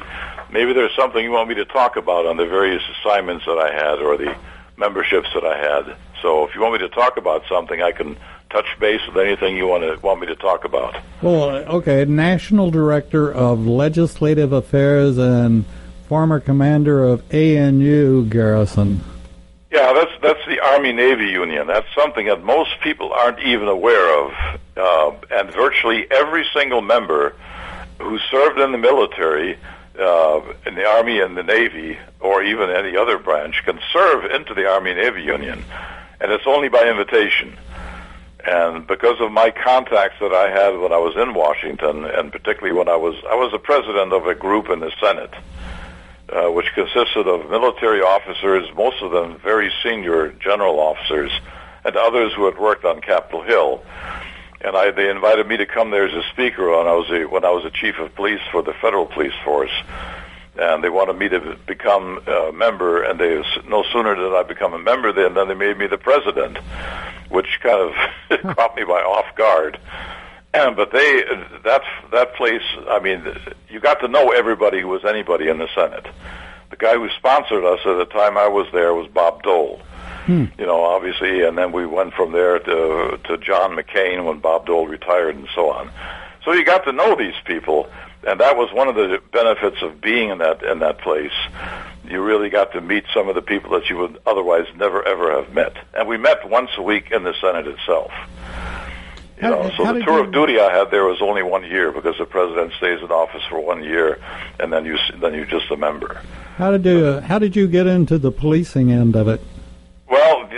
Maybe 0.51 0.73
there's 0.73 0.95
something 0.95 1.23
you 1.23 1.31
want 1.31 1.49
me 1.49 1.55
to 1.55 1.65
talk 1.65 1.95
about 1.95 2.25
on 2.25 2.37
the 2.37 2.45
various 2.45 2.83
assignments 2.97 3.45
that 3.45 3.57
I 3.57 3.73
had 3.73 3.99
or 3.99 4.17
the 4.17 4.35
memberships 4.77 5.27
that 5.33 5.45
I 5.45 5.57
had. 5.57 5.95
So, 6.21 6.45
if 6.47 6.55
you 6.55 6.61
want 6.61 6.73
me 6.73 6.79
to 6.79 6.89
talk 6.89 7.17
about 7.17 7.43
something, 7.47 7.81
I 7.81 7.91
can 7.91 8.17
touch 8.49 8.65
base 8.79 9.01
with 9.07 9.17
anything 9.17 9.55
you 9.55 9.67
want 9.67 9.83
to 9.83 9.99
want 10.05 10.19
me 10.19 10.27
to 10.27 10.35
talk 10.35 10.65
about. 10.65 10.97
Well, 11.21 11.49
okay, 11.49 12.05
National 12.05 12.71
Director 12.71 13.31
of 13.31 13.65
Legislative 13.65 14.51
Affairs 14.51 15.17
and 15.17 15.65
former 16.07 16.39
commander 16.39 17.03
of 17.03 17.23
ANU 17.31 18.25
Garrison. 18.25 19.01
Yeah, 19.71 19.93
that's 19.93 20.11
that's 20.23 20.43
the 20.47 20.59
Army 20.59 20.91
Navy 20.91 21.27
Union. 21.27 21.67
That's 21.67 21.87
something 21.93 22.25
that 22.25 22.43
most 22.43 22.71
people 22.81 23.13
aren't 23.13 23.39
even 23.41 23.67
aware 23.67 24.25
of, 24.25 24.59
uh, 24.75 25.11
and 25.29 25.51
virtually 25.51 26.07
every 26.09 26.43
single 26.53 26.81
member 26.81 27.35
who 27.99 28.17
served 28.31 28.59
in 28.59 28.71
the 28.71 28.79
military, 28.79 29.59
uh, 29.99 30.41
in 30.65 30.75
the 30.75 30.85
Army 30.85 31.19
and 31.19 31.37
the 31.37 31.43
Navy, 31.43 31.97
or 32.19 32.43
even 32.43 32.69
any 32.69 32.95
other 32.95 33.17
branch, 33.17 33.61
can 33.65 33.79
serve 33.91 34.25
into 34.25 34.53
the 34.53 34.69
Army 34.69 34.93
Navy 34.93 35.23
Union, 35.23 35.63
and 36.19 36.31
it's 36.31 36.47
only 36.47 36.69
by 36.69 36.89
invitation. 36.89 37.57
And 38.45 38.87
because 38.87 39.19
of 39.19 39.31
my 39.31 39.51
contacts 39.51 40.15
that 40.21 40.33
I 40.33 40.49
had 40.49 40.79
when 40.79 40.93
I 40.93 40.97
was 40.97 41.15
in 41.17 41.33
Washington, 41.33 42.05
and 42.05 42.31
particularly 42.31 42.77
when 42.77 42.87
I 42.87 42.95
was 42.95 43.15
I 43.29 43.35
was 43.35 43.51
the 43.51 43.59
president 43.59 44.13
of 44.13 44.25
a 44.27 44.33
group 44.33 44.69
in 44.69 44.79
the 44.79 44.91
Senate 45.01 45.33
uh, 46.31 46.49
which 46.51 46.67
consisted 46.73 47.27
of 47.27 47.49
military 47.49 48.01
officers, 48.01 48.67
most 48.75 49.01
of 49.01 49.11
them 49.11 49.39
very 49.39 49.71
senior 49.83 50.29
general 50.33 50.79
officers, 50.79 51.31
and 51.83 51.95
others 51.95 52.33
who 52.33 52.45
had 52.45 52.57
worked 52.57 52.85
on 52.85 53.01
Capitol 53.01 53.41
Hill. 53.41 53.83
And 54.61 54.75
I, 54.75 54.91
they 54.91 55.09
invited 55.09 55.47
me 55.47 55.57
to 55.57 55.65
come 55.65 55.91
there 55.91 56.05
as 56.05 56.13
a 56.13 56.27
speaker 56.31 56.69
when 56.69 56.87
I 56.87 56.93
was 56.93 57.09
a, 57.09 57.25
when 57.25 57.45
I 57.45 57.49
was 57.49 57.63
a 57.65 57.71
chief 57.71 57.97
of 57.97 58.13
police 58.15 58.41
for 58.51 58.61
the 58.61 58.73
federal 58.73 59.05
police 59.05 59.33
force. 59.43 59.71
And 60.57 60.83
they 60.83 60.89
wanted 60.89 61.17
me 61.17 61.29
to 61.29 61.57
become 61.65 62.21
a 62.27 62.51
member, 62.51 63.01
and 63.03 63.17
they 63.17 63.41
no 63.65 63.83
sooner 63.93 64.15
did 64.15 64.33
I 64.33 64.43
become 64.43 64.73
a 64.73 64.79
member 64.79 65.13
than 65.13 65.33
then 65.33 65.47
they 65.47 65.53
made 65.53 65.77
me 65.77 65.87
the 65.87 65.97
president, 65.97 66.57
which 67.29 67.59
kind 67.61 67.79
of 67.79 68.55
caught 68.57 68.75
me 68.75 68.83
by 68.83 68.99
off 68.99 69.33
guard. 69.35 69.79
but 70.51 70.91
they 70.91 71.21
that 71.63 71.81
that 72.11 72.35
place. 72.35 72.63
I 72.89 72.99
mean, 72.99 73.23
you 73.69 73.79
got 73.79 74.01
to 74.01 74.07
know 74.07 74.31
everybody 74.31 74.81
who 74.81 74.87
was 74.87 75.05
anybody 75.05 75.47
in 75.47 75.59
the 75.59 75.69
Senate. 75.73 76.07
The 76.71 76.75
guy 76.75 76.95
who 76.95 77.07
sponsored 77.17 77.63
us 77.63 77.79
at 77.85 77.97
the 77.97 78.05
time 78.05 78.37
I 78.37 78.47
was 78.47 78.67
there 78.73 78.93
was 78.93 79.07
Bob 79.07 79.43
Dole. 79.43 79.79
Hmm. 80.29 80.45
You 80.59 80.67
know, 80.67 80.83
obviously, 80.83 81.41
and 81.41 81.57
then 81.57 81.71
we 81.71 81.87
went 81.87 82.13
from 82.13 82.33
there 82.33 82.59
to 82.59 83.19
to 83.23 83.37
John 83.39 83.75
McCain 83.75 84.25
when 84.25 84.37
Bob 84.39 84.67
Dole 84.67 84.85
retired, 84.85 85.35
and 85.35 85.47
so 85.55 85.71
on. 85.71 85.89
So 86.45 86.53
you 86.53 86.63
got 86.63 86.83
to 86.85 86.91
know 86.91 87.15
these 87.15 87.33
people, 87.45 87.89
and 88.27 88.39
that 88.39 88.55
was 88.55 88.71
one 88.71 88.87
of 88.87 88.93
the 88.93 89.19
benefits 89.33 89.81
of 89.81 89.99
being 89.99 90.29
in 90.29 90.37
that 90.37 90.61
in 90.61 90.79
that 90.79 90.99
place. 90.99 91.33
You 92.07 92.21
really 92.21 92.49
got 92.51 92.73
to 92.73 92.81
meet 92.81 93.05
some 93.11 93.27
of 93.27 93.33
the 93.33 93.41
people 93.41 93.71
that 93.71 93.89
you 93.89 93.97
would 93.97 94.19
otherwise 94.27 94.67
never 94.77 95.03
ever 95.03 95.31
have 95.41 95.51
met. 95.51 95.73
And 95.95 96.07
we 96.07 96.17
met 96.17 96.47
once 96.47 96.69
a 96.77 96.83
week 96.83 97.09
in 97.09 97.23
the 97.23 97.33
Senate 97.41 97.65
itself. 97.65 98.11
You 99.41 99.47
How- 99.47 99.49
know, 99.49 99.71
so 99.77 99.93
the 99.93 100.03
tour 100.03 100.17
you- 100.19 100.23
of 100.25 100.31
duty 100.31 100.59
I 100.59 100.69
had 100.77 100.91
there 100.91 101.05
was 101.05 101.21
only 101.23 101.41
one 101.41 101.63
year 101.63 101.91
because 101.91 102.17
the 102.19 102.25
president 102.25 102.73
stays 102.73 103.01
in 103.01 103.09
office 103.09 103.41
for 103.49 103.59
one 103.59 103.83
year, 103.83 104.19
and 104.59 104.71
then 104.71 104.85
you 104.85 104.97
then 105.19 105.33
you're 105.33 105.45
just 105.45 105.71
a 105.71 105.77
member. 105.77 106.21
How 106.59 106.69
did 106.69 106.85
you 106.85 107.19
How 107.21 107.39
did 107.39 107.55
you 107.55 107.67
get 107.67 107.87
into 107.87 108.19
the 108.19 108.31
policing 108.31 108.91
end 108.91 109.15
of 109.15 109.27
it? 109.27 109.41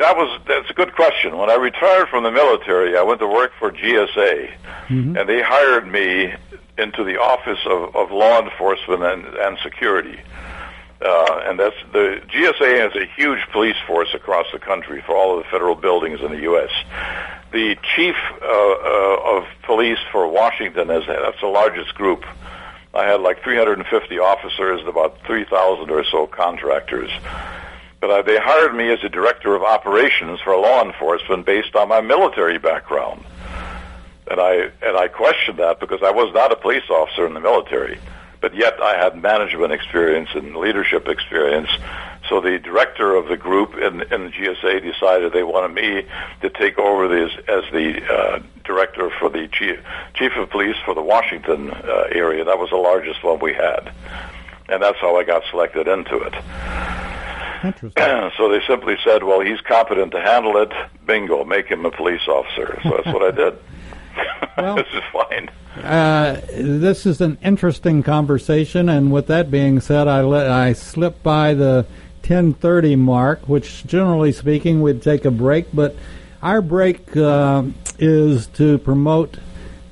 That 0.02 0.18
was 0.18 0.42
that's 0.48 0.68
a 0.68 0.74
good 0.74 0.96
question. 0.96 1.38
When 1.38 1.52
I 1.52 1.56
retired 1.56 2.10
from 2.10 2.24
the 2.24 2.32
military, 2.32 2.98
I 2.98 3.04
went 3.04 3.20
to 3.20 3.28
work 3.28 3.52
for 3.60 3.72
GSA, 3.72 4.52
and 5.16 5.30
they 5.30 5.44
hired 5.44 5.88
me 5.88 6.34
into 6.80 7.04
the 7.04 7.22
office 7.22 7.60
of, 7.68 7.96
of 7.96 8.10
law 8.12 8.42
enforcement 8.42 9.04
and, 9.04 9.26
and 9.26 9.60
security. 9.62 10.20
Uh, 11.06 11.42
and 11.46 11.60
that's 11.60 11.76
the 11.94 12.20
GSA 12.34 12.80
has 12.80 12.96
a 12.96 13.06
huge 13.16 13.40
police 13.52 13.76
force 13.86 14.10
across 14.16 14.48
the 14.52 14.58
country 14.58 15.04
for 15.06 15.16
all 15.16 15.38
of 15.38 15.44
the 15.44 15.50
federal 15.52 15.76
buildings 15.76 16.20
in 16.22 16.32
the 16.32 16.42
U.S. 16.50 16.72
The 17.52 17.78
chief 17.96 18.16
uh, 18.42 18.46
uh, 18.46 19.38
of 19.38 19.46
police 19.62 20.00
for 20.12 20.28
Washington 20.28 20.90
is 20.90 21.06
that's 21.06 21.42
the 21.42 21.48
largest 21.48 21.94
group. 21.94 22.26
I 22.96 23.06
had 23.06 23.22
like 23.22 23.44
350 23.44 24.18
officers 24.18 24.80
and 24.80 24.90
about 24.90 25.20
3,000 25.28 25.92
or 25.92 26.04
so 26.06 26.26
contractors. 26.26 27.12
But 28.02 28.10
uh, 28.10 28.22
they 28.24 28.38
hired 28.40 28.76
me 28.76 28.92
as 28.92 29.00
a 29.04 29.10
director 29.10 29.56
of 29.56 29.62
operations 29.62 30.40
for 30.42 30.58
law 30.58 30.84
enforcement 30.84 31.46
based 31.46 31.76
on 31.76 31.88
my 31.88 32.02
military 32.02 32.58
background. 32.58 33.24
And 34.30 34.40
I 34.40 34.72
and 34.82 34.98
I 34.98 35.08
questioned 35.08 35.60
that 35.60 35.80
because 35.80 36.02
I 36.04 36.10
was 36.10 36.34
not 36.34 36.52
a 36.52 36.56
police 36.56 36.90
officer 36.90 37.28
in 37.28 37.36
the 37.36 37.40
military, 37.40 38.00
but 38.40 38.56
yet 38.56 38.82
I 38.82 38.98
had 38.98 39.22
management 39.22 39.72
experience 39.72 40.30
and 40.34 40.56
leadership 40.58 41.08
experience. 41.08 41.70
So 42.28 42.42
the 42.42 42.58
director 42.58 43.16
of 43.16 43.28
the 43.28 43.38
group 43.38 43.76
in, 43.76 44.02
in 44.02 44.26
the 44.26 44.32
GSA 44.32 44.82
decided 44.82 45.34
they 45.34 45.44
wanted 45.44 45.76
me 45.76 46.08
to 46.42 46.50
take 46.50 46.80
over 46.80 47.08
this 47.08 47.32
as 47.48 47.64
the 47.72 48.02
uh, 48.10 48.40
director 48.64 49.12
for 49.20 49.30
the 49.30 49.48
chief, 49.48 49.80
chief 50.14 50.32
of 50.38 50.50
police 50.50 50.78
for 50.86 50.96
the 50.96 51.02
Washington 51.02 51.72
uh, 51.72 52.08
area. 52.12 52.46
That 52.46 52.58
was 52.58 52.70
the 52.70 52.78
largest 52.78 53.24
one 53.24 53.40
we 53.40 53.54
had, 53.54 53.92
and 54.70 54.82
that's 54.82 55.00
how 55.00 55.18
I 55.18 55.24
got 55.24 55.44
selected 55.52 55.88
into 55.88 56.18
it. 56.20 56.34
Interesting. 57.64 58.04
so 58.38 58.50
they 58.50 58.62
simply 58.68 58.96
said, 59.04 59.24
"Well, 59.24 59.42
he's 59.42 59.62
competent 59.62 60.12
to 60.14 60.22
handle 60.22 60.58
it. 60.58 60.72
Bingo, 61.06 61.44
make 61.44 61.68
him 61.68 61.86
a 61.86 61.92
police 61.92 62.28
officer." 62.28 62.80
So 62.84 62.90
that's 62.90 63.14
what 63.14 63.24
I 63.24 63.32
did. 63.32 63.58
Well- 64.58 64.76
this 64.76 64.88
is 64.94 65.02
fine. 65.14 65.50
Uh, 65.82 66.42
this 66.52 67.06
is 67.06 67.22
an 67.22 67.38
interesting 67.42 68.04
conversation, 68.04 68.90
and 68.90 69.12
with 69.12 69.28
that 69.28 69.50
being 69.50 69.80
said, 69.80 70.10
I 70.10 70.22
let 70.22 70.52
I 70.52 70.74
slipped 70.74 71.24
by 71.24 71.54
the 71.54 71.86
10:30 72.24 72.98
mark, 72.98 73.48
which 73.48 73.86
generally 73.88 74.34
speaking 74.34 74.82
we'd 74.82 75.02
take 75.02 75.24
a 75.24 75.32
break, 75.32 75.68
but 75.74 75.96
our 76.44 76.62
break 76.62 77.16
uh, 77.16 77.64
is 77.98 78.48
to 78.48 78.78
promote 78.80 79.38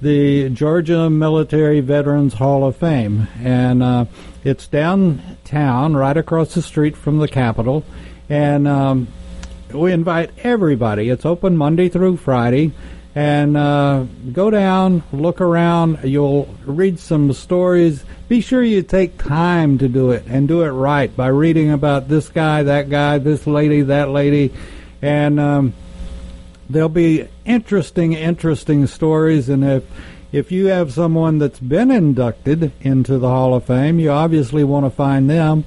the 0.01 0.49
Georgia 0.49 1.09
Military 1.09 1.81
Veterans 1.81 2.35
Hall 2.35 2.63
of 2.63 2.75
Fame, 2.77 3.27
and 3.41 3.83
uh, 3.83 4.05
it's 4.43 4.67
downtown, 4.67 5.95
right 5.95 6.15
across 6.15 6.53
the 6.53 6.61
street 6.61 6.95
from 6.95 7.19
the 7.19 7.27
Capitol, 7.27 7.83
and 8.29 8.67
um, 8.67 9.07
we 9.73 9.91
invite 9.91 10.31
everybody. 10.43 11.09
It's 11.09 11.25
open 11.25 11.57
Monday 11.57 11.89
through 11.89 12.17
Friday. 12.17 12.71
And 13.15 13.57
uh, 13.57 14.05
go 14.31 14.51
down, 14.51 15.01
look 15.11 15.41
around. 15.41 15.99
You'll 16.03 16.47
read 16.63 16.99
some 16.99 17.33
stories, 17.33 18.03
be 18.29 18.39
sure 18.39 18.63
you 18.63 18.83
take 18.83 19.17
time 19.17 19.79
to 19.79 19.87
do 19.89 20.11
it 20.11 20.25
and 20.27 20.47
do 20.47 20.61
it 20.61 20.69
right 20.69 21.13
by 21.17 21.27
reading 21.27 21.71
about 21.71 22.07
this 22.07 22.29
guy, 22.29 22.61
that 22.63 22.89
guy, 22.89 23.17
this 23.17 23.47
lady, 23.47 23.81
that 23.81 24.09
lady, 24.09 24.53
and 25.01 25.39
um, 25.39 25.73
there'll 26.69 26.89
be 26.89 27.27
interesting, 27.45 28.13
interesting 28.13 28.87
stories. 28.87 29.49
And 29.49 29.63
if 29.63 29.83
if 30.31 30.51
you 30.51 30.67
have 30.67 30.93
someone 30.93 31.39
that's 31.39 31.59
been 31.59 31.89
inducted 31.89 32.71
into 32.81 33.17
the 33.17 33.29
Hall 33.29 33.55
of 33.55 33.65
Fame, 33.65 33.99
you 33.99 34.11
obviously 34.11 34.63
want 34.63 34.85
to 34.85 34.91
find 34.91 35.27
them. 35.27 35.65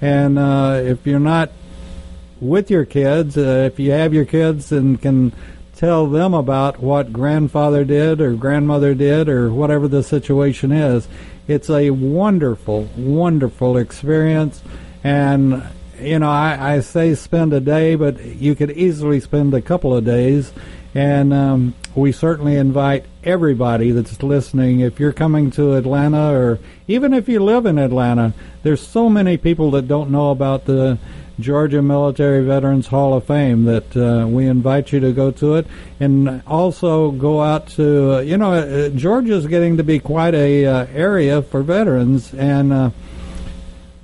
And 0.00 0.38
uh, 0.38 0.80
if 0.84 1.04
you're 1.04 1.18
not 1.18 1.50
with 2.40 2.70
your 2.70 2.84
kids, 2.84 3.36
uh, 3.36 3.68
if 3.72 3.80
you 3.80 3.90
have 3.90 4.14
your 4.14 4.24
kids 4.24 4.70
and 4.70 5.00
can 5.00 5.32
tell 5.74 6.06
them 6.06 6.32
about 6.32 6.78
what 6.78 7.12
grandfather 7.12 7.84
did 7.84 8.20
or 8.20 8.34
grandmother 8.34 8.94
did 8.94 9.28
or 9.28 9.52
whatever 9.52 9.88
the 9.88 10.04
situation 10.04 10.70
is, 10.70 11.08
it's 11.48 11.68
a 11.68 11.90
wonderful, 11.90 12.88
wonderful 12.96 13.76
experience. 13.76 14.62
And, 15.02 15.62
you 16.00 16.18
know, 16.18 16.30
I, 16.30 16.76
I 16.76 16.80
say 16.80 17.14
spend 17.14 17.52
a 17.52 17.60
day, 17.60 17.94
but 17.94 18.24
you 18.24 18.54
could 18.54 18.70
easily 18.72 19.20
spend 19.20 19.54
a 19.54 19.62
couple 19.62 19.96
of 19.96 20.04
days. 20.04 20.52
And 20.94 21.34
um, 21.34 21.74
we 21.94 22.12
certainly 22.12 22.56
invite 22.56 23.04
everybody 23.24 23.90
that's 23.90 24.22
listening. 24.22 24.80
If 24.80 25.00
you're 25.00 25.12
coming 25.12 25.50
to 25.52 25.74
Atlanta, 25.74 26.32
or 26.32 26.58
even 26.86 27.12
if 27.12 27.28
you 27.28 27.42
live 27.42 27.66
in 27.66 27.78
Atlanta, 27.78 28.32
there's 28.62 28.86
so 28.86 29.08
many 29.08 29.36
people 29.36 29.72
that 29.72 29.88
don't 29.88 30.10
know 30.10 30.30
about 30.30 30.66
the 30.66 30.98
Georgia 31.40 31.82
Military 31.82 32.44
Veterans 32.44 32.86
Hall 32.86 33.14
of 33.14 33.24
Fame 33.24 33.64
that 33.64 33.96
uh, 33.96 34.26
we 34.26 34.46
invite 34.46 34.92
you 34.92 35.00
to 35.00 35.12
go 35.12 35.32
to 35.32 35.56
it 35.56 35.66
and 35.98 36.42
also 36.46 37.10
go 37.10 37.42
out 37.42 37.66
to 37.70 38.14
uh, 38.14 38.20
you 38.20 38.36
know 38.36 38.52
uh, 38.52 38.88
Georgia's 38.90 39.46
getting 39.46 39.76
to 39.76 39.82
be 39.82 39.98
quite 39.98 40.34
a 40.34 40.64
uh, 40.64 40.86
area 40.94 41.42
for 41.42 41.62
veterans 41.62 42.32
and 42.34 42.72
uh, 42.72 42.90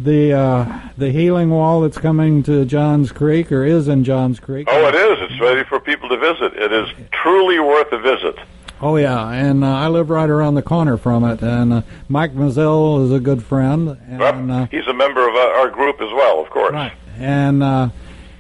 the 0.03 0.33
uh, 0.33 0.81
the 0.97 1.11
healing 1.11 1.51
wall 1.51 1.83
that's 1.83 1.99
coming 1.99 2.43
to 2.45 2.65
Johns 2.65 3.13
Creek 3.13 3.53
or 3.53 3.65
is 3.65 3.87
in 3.87 4.03
Johns 4.05 4.41
Creek. 4.41 4.67
Oh, 4.71 4.89
it 4.89 4.95
is. 4.95 5.31
It's 5.31 5.41
ready 5.41 5.63
for 5.65 5.79
people 5.79 6.09
to 6.09 6.17
visit. 6.17 6.55
It 6.55 6.73
is 6.73 6.89
truly 7.13 7.61
worth 7.61 7.93
a 7.93 7.99
visit. 7.99 8.37
Oh 8.81 8.97
yeah, 8.97 9.29
and 9.31 9.63
uh, 9.63 9.69
I 9.69 9.89
live 9.89 10.09
right 10.09 10.29
around 10.31 10.55
the 10.55 10.63
corner 10.63 10.97
from 10.97 11.23
it. 11.25 11.43
And 11.43 11.73
uh, 11.73 11.83
Mike 12.09 12.33
Mazzell 12.35 13.05
is 13.05 13.13
a 13.13 13.21
good 13.21 13.43
friend, 13.43 13.99
and 14.09 14.51
uh, 14.51 14.67
He's 14.71 14.87
a 14.87 14.95
member 14.95 15.29
of 15.29 15.35
our 15.35 15.53
our 15.61 15.71
group 15.71 16.01
as 16.01 16.11
well, 16.13 16.41
of 16.41 16.49
course. 16.49 16.73
right. 16.73 16.93
And 17.19 17.63
uh, 17.63 17.91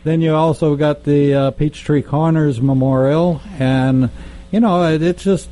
then 0.04 0.22
you 0.22 0.34
also 0.34 0.76
got 0.76 1.04
the 1.04 1.34
uh, 1.34 1.50
Peachtree 1.50 2.00
Corners 2.00 2.58
Memorial, 2.62 3.42
and 3.58 4.08
you 4.50 4.60
know 4.60 4.82
it, 4.84 5.02
it's 5.02 5.22
just 5.22 5.50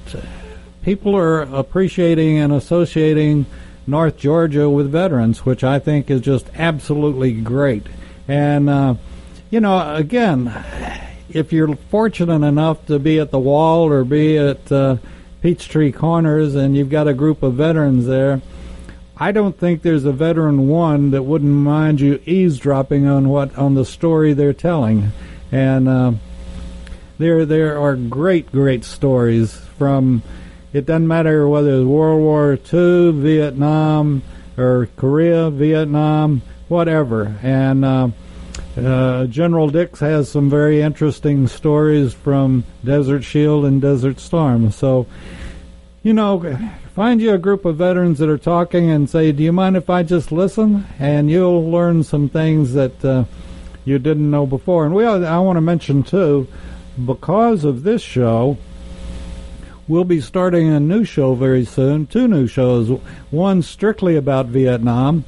people 0.83 1.15
are 1.15 1.43
appreciating 1.43 2.39
and 2.39 2.51
associating 2.55 3.45
North 3.89 4.19
Georgia 4.19 4.69
with 4.69 4.93
veterans, 4.93 5.47
which 5.47 5.65
I 5.65 5.79
think 5.79 6.11
is 6.11 6.21
just 6.21 6.47
absolutely 6.55 7.33
great. 7.33 7.87
And 8.29 8.69
uh, 8.69 8.95
you 9.51 9.61
know, 9.61 9.95
again, 9.95 10.53
if 11.31 11.55
you're 11.55 11.75
fortunate 11.91 12.47
enough 12.47 12.85
to 12.87 12.99
be 12.99 13.19
at 13.19 13.31
the 13.31 13.39
wall 13.39 13.89
or 13.89 14.05
be 14.05 14.37
at 14.37 14.71
uh, 14.71 14.97
Peachtree 15.41 15.91
Corners 15.91 16.55
and 16.55 16.77
you've 16.77 16.91
got 16.91 17.09
a 17.09 17.15
group 17.15 17.43
of 17.43 17.55
veterans 17.55 18.07
there, 18.07 18.43
I 19.17 19.33
don't 19.33 19.59
think 19.59 19.81
there's 19.81 20.05
a 20.05 20.13
veteran 20.13 20.69
one 20.69 21.11
that 21.13 21.23
wouldn't 21.23 21.51
mind 21.51 21.99
you 21.99 22.21
eavesdropping 22.27 23.07
on 23.07 23.31
what 23.31 23.57
on 23.57 23.75
the 23.75 23.87
story 23.87 24.35
they're 24.35 24.53
telling, 24.53 25.13
and 25.51 25.89
uh, 25.89 26.13
there 27.19 27.47
there 27.47 27.79
are 27.81 27.97
great 27.97 28.53
great 28.53 28.85
stories 28.85 29.57
from. 29.79 30.23
It 30.79 30.87
doesn't 30.87 31.09
matter 31.09 31.49
whether 31.49 31.81
it's 31.81 31.85
World 31.85 32.21
War 32.21 32.53
II, 32.73 33.11
Vietnam, 33.21 34.23
or 34.57 34.89
Korea, 34.97 35.51
Vietnam, 35.51 36.43
whatever, 36.69 37.37
and. 37.43 37.85
Uh, 37.85 38.09
uh, 38.77 39.27
General 39.27 39.69
Dix 39.71 39.99
has 39.99 40.31
some 40.31 40.49
very 40.49 40.83
interesting 40.83 41.49
stories 41.49 42.15
from 42.15 42.63
Desert 42.85 43.23
Shield 43.23 43.65
and 43.65 43.83
Desert 43.83 44.21
Storm. 44.21 44.71
So, 44.71 45.09
you 46.05 46.13
know, 46.13 46.57
find 46.95 47.21
you 47.21 47.35
a 47.35 47.39
group 47.39 47.65
of 47.65 47.77
veterans 47.77 48.21
that 48.21 48.29
are 48.29 48.39
talking 48.39 48.89
and 48.89 49.11
say, 49.11 49.33
"Do 49.33 49.43
you 49.43 49.53
mind 49.53 49.77
if 49.77 49.91
I 49.91 50.05
just 50.05 50.31
listen?" 50.31 50.87
And 51.01 51.29
you'll 51.29 51.69
learn 51.69 52.05
some 52.05 52.29
things 52.29 52.75
that 52.75 53.05
uh, 53.05 53.25
you 53.85 53.99
didn't 53.99 54.31
know 54.31 54.47
before. 54.47 54.87
And 54.87 54.95
we, 54.95 55.05
I 55.05 55.39
want 55.41 55.57
to 55.57 55.61
mention 55.61 56.05
too, 56.05 56.47
because 57.05 57.65
of 57.65 57.83
this 57.83 58.03
show, 58.03 58.59
we'll 59.89 60.05
be 60.05 60.21
starting 60.21 60.69
a 60.69 60.79
new 60.79 61.05
show 61.05 61.35
very 61.35 61.65
soon. 61.65 62.07
Two 62.07 62.29
new 62.29 62.47
shows. 62.47 62.91
One 63.31 63.63
strictly 63.63 64.17
about 64.17 64.47
Vietnam 64.47 65.25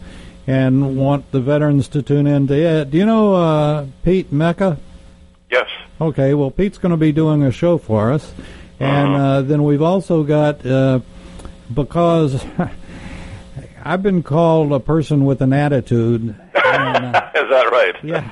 and 0.47 0.97
want 0.97 1.31
the 1.33 1.41
veterans 1.41 1.89
to 1.89 2.03
tune 2.03 2.27
in 2.27 2.47
to 2.49 2.55
it. 2.55 2.91
Do 2.91 2.99
you 2.99 3.07
know 3.07 3.35
uh, 3.35 3.87
Pete 4.05 4.31
Mecca? 4.33 4.79
Yes. 5.51 5.69
Okay, 6.01 6.35
well, 6.35 6.51
Pete's 6.51 6.79
going 6.79 6.91
to 6.91 6.97
be 6.97 7.13
doing 7.13 7.43
a 7.43 7.53
show 7.53 7.79
for 7.79 8.13
us. 8.13 8.33
And 8.79 9.15
uh, 9.15 9.43
then 9.43 9.65
we've 9.65 9.83
also 9.83 10.23
got, 10.23 10.65
uh, 10.65 11.01
because 11.73 12.43
I've 13.85 14.03
been 14.03 14.23
called 14.23 14.73
a 14.73 14.81
person 14.81 15.25
with 15.25 15.43
an 15.43 15.53
attitude. 15.53 16.35
And, 16.55 17.17
uh, 17.17 17.31
Is 17.35 17.51
that 17.51 17.71
right? 17.71 17.95
yeah, 18.03 18.31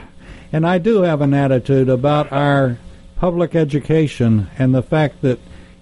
and 0.52 0.66
I 0.66 0.78
do 0.78 1.02
have 1.02 1.20
an 1.20 1.34
attitude 1.34 1.88
about 1.88 2.32
our 2.32 2.78
public 3.16 3.54
education 3.54 4.48
and 4.58 4.74
the 4.74 4.82
fact 4.82 5.20
that 5.22 5.38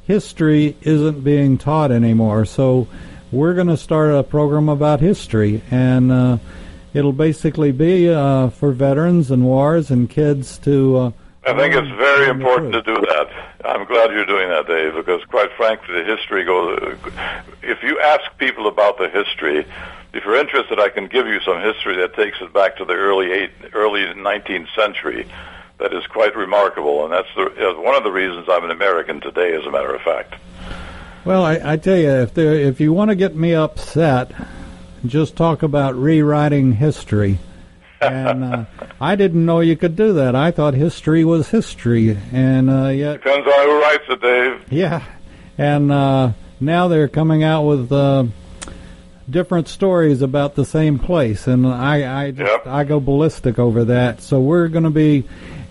history 0.07 0.77
isn't 0.83 1.23
being 1.25 1.59
taught 1.59 1.91
anymore. 1.91 2.45
So 2.45 2.89
we're 3.33 3.55
going 3.55 3.67
to 3.67 3.77
start 3.77 4.13
a 4.13 4.23
program 4.23 4.69
about 4.69 5.01
history, 5.01 5.63
and 5.71 6.13
uh, 6.13 6.39
it'll 6.95 7.13
basically 7.13 7.73
be 7.73 8.09
uh, 8.09 8.51
for 8.51 8.73
veterans 8.73 9.31
and 9.31 9.45
wars 9.45 9.91
and 9.91 10.09
kids 10.09 10.59
to. 10.59 10.97
Uh, 10.97 11.11
I 11.45 11.57
think 11.57 11.75
it's 11.75 11.89
very 11.97 12.29
important 12.29 12.73
to 12.73 12.83
do 12.83 12.95
that. 12.95 13.29
I'm 13.65 13.85
glad 13.85 14.11
you're 14.11 14.27
doing 14.27 14.49
that, 14.49 14.67
Dave, 14.67 14.95
because 14.95 15.25
quite 15.25 15.51
frankly, 15.57 16.03
the 16.03 16.05
history 16.05 16.45
goes. 16.45 16.97
If 17.63 17.83
you 17.83 18.01
ask 18.01 18.23
people 18.39 18.67
about 18.67 18.99
the 18.99 19.09
history, 19.09 19.67
if 20.13 20.25
you're 20.25 20.37
interested, 20.37 20.81
I 20.81 20.89
can 20.89 21.07
give 21.07 21.27
you 21.27 21.41
some 21.41 21.61
history 21.61 21.97
that 21.97 22.15
takes 22.15 22.41
it 22.41 22.53
back 22.53 22.77
to 22.79 22.85
the 22.85 22.95
early 22.95 23.33
eight, 23.33 23.51
early 23.75 24.01
19th 24.01 24.75
century. 24.75 25.29
That 25.79 25.93
is 25.93 26.07
quite 26.07 26.35
remarkable, 26.35 27.05
and 27.05 27.13
that's 27.13 27.29
the, 27.37 27.47
is 27.53 27.77
one 27.77 27.95
of 27.95 28.03
the 28.05 28.11
reasons 28.11 28.47
I'm 28.49 28.65
an 28.65 28.71
American 28.71 29.21
today. 29.21 29.55
As 29.55 29.65
a 29.67 29.71
matter 29.71 29.95
of 29.95 30.01
fact. 30.03 30.35
Well, 31.25 31.45
I, 31.45 31.73
I 31.73 31.77
tell 31.77 31.99
you, 31.99 32.09
if 32.11 32.35
there, 32.35 32.55
if 32.55 32.81
you 32.81 32.93
want 32.93 33.11
to 33.11 33.17
get 33.17 33.35
me 33.35 33.55
upset, 33.55 34.31
just 35.05 35.37
talk 35.37 35.63
about 35.63 35.95
rewriting 35.97 36.73
history. 36.73 37.39
And 38.01 38.45
uh, 38.45 38.65
I 39.01 39.17
didn't 39.17 39.45
know 39.45 39.61
you 39.61 39.77
could 39.77 39.97
do 39.97 40.13
that. 40.15 40.35
I 40.37 40.51
thought 40.51 40.75
history 40.75 41.25
was 41.25 41.49
history, 41.49 42.17
and 42.33 42.71
uh, 42.71 42.89
yet 42.89 43.23
Depends 43.23 43.47
on 43.47 43.67
who 43.67 43.81
writes 43.81 44.05
it, 44.09 44.21
Dave. 44.21 44.73
Yeah, 44.73 45.03
and 45.59 45.91
uh, 45.91 46.33
now 46.61 46.89
they're 46.89 47.09
coming 47.09 47.43
out 47.43 47.63
with 47.65 47.91
uh, 47.91 48.27
different 49.29 49.69
stories 49.69 50.23
about 50.23 50.55
the 50.55 50.65
same 50.65 50.99
place, 50.99 51.47
and 51.47 51.67
I 51.67 52.27
I, 52.27 52.31
just, 52.31 52.51
Yep. 52.51 52.67
I 52.67 52.85
go 52.85 53.01
ballistic 53.01 53.59
over 53.59 53.85
that. 53.87 54.21
So 54.21 54.41
we're 54.41 54.69
going 54.69 54.85
to 54.85 54.91
be, 54.91 55.25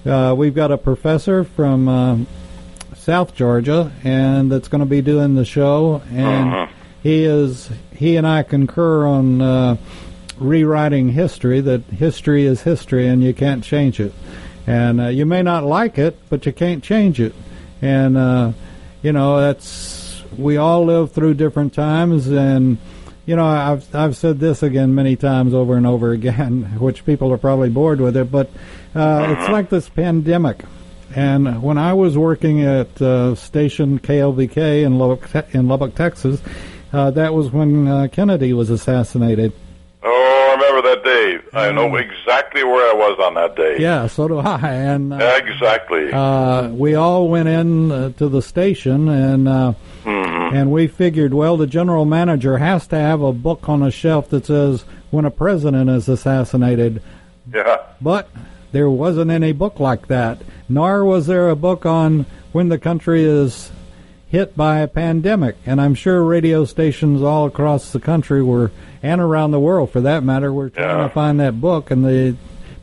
uh, 0.05 0.33
we've 0.37 0.55
got 0.55 0.71
a 0.71 0.77
professor 0.77 1.43
from 1.43 1.87
uh, 1.87 2.17
South 2.95 3.35
Georgia, 3.35 3.91
and 4.03 4.51
that's 4.51 4.67
going 4.67 4.79
to 4.79 4.85
be 4.85 5.01
doing 5.01 5.35
the 5.35 5.45
show, 5.45 6.01
and 6.11 6.51
Mhm. 6.51 6.67
he 7.03 7.23
is 7.23 7.69
he 7.95 8.15
and 8.17 8.27
I 8.27 8.43
concur 8.43 9.05
on 9.05 9.41
uh, 9.41 9.77
rewriting 10.37 11.09
history. 11.09 11.61
That 11.61 11.83
history 11.85 12.45
is 12.45 12.61
history, 12.63 13.07
and 13.07 13.23
you 13.23 13.33
can't 13.33 13.63
change 13.63 13.99
it. 13.99 14.13
And 14.67 14.99
uh, 14.99 15.07
you 15.07 15.25
may 15.25 15.41
not 15.43 15.63
like 15.63 15.97
it, 15.97 16.17
but 16.29 16.45
you 16.45 16.51
can't 16.51 16.83
change 16.83 17.19
it. 17.19 17.33
And 17.81 18.17
uh, 18.17 18.51
you 19.03 19.11
know 19.11 19.39
that's 19.39 20.23
we 20.37 20.57
all 20.57 20.83
live 20.85 21.11
through 21.11 21.35
different 21.35 21.73
times, 21.73 22.27
and 22.27 22.77
you 23.25 23.35
know 23.35 23.45
I've 23.45 23.93
I've 23.95 24.15
said 24.17 24.39
this 24.39 24.63
again 24.63 24.95
many 24.95 25.15
times 25.15 25.53
over 25.53 25.75
and 25.75 25.85
over 25.87 26.11
again, 26.11 26.63
which 26.79 27.05
people 27.05 27.31
are 27.33 27.37
probably 27.37 27.69
bored 27.69 27.99
with 28.01 28.15
it, 28.17 28.31
but 28.31 28.49
uh, 28.95 29.35
it's 29.37 29.49
like 29.49 29.69
this 29.69 29.89
pandemic. 29.89 30.61
And 31.15 31.61
when 31.63 31.77
I 31.77 31.93
was 31.93 32.17
working 32.17 32.61
at 32.63 33.01
uh, 33.01 33.35
station 33.35 33.99
KLBK 33.99 34.83
in 34.83 34.97
Lubbock, 34.97 35.53
in 35.53 35.67
Lubbock, 35.67 35.95
Texas, 35.95 36.41
uh, 36.91 37.11
that 37.11 37.33
was 37.33 37.51
when 37.51 37.87
uh, 37.87 38.07
Kennedy 38.11 38.51
was 38.53 38.69
assassinated. 38.69 39.53
Oh, 40.03 40.47
I 40.49 40.55
remember 40.55 40.89
that 40.89 41.03
day. 41.03 41.57
I 41.57 41.71
know 41.71 41.95
exactly 41.95 42.63
where 42.63 42.91
I 42.91 42.93
was 42.93 43.17
on 43.23 43.33
that 43.35 43.55
day. 43.55 43.77
Yeah, 43.79 44.07
so 44.07 44.27
do 44.27 44.39
I. 44.39 44.59
And 44.73 45.13
uh, 45.13 45.39
Exactly. 45.45 46.11
uh, 46.11 46.67
we 46.69 46.95
all 46.95 47.29
went 47.29 47.47
in 47.49 47.91
uh, 47.91 48.09
to 48.17 48.27
the 48.27 48.41
station, 48.41 49.07
and 49.07 49.47
Mhm. 50.05 50.53
and 50.53 50.71
we 50.71 50.87
figured, 50.87 51.33
well, 51.33 51.57
the 51.57 51.67
general 51.67 52.05
manager 52.05 52.57
has 52.57 52.85
to 52.87 52.95
have 52.95 53.21
a 53.21 53.33
book 53.33 53.67
on 53.67 53.81
a 53.81 53.91
shelf 53.91 54.29
that 54.29 54.45
says 54.45 54.85
when 55.11 55.25
a 55.25 55.31
president 55.31 55.89
is 55.89 56.07
assassinated. 56.07 57.01
Yeah. 57.53 57.77
But 58.01 58.29
there 58.71 58.89
wasn't 58.89 59.31
any 59.31 59.51
book 59.51 59.79
like 59.79 60.07
that, 60.07 60.39
nor 60.69 61.03
was 61.03 61.27
there 61.27 61.49
a 61.49 61.55
book 61.55 61.85
on 61.85 62.25
when 62.51 62.69
the 62.69 62.77
country 62.77 63.23
is 63.23 63.71
hit 64.27 64.55
by 64.57 64.79
a 64.79 64.87
pandemic, 64.87 65.55
and 65.65 65.79
I'm 65.79 65.93
sure 65.95 66.23
radio 66.23 66.65
stations 66.65 67.21
all 67.21 67.45
across 67.45 67.91
the 67.91 67.99
country 67.99 68.43
were, 68.43 68.71
and 69.01 69.21
around 69.21 69.51
the 69.51 69.59
world 69.59 69.91
for 69.91 70.01
that 70.01 70.23
matter, 70.23 70.51
were 70.51 70.69
trying 70.69 70.97
Yeah. 70.97 71.03
to 71.03 71.09
find 71.09 71.39
that 71.39 71.59
book, 71.61 71.89
and 71.91 72.03
the. 72.05 72.35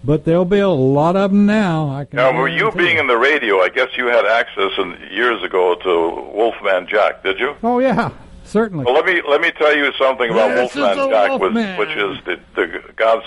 But 0.05 0.25
there'll 0.25 0.45
be 0.45 0.59
a 0.59 0.69
lot 0.69 1.15
of 1.15 1.31
them 1.31 1.47
now. 1.47 1.91
I 1.91 2.05
can. 2.05 2.17
Now, 2.17 2.37
were 2.37 2.49
you 2.49 2.59
guarantee 2.59 2.79
being 2.79 2.99
in 2.99 3.07
the 3.07 3.17
radio? 3.17 3.61
I 3.61 3.69
guess 3.69 3.89
you 3.97 4.07
had 4.07 4.27
access 4.27 4.73
in, 4.79 4.99
years 5.13 5.43
ago 5.45 5.77
to 5.77 6.31
Wolfman 6.37 6.89
Jack, 6.89 7.23
did 7.23 7.39
you? 7.39 7.55
Oh 7.63 7.79
yeah, 7.79 8.11
certainly. 8.45 8.85
Well, 8.85 8.95
let 8.95 9.05
me 9.05 9.23
let 9.29 9.41
me 9.41 9.53
tell 9.53 9.75
you 9.77 9.93
something 9.93 10.29
about 10.29 10.49
This 10.49 10.75
Wolfman 10.75 11.11
Jack, 11.11 11.41
Wolfman. 11.41 11.79
which 11.79 11.91
is 11.91 12.19
the, 12.25 12.41
the 12.57 12.83
God's 12.97 13.27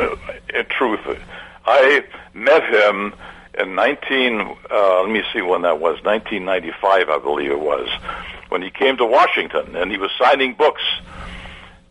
uh, 0.00 0.62
truth. 0.70 1.00
I 1.64 2.04
met 2.34 2.64
him 2.64 3.14
in 3.58 3.74
19. 3.74 4.56
Uh, 4.70 5.02
let 5.02 5.10
me 5.10 5.22
see 5.32 5.42
when 5.42 5.62
that 5.62 5.80
was. 5.80 6.02
1995, 6.02 7.08
I 7.08 7.18
believe 7.18 7.50
it 7.50 7.60
was, 7.60 7.88
when 8.48 8.62
he 8.62 8.70
came 8.70 8.96
to 8.96 9.06
Washington 9.06 9.76
and 9.76 9.90
he 9.90 9.98
was 9.98 10.10
signing 10.18 10.54
books. 10.54 10.82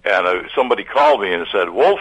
And 0.04 0.28
uh, 0.28 0.44
somebody 0.54 0.84
called 0.84 1.22
me 1.22 1.34
and 1.34 1.48
said, 1.52 1.70
"Wolf, 1.70 2.00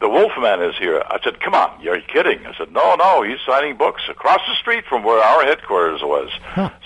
the 0.00 0.08
Wolfman 0.08 0.62
is 0.62 0.76
here." 0.78 1.02
I 1.06 1.18
said, 1.22 1.40
"Come 1.40 1.54
on, 1.54 1.80
you're 1.80 2.00
kidding." 2.00 2.46
I 2.46 2.54
said, 2.56 2.72
"No, 2.72 2.94
no, 2.96 3.22
he's 3.22 3.38
signing 3.46 3.76
books 3.76 4.02
across 4.08 4.40
the 4.48 4.54
street 4.56 4.84
from 4.86 5.02
where 5.04 5.22
our 5.22 5.44
headquarters 5.44 6.02
was." 6.02 6.30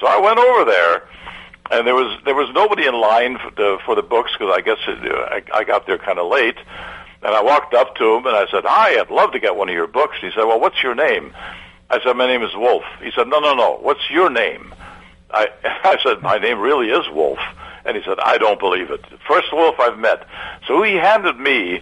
So 0.01 0.07
I 0.07 0.19
went 0.19 0.39
over 0.39 0.65
there 0.65 1.03
and 1.71 1.87
there 1.87 1.95
was 1.95 2.19
there 2.25 2.35
was 2.35 2.51
nobody 2.55 2.87
in 2.87 2.95
line 2.95 3.39
for 3.39 3.51
the 3.51 3.79
for 3.85 3.95
the 3.95 4.03
books 4.03 4.33
because 4.33 4.55
I 4.55 4.61
guess 4.61 4.79
it, 4.87 4.99
I, 5.03 5.43
I 5.61 5.65
got 5.65 5.87
there 5.87 5.99
kind 5.99 6.19
of 6.19 6.31
late, 6.31 6.57
and 7.23 7.35
I 7.35 7.43
walked 7.43 7.75
up 7.75 7.97
to 7.97 8.15
him 8.15 8.27
and 8.27 8.37
I 8.37 8.47
said, 8.51 8.65
"Hi, 8.65 9.01
I'd 9.01 9.11
love 9.11 9.33
to 9.33 9.41
get 9.41 9.57
one 9.57 9.69
of 9.69 9.75
your 9.75 9.87
books." 9.87 10.17
He 10.21 10.31
said, 10.31 10.45
"Well, 10.45 10.61
what's 10.61 10.83
your 10.83 10.95
name?" 10.95 11.35
I 11.91 12.03
said, 12.03 12.15
"My 12.15 12.27
name 12.27 12.43
is 12.43 12.55
Wolf." 12.55 12.85
He 13.03 13.11
said, 13.13 13.29
"No, 13.29 13.41
no, 13.41 13.55
no. 13.55 13.79
What's 13.81 14.11
your 14.11 14.31
name?" 14.31 14.75
I 15.31 15.49
I 15.65 15.99
said, 16.03 16.23
"My 16.23 16.39
name 16.39 16.61
really 16.61 16.91
is 16.91 17.09
Wolf," 17.11 17.39
and 17.87 17.97
he 17.97 18.03
said, 18.05 18.19
"I 18.19 18.37
don't 18.37 18.61
believe 18.61 18.91
it. 18.91 19.03
First 19.27 19.53
Wolf 19.53 19.77
I've 19.81 19.99
met." 19.99 20.27
So 20.67 20.83
he 20.83 20.95
handed 20.95 21.39
me 21.39 21.81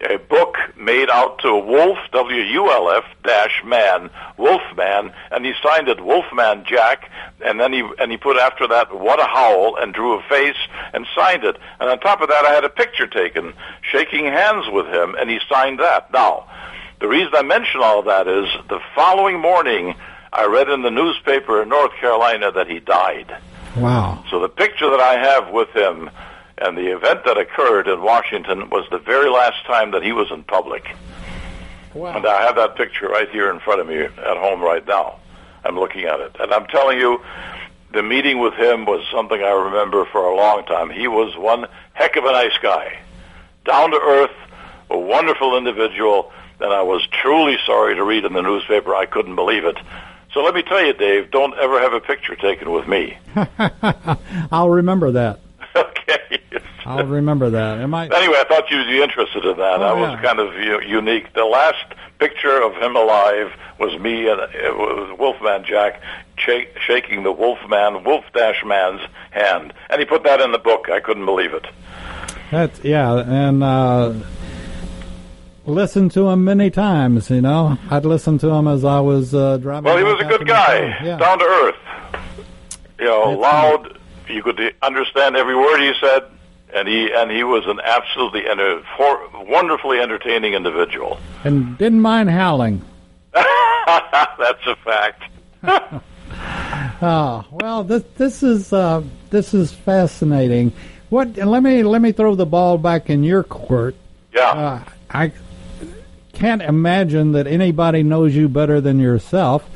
a 0.00 0.16
book 0.16 0.56
made 0.76 1.10
out 1.10 1.40
to 1.40 1.56
Wolf, 1.56 1.98
W-U-L-F 2.12 3.04
dash 3.24 3.62
man, 3.64 4.10
Wolfman, 4.36 5.12
and 5.30 5.44
he 5.44 5.52
signed 5.62 5.88
it 5.88 6.00
Wolfman 6.04 6.64
Jack, 6.64 7.10
and 7.44 7.58
then 7.58 7.72
he 7.72 7.82
and 7.98 8.10
he 8.10 8.16
put 8.16 8.36
after 8.36 8.68
that 8.68 8.96
What 8.96 9.20
a 9.20 9.24
Howl 9.24 9.76
and 9.76 9.92
drew 9.92 10.14
a 10.14 10.22
face 10.22 10.56
and 10.92 11.06
signed 11.14 11.44
it. 11.44 11.56
And 11.80 11.90
on 11.90 11.98
top 12.00 12.20
of 12.20 12.28
that, 12.28 12.44
I 12.44 12.52
had 12.52 12.64
a 12.64 12.68
picture 12.68 13.06
taken, 13.06 13.54
shaking 13.82 14.26
hands 14.26 14.66
with 14.70 14.86
him, 14.86 15.14
and 15.18 15.28
he 15.28 15.40
signed 15.48 15.80
that. 15.80 16.12
Now, 16.12 16.48
the 17.00 17.08
reason 17.08 17.32
I 17.34 17.42
mention 17.42 17.80
all 17.80 18.02
that 18.02 18.28
is 18.28 18.48
the 18.68 18.80
following 18.94 19.40
morning, 19.40 19.94
I 20.32 20.46
read 20.46 20.68
in 20.68 20.82
the 20.82 20.90
newspaper 20.90 21.62
in 21.62 21.68
North 21.68 21.92
Carolina 21.94 22.52
that 22.52 22.68
he 22.68 22.80
died. 22.80 23.36
Wow. 23.76 24.24
So 24.30 24.40
the 24.40 24.48
picture 24.48 24.90
that 24.90 25.00
I 25.00 25.18
have 25.18 25.50
with 25.50 25.70
him 25.70 26.10
and 26.60 26.76
the 26.76 26.94
event 26.94 27.24
that 27.24 27.38
occurred 27.38 27.88
in 27.88 28.02
Washington 28.02 28.70
was 28.70 28.86
the 28.90 28.98
very 28.98 29.30
last 29.30 29.64
time 29.66 29.92
that 29.92 30.02
he 30.02 30.12
was 30.12 30.30
in 30.30 30.44
public. 30.44 30.86
Wow. 31.94 32.16
And 32.16 32.26
I 32.26 32.42
have 32.42 32.56
that 32.56 32.76
picture 32.76 33.08
right 33.08 33.28
here 33.30 33.50
in 33.50 33.60
front 33.60 33.80
of 33.80 33.88
me 33.88 33.98
at 33.98 34.36
home 34.36 34.60
right 34.60 34.86
now. 34.86 35.18
I'm 35.64 35.78
looking 35.78 36.04
at 36.04 36.20
it. 36.20 36.36
And 36.38 36.52
I'm 36.52 36.66
telling 36.66 36.98
you, 36.98 37.22
the 37.92 38.02
meeting 38.02 38.38
with 38.38 38.54
him 38.54 38.84
was 38.84 39.04
something 39.12 39.42
I 39.42 39.50
remember 39.50 40.04
for 40.06 40.24
a 40.26 40.36
long 40.36 40.64
time. 40.64 40.90
He 40.90 41.08
was 41.08 41.36
one 41.36 41.66
heck 41.94 42.16
of 42.16 42.24
a 42.24 42.32
nice 42.32 42.56
guy. 42.62 42.98
Down 43.64 43.90
to 43.90 43.96
earth, 43.96 44.36
a 44.90 44.98
wonderful 44.98 45.56
individual, 45.56 46.32
and 46.60 46.72
I 46.72 46.82
was 46.82 47.06
truly 47.06 47.56
sorry 47.66 47.94
to 47.96 48.04
read 48.04 48.24
in 48.24 48.32
the 48.32 48.42
newspaper. 48.42 48.94
I 48.94 49.06
couldn't 49.06 49.36
believe 49.36 49.64
it. 49.64 49.76
So 50.32 50.42
let 50.42 50.54
me 50.54 50.62
tell 50.62 50.84
you, 50.84 50.92
Dave, 50.92 51.30
don't 51.30 51.56
ever 51.58 51.80
have 51.80 51.94
a 51.94 52.00
picture 52.00 52.36
taken 52.36 52.70
with 52.70 52.86
me. 52.86 53.16
I'll 54.52 54.68
remember 54.68 55.12
that. 55.12 55.40
Okay. 55.78 56.40
I'll 56.84 57.04
remember 57.04 57.50
that. 57.50 57.78
Am 57.78 57.94
I? 57.94 58.04
Anyway, 58.04 58.36
I 58.38 58.44
thought 58.48 58.70
you'd 58.70 58.86
be 58.86 59.02
interested 59.02 59.44
in 59.44 59.56
that. 59.58 59.80
Oh, 59.80 59.80
that 59.80 59.96
was 59.96 60.10
yeah. 60.12 60.22
kind 60.22 60.38
of 60.38 60.54
u- 60.54 60.82
unique. 60.88 61.32
The 61.34 61.44
last 61.44 61.84
picture 62.18 62.62
of 62.62 62.74
him 62.76 62.96
alive 62.96 63.52
was 63.78 63.98
me 63.98 64.28
and 64.28 64.40
it 64.40 64.76
was 64.76 65.18
Wolfman 65.18 65.64
Jack 65.64 66.00
sh- 66.36 66.66
shaking 66.86 67.22
the 67.22 67.32
Wolfman, 67.32 68.04
Wolf 68.04 68.24
Dash 68.34 68.64
Man's 68.64 69.02
hand, 69.30 69.72
and 69.90 70.00
he 70.00 70.04
put 70.04 70.24
that 70.24 70.40
in 70.40 70.52
the 70.52 70.58
book. 70.58 70.88
I 70.90 71.00
couldn't 71.00 71.26
believe 71.26 71.52
it. 71.52 71.66
That's 72.50 72.82
yeah, 72.82 73.18
and 73.18 73.62
uh, 73.62 74.14
listened 75.66 76.12
to 76.12 76.28
him 76.28 76.44
many 76.44 76.70
times. 76.70 77.30
You 77.30 77.42
know, 77.42 77.78
I'd 77.90 78.06
listen 78.06 78.38
to 78.38 78.48
him 78.48 78.66
as 78.66 78.84
I 78.84 79.00
was 79.00 79.34
uh, 79.34 79.58
driving. 79.58 79.84
Well, 79.84 79.98
he 79.98 80.04
was 80.04 80.20
a 80.20 80.24
good 80.24 80.46
guy. 80.46 80.96
Yeah. 81.04 81.18
down 81.18 81.38
to 81.38 81.44
earth. 81.44 81.76
You 82.98 83.04
know, 83.04 83.30
loud. 83.32 83.97
You 84.28 84.42
could 84.42 84.60
understand 84.82 85.36
every 85.36 85.56
word 85.56 85.80
he 85.80 85.92
said, 86.00 86.24
and 86.74 86.86
he 86.86 87.10
and 87.12 87.30
he 87.30 87.44
was 87.44 87.66
an 87.66 87.80
absolutely 87.82 88.46
and 88.46 88.60
a 88.60 88.82
for, 88.96 89.28
wonderfully 89.44 90.00
entertaining 90.00 90.54
individual. 90.54 91.18
and 91.44 91.76
didn't 91.78 92.00
mind 92.00 92.30
howling. 92.30 92.82
That's 93.34 94.66
a 94.66 94.76
fact. 94.84 95.22
Oh 97.00 97.44
well, 97.50 97.84
this 97.84 98.04
this 98.16 98.42
is 98.42 98.72
uh, 98.72 99.02
this 99.30 99.54
is 99.54 99.72
fascinating. 99.72 100.72
What? 101.10 101.36
Let 101.36 101.62
me 101.62 101.82
let 101.82 102.02
me 102.02 102.12
throw 102.12 102.34
the 102.34 102.46
ball 102.46 102.76
back 102.78 103.08
in 103.08 103.24
your 103.24 103.42
court. 103.42 103.94
Yeah. 104.34 104.50
Uh, 104.50 104.84
I 105.10 105.32
can't 106.34 106.62
imagine 106.62 107.32
that 107.32 107.46
anybody 107.46 108.02
knows 108.02 108.34
you 108.34 108.48
better 108.48 108.80
than 108.80 109.00
yourself. 109.00 109.68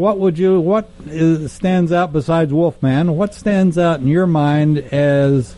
What 0.00 0.18
would 0.18 0.38
you? 0.38 0.58
What 0.58 0.88
is, 1.04 1.52
stands 1.52 1.92
out 1.92 2.10
besides 2.10 2.54
Wolfman? 2.54 3.18
What 3.18 3.34
stands 3.34 3.76
out 3.76 4.00
in 4.00 4.06
your 4.06 4.26
mind 4.26 4.78
as 4.78 5.54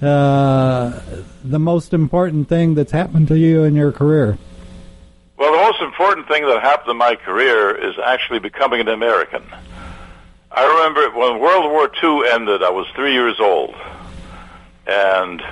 uh, 0.00 0.98
the 1.44 1.58
most 1.58 1.92
important 1.92 2.48
thing 2.48 2.74
that's 2.74 2.90
happened 2.90 3.28
to 3.28 3.38
you 3.38 3.64
in 3.64 3.74
your 3.74 3.92
career? 3.92 4.38
Well, 5.36 5.52
the 5.52 5.58
most 5.58 5.82
important 5.82 6.26
thing 6.26 6.46
that 6.46 6.62
happened 6.62 6.92
in 6.92 6.96
my 6.96 7.16
career 7.16 7.76
is 7.76 7.94
actually 8.02 8.38
becoming 8.38 8.80
an 8.80 8.88
American. 8.88 9.42
I 10.50 10.64
remember 10.64 11.10
when 11.10 11.38
World 11.38 11.70
War 11.70 11.90
II 12.02 12.30
ended, 12.32 12.62
I 12.62 12.70
was 12.70 12.86
three 12.94 13.12
years 13.12 13.38
old. 13.38 13.74
And 14.86 15.42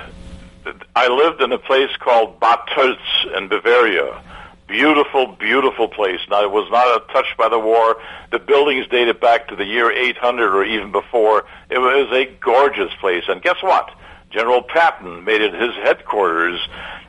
I 0.95 1.09
lived 1.09 1.43
in 1.43 1.51
a 1.51 1.59
place 1.59 1.95
called 1.99 2.39
Bad 2.39 2.57
Tölz 2.69 3.37
in 3.37 3.49
Bavaria. 3.49 4.19
Beautiful, 4.67 5.27
beautiful 5.27 5.87
place. 5.87 6.19
Now, 6.29 6.43
it 6.43 6.51
was 6.51 6.69
not 6.71 7.07
touched 7.09 7.37
by 7.37 7.49
the 7.49 7.59
war. 7.59 7.97
The 8.31 8.39
buildings 8.39 8.87
dated 8.87 9.19
back 9.19 9.47
to 9.49 9.55
the 9.55 9.65
year 9.65 9.91
800 9.91 10.55
or 10.55 10.63
even 10.63 10.91
before. 10.91 11.45
It 11.69 11.77
was 11.77 12.11
a 12.11 12.25
gorgeous 12.41 12.91
place. 12.99 13.23
And 13.27 13.41
guess 13.41 13.61
what? 13.61 13.91
General 14.31 14.63
Patton 14.63 15.23
made 15.23 15.41
it 15.41 15.53
his 15.53 15.73
headquarters 15.83 16.59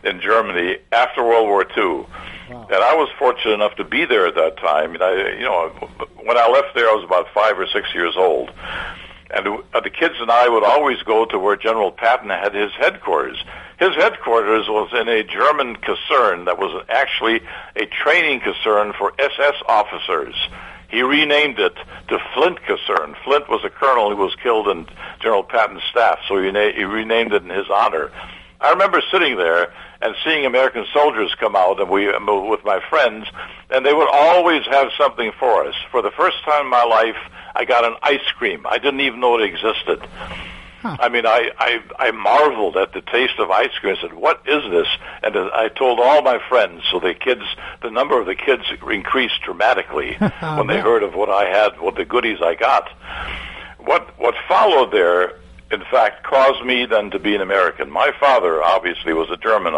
in 0.04 0.20
Germany 0.20 0.76
after 0.92 1.24
World 1.24 1.48
War 1.48 1.62
II. 1.62 2.06
And 2.48 2.74
I 2.74 2.94
was 2.94 3.08
fortunate 3.18 3.54
enough 3.54 3.74
to 3.76 3.84
be 3.84 4.04
there 4.04 4.26
at 4.26 4.34
that 4.36 4.56
time. 4.58 4.94
And 4.94 5.02
I, 5.02 5.32
you 5.32 5.44
know, 5.44 5.68
when 6.22 6.36
I 6.36 6.48
left 6.48 6.74
there, 6.74 6.88
I 6.88 6.94
was 6.94 7.04
about 7.04 7.26
five 7.34 7.58
or 7.58 7.66
six 7.66 7.92
years 7.94 8.14
old. 8.16 8.52
And 9.30 9.48
uh, 9.74 9.80
the 9.80 9.90
kids 9.90 10.14
and 10.20 10.30
I 10.30 10.48
would 10.48 10.62
always 10.62 11.02
go 11.02 11.24
to 11.24 11.38
where 11.38 11.56
General 11.56 11.90
Patton 11.90 12.30
had 12.30 12.54
his 12.54 12.70
headquarters. 12.72 13.42
His 13.78 13.94
headquarters 13.94 14.68
was 14.68 14.90
in 14.92 15.06
a 15.08 15.22
German 15.22 15.76
caserne 15.76 16.46
that 16.46 16.58
was 16.58 16.84
actually 16.88 17.40
a 17.76 17.84
training 17.86 18.40
caserne 18.40 18.94
for 18.94 19.12
SS 19.18 19.56
officers. 19.68 20.34
He 20.88 21.02
renamed 21.02 21.58
it 21.58 21.74
to 22.08 22.18
Flint 22.32 22.62
Caserne. 22.62 23.16
Flint 23.24 23.48
was 23.50 23.64
a 23.64 23.70
colonel 23.70 24.08
who 24.08 24.16
was 24.16 24.34
killed 24.42 24.68
in 24.68 24.86
General 25.20 25.42
Patton's 25.42 25.82
staff, 25.90 26.20
so 26.26 26.40
he, 26.42 26.50
na- 26.50 26.72
he 26.72 26.84
renamed 26.84 27.34
it 27.34 27.42
in 27.42 27.50
his 27.50 27.68
honor. 27.68 28.10
I 28.60 28.70
remember 28.70 29.02
sitting 29.12 29.36
there 29.36 29.72
and 30.00 30.14
seeing 30.24 30.46
American 30.46 30.86
soldiers 30.94 31.34
come 31.38 31.54
out 31.54 31.78
and 31.78 31.90
we 31.90 32.06
with 32.06 32.64
my 32.64 32.80
friends, 32.88 33.26
and 33.68 33.84
they 33.84 33.92
would 33.92 34.08
always 34.10 34.64
have 34.70 34.88
something 34.96 35.32
for 35.38 35.66
us. 35.66 35.74
For 35.90 36.00
the 36.00 36.10
first 36.12 36.42
time 36.44 36.64
in 36.64 36.70
my 36.70 36.84
life, 36.84 37.16
I 37.54 37.66
got 37.66 37.84
an 37.84 37.96
ice 38.02 38.26
cream. 38.38 38.66
I 38.66 38.78
didn't 38.78 39.00
even 39.00 39.20
know 39.20 39.38
it 39.38 39.44
existed. 39.44 40.00
I 41.00 41.08
mean, 41.08 41.26
I, 41.26 41.50
I 41.58 41.80
I 41.98 42.10
marveled 42.10 42.76
at 42.76 42.92
the 42.92 43.00
taste 43.00 43.38
of 43.38 43.50
ice 43.50 43.70
cream. 43.80 43.96
I 43.98 44.00
said, 44.00 44.14
"What 44.14 44.40
is 44.46 44.62
this?" 44.70 44.88
And 45.22 45.36
I 45.36 45.68
told 45.68 46.00
all 46.00 46.22
my 46.22 46.38
friends. 46.48 46.82
So 46.90 47.00
the 47.00 47.14
kids, 47.14 47.42
the 47.82 47.90
number 47.90 48.18
of 48.20 48.26
the 48.26 48.34
kids 48.34 48.62
increased 48.90 49.42
dramatically 49.42 50.14
when 50.40 50.66
they 50.66 50.78
heard 50.78 51.02
of 51.02 51.14
what 51.14 51.30
I 51.30 51.46
had, 51.46 51.80
what 51.80 51.96
the 51.96 52.04
goodies 52.04 52.38
I 52.42 52.54
got. 52.54 52.88
What 53.78 54.18
what 54.18 54.34
followed 54.48 54.92
there, 54.92 55.38
in 55.70 55.82
fact, 55.90 56.24
caused 56.24 56.64
me 56.64 56.86
then 56.86 57.10
to 57.10 57.18
be 57.18 57.34
an 57.34 57.40
American. 57.40 57.90
My 57.90 58.12
father 58.18 58.62
obviously 58.62 59.12
was 59.12 59.30
a 59.30 59.36
German. 59.36 59.74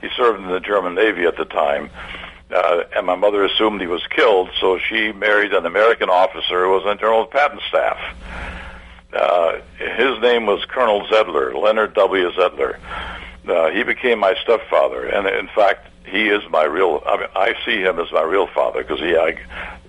He 0.00 0.08
served 0.16 0.40
in 0.40 0.48
the 0.48 0.60
German 0.60 0.94
Navy 0.94 1.24
at 1.24 1.36
the 1.36 1.44
time. 1.44 1.90
Uh, 2.52 2.82
and 2.94 3.06
my 3.06 3.16
mother 3.16 3.44
assumed 3.44 3.80
he 3.80 3.86
was 3.86 4.06
killed, 4.10 4.50
so 4.60 4.78
she 4.78 5.10
married 5.12 5.54
an 5.54 5.64
American 5.64 6.10
officer 6.10 6.64
who 6.64 6.70
was 6.70 6.84
on 6.84 6.98
General 6.98 7.24
Patton's 7.24 7.62
staff. 7.68 7.98
Uh, 9.12 9.60
his 9.76 10.20
name 10.20 10.46
was 10.46 10.64
Colonel 10.64 11.06
Zedler, 11.06 11.54
Leonard 11.54 11.94
W. 11.94 12.30
Zedler. 12.32 12.78
Uh, 13.46 13.70
he 13.70 13.82
became 13.82 14.18
my 14.18 14.34
stepfather, 14.42 15.04
and 15.04 15.26
in 15.26 15.48
fact, 15.48 15.88
he 16.06 16.28
is 16.28 16.42
my 16.50 16.64
real. 16.64 17.02
I 17.06 17.16
mean, 17.18 17.28
I 17.34 17.54
see 17.64 17.80
him 17.80 17.98
as 17.98 18.10
my 18.12 18.22
real 18.22 18.46
father 18.46 18.82
because 18.82 19.00
he, 19.00 19.16
I, 19.16 19.36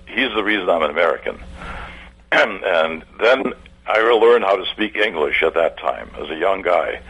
he's 0.06 0.34
the 0.34 0.44
reason 0.44 0.68
I'm 0.68 0.82
an 0.82 0.90
American. 0.90 1.38
and 2.32 3.04
then 3.20 3.52
I 3.86 4.00
learned 4.00 4.44
how 4.44 4.56
to 4.56 4.66
speak 4.72 4.96
English 4.96 5.42
at 5.42 5.54
that 5.54 5.78
time 5.78 6.10
as 6.18 6.30
a 6.30 6.36
young 6.36 6.62
guy, 6.62 7.00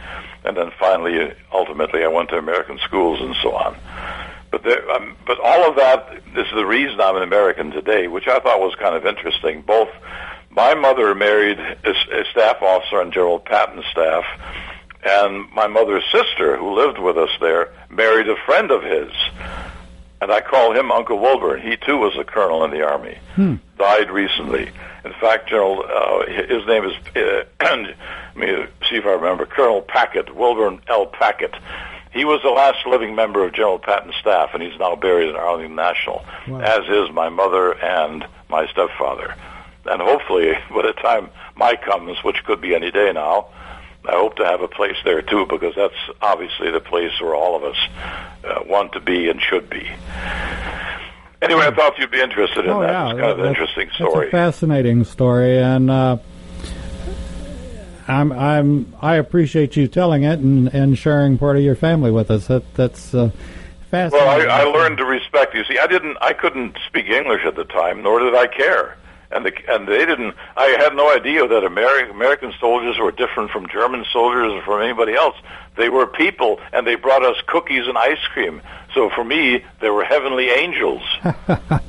and 0.43 0.55
then 0.55 0.71
finally, 0.79 1.33
ultimately, 1.51 2.03
I 2.03 2.07
went 2.07 2.29
to 2.29 2.37
American 2.37 2.77
schools 2.79 3.19
and 3.21 3.35
so 3.41 3.55
on. 3.55 3.75
But 4.51 4.63
there, 4.63 4.89
um, 4.91 5.17
but 5.25 5.39
all 5.39 5.69
of 5.69 5.75
that 5.75 6.21
is 6.35 6.47
the 6.53 6.65
reason 6.65 7.01
I'm 7.01 7.17
an 7.17 7.23
American 7.23 7.71
today, 7.71 8.07
which 8.07 8.27
I 8.27 8.39
thought 8.39 8.59
was 8.59 8.75
kind 8.75 8.95
of 8.95 9.05
interesting. 9.05 9.61
Both 9.61 9.89
my 10.55 10.73
mother 10.73 11.13
married 11.15 11.59
a, 11.59 11.89
a 11.91 12.25
staff 12.31 12.61
officer 12.61 12.99
on 13.01 13.11
General 13.11 13.39
Patton's 13.39 13.85
staff, 13.91 14.23
and 15.03 15.49
my 15.51 15.67
mother's 15.67 16.03
sister, 16.11 16.57
who 16.57 16.73
lived 16.75 16.97
with 16.97 17.17
us 17.17 17.29
there, 17.39 17.71
married 17.89 18.27
a 18.29 18.35
friend 18.45 18.71
of 18.71 18.83
his. 18.83 19.11
And 20.21 20.31
I 20.31 20.41
call 20.41 20.73
him 20.73 20.91
Uncle 20.91 21.19
Wilbur. 21.19 21.57
He 21.57 21.75
too 21.77 21.97
was 21.97 22.15
a 22.17 22.23
colonel 22.23 22.63
in 22.63 22.71
the 22.71 22.81
army. 22.81 23.17
Hmm. 23.35 23.55
Died 23.77 24.09
recently. 24.09 24.69
In 25.03 25.13
fact, 25.21 25.49
General, 25.49 25.83
uh, 25.87 26.25
his 26.25 26.65
name 26.65 26.85
is. 26.85 26.93
Uh, 27.15 27.43
let 27.61 28.35
me 28.35 28.65
see 28.89 28.95
if 28.95 29.05
I 29.05 29.11
remember. 29.11 29.45
Colonel 29.45 29.81
Packett, 29.81 30.33
Wilbur 30.35 30.79
L. 30.87 31.05
Packett. 31.05 31.53
He 32.11 32.23
was 32.23 32.41
the 32.43 32.49
last 32.49 32.87
living 32.87 33.13
member 33.13 33.45
of 33.45 33.53
General 33.53 33.77
Patton's 33.77 34.15
staff, 34.15 34.51
and 34.53 34.63
he's 34.63 34.79
now 34.79 34.95
buried 34.95 35.29
in 35.29 35.35
Arlington 35.35 35.75
National, 35.75 36.25
Wow. 36.47 36.61
as 36.61 36.87
is 36.89 37.13
my 37.13 37.27
mother 37.27 37.73
and 37.73 38.25
my 38.49 38.65
stepfather. 38.67 39.35
And 39.85 40.01
hopefully, 40.01 40.53
by 40.73 40.81
the 40.83 40.93
time 40.93 41.29
my 41.55 41.75
comes, 41.75 42.17
which 42.23 42.43
could 42.43 42.61
be 42.61 42.73
any 42.75 42.91
day 42.91 43.11
now, 43.13 43.47
I 44.07 44.11
hope 44.13 44.35
to 44.37 44.45
have 44.45 44.61
a 44.61 44.67
place 44.67 44.97
there 45.03 45.21
too, 45.21 45.45
because 45.47 45.73
that's 45.75 45.95
obviously 46.21 46.71
the 46.71 46.79
place 46.79 47.11
where 47.21 47.35
all 47.35 47.55
of 47.55 47.63
us 47.63 47.77
uh, 48.43 48.63
want 48.65 48.93
to 48.93 48.99
be 48.99 49.29
and 49.29 49.41
should 49.41 49.69
be. 49.69 49.87
Anyway, 51.41 51.61
I 51.65 51.71
thought 51.75 51.97
you'd 51.97 52.11
be 52.11 52.21
interested 52.21 52.65
in 52.65 52.71
oh 52.71 52.81
that. 52.81 52.91
yeah, 52.91 53.09
It's 53.11 53.19
kind 53.19 53.31
of 53.31 53.39
an 53.39 53.45
interesting 53.45 53.89
story. 53.95 54.27
a 54.27 54.31
fascinating 54.31 55.03
story, 55.03 55.59
and 55.59 55.91
uh, 55.91 56.17
I'm 58.07 58.31
I'm 58.31 58.93
I 59.01 59.15
appreciate 59.15 59.75
you 59.75 59.87
telling 59.87 60.23
it 60.23 60.39
and, 60.39 60.67
and 60.73 60.97
sharing 60.97 61.37
part 61.37 61.57
of 61.57 61.63
your 61.63 61.75
family 61.75 62.11
with 62.11 62.31
us. 62.31 62.47
That 62.47 62.73
that's 62.75 63.13
uh, 63.13 63.31
fascinating. 63.91 64.27
Well. 64.27 64.49
I, 64.49 64.61
I 64.61 64.63
learned 64.63 64.97
to 64.99 65.05
respect. 65.05 65.53
You 65.53 65.63
see, 65.65 65.77
I 65.77 65.87
didn't. 65.87 66.17
I 66.21 66.33
couldn't 66.33 66.77
speak 66.87 67.07
English 67.07 67.41
at 67.45 67.55
the 67.55 67.65
time, 67.65 68.01
nor 68.03 68.19
did 68.19 68.35
I 68.35 68.47
care. 68.47 68.97
And 69.31 69.45
the, 69.45 69.51
and 69.67 69.87
they 69.87 70.05
didn't. 70.05 70.35
I 70.55 70.67
had 70.79 70.95
no 70.95 71.13
idea 71.13 71.47
that 71.47 71.63
Ameri- 71.63 72.09
American 72.11 72.53
soldiers 72.59 72.97
were 72.99 73.11
different 73.11 73.51
from 73.51 73.67
German 73.67 74.05
soldiers 74.13 74.53
or 74.53 74.61
from 74.61 74.81
anybody 74.81 75.13
else. 75.13 75.35
They 75.75 75.89
were 75.89 76.07
people, 76.07 76.59
and 76.71 76.85
they 76.85 76.95
brought 76.95 77.23
us 77.25 77.35
cookies 77.47 77.87
and 77.87 77.97
ice 77.97 78.23
cream. 78.33 78.61
So 78.93 79.09
for 79.09 79.23
me, 79.23 79.63
they 79.81 79.89
were 79.89 80.03
heavenly 80.05 80.49
angels. 80.49 81.01
well, 81.47 81.81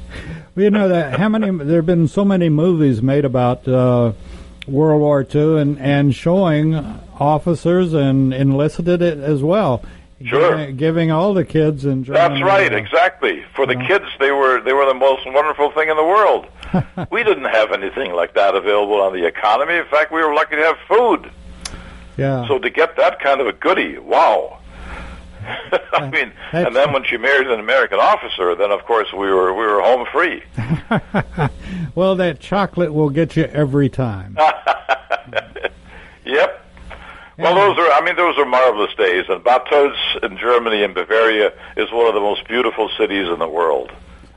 You 0.56 0.70
know 0.70 0.88
that 0.88 1.18
how 1.20 1.28
many 1.28 1.50
there 1.64 1.76
have 1.76 1.86
been 1.86 2.08
so 2.08 2.24
many 2.24 2.48
movies 2.48 3.02
made 3.02 3.24
about 3.24 3.68
uh, 3.68 4.12
World 4.66 5.00
War 5.00 5.26
II 5.32 5.60
and 5.60 5.78
and 5.78 6.14
showing 6.14 6.74
officers 7.18 7.94
and 7.94 8.32
enlisted 8.34 8.88
it 8.88 9.18
as 9.18 9.42
well. 9.42 9.82
Sure. 10.24 10.56
Giving, 10.56 10.76
giving 10.76 11.10
all 11.10 11.34
the 11.34 11.44
kids 11.44 11.84
in 11.84 12.04
Germany. 12.04 12.40
That's 12.40 12.42
right, 12.42 12.72
uh, 12.72 12.76
exactly. 12.76 13.44
For 13.54 13.66
the 13.66 13.76
kids, 13.76 14.06
they 14.18 14.30
were 14.30 14.62
they 14.62 14.72
were 14.72 14.86
the 14.86 14.94
most 14.94 15.26
wonderful 15.26 15.70
thing 15.72 15.90
in 15.90 15.96
the 15.96 16.04
world. 16.04 16.46
we 17.10 17.22
didn't 17.22 17.44
have 17.44 17.72
anything 17.72 18.12
like 18.12 18.34
that 18.34 18.54
available 18.54 19.00
on 19.00 19.12
the 19.12 19.26
economy. 19.26 19.74
In 19.74 19.84
fact, 19.86 20.12
we 20.12 20.22
were 20.22 20.34
lucky 20.34 20.56
to 20.56 20.62
have 20.62 20.78
food. 20.88 21.30
Yeah. 22.16 22.48
So 22.48 22.58
to 22.58 22.70
get 22.70 22.96
that 22.96 23.20
kind 23.20 23.42
of 23.42 23.46
a 23.46 23.52
goodie, 23.52 23.98
wow. 23.98 24.60
I 25.92 26.08
mean, 26.10 26.32
and 26.50 26.74
then 26.74 26.92
when 26.92 27.04
she 27.04 27.18
married 27.18 27.46
an 27.48 27.60
American 27.60 28.00
officer, 28.00 28.54
then 28.54 28.72
of 28.72 28.84
course 28.84 29.12
we 29.12 29.30
were 29.30 29.52
we 29.52 29.64
were 29.64 29.82
home 29.82 30.06
free. 30.10 30.42
well, 31.94 32.16
that 32.16 32.40
chocolate 32.40 32.92
will 32.92 33.10
get 33.10 33.36
you 33.36 33.44
every 33.44 33.90
time. 33.90 34.36
Yep. 36.26 36.65
Well, 37.38 37.54
those 37.54 37.78
are 37.78 37.92
I 37.92 38.00
mean 38.02 38.16
those 38.16 38.38
are 38.38 38.46
marvelous 38.46 38.94
days, 38.94 39.26
and 39.28 39.44
Bad 39.44 39.66
Tölz 39.66 39.96
in 40.22 40.38
Germany 40.38 40.82
and 40.82 40.94
Bavaria 40.94 41.52
is 41.76 41.92
one 41.92 42.06
of 42.06 42.14
the 42.14 42.20
most 42.20 42.48
beautiful 42.48 42.88
cities 42.98 43.28
in 43.28 43.38
the 43.38 43.48
world. 43.48 43.92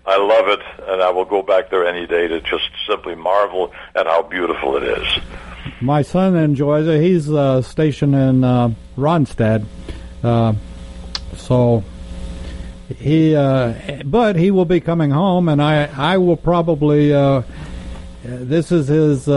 I 0.05 0.17
love 0.17 0.47
it, 0.47 0.59
and 0.89 1.01
I 1.01 1.09
will 1.11 1.25
go 1.25 1.41
back 1.41 1.69
there 1.69 1.85
any 1.85 2.07
day 2.07 2.27
to 2.27 2.41
just 2.41 2.69
simply 2.87 3.15
marvel 3.15 3.71
at 3.95 4.05
how 4.07 4.23
beautiful 4.23 4.75
it 4.77 4.83
is. 4.83 5.07
My 5.81 6.01
son 6.01 6.35
enjoys 6.35 6.87
it. 6.87 7.01
He's 7.01 7.31
uh, 7.31 7.61
stationed 7.61 8.15
in 8.15 8.43
uh, 8.43 8.73
Ronstadt, 8.97 9.65
uh, 10.23 10.53
so 11.35 11.83
he. 12.97 13.35
Uh, 13.35 14.01
but 14.03 14.35
he 14.35 14.51
will 14.51 14.65
be 14.65 14.81
coming 14.81 15.11
home, 15.11 15.47
and 15.47 15.61
I. 15.61 15.85
I 15.85 16.17
will 16.17 16.37
probably. 16.37 17.13
Uh, 17.13 17.43
this 18.23 18.71
is 18.73 18.87
his. 18.87 19.29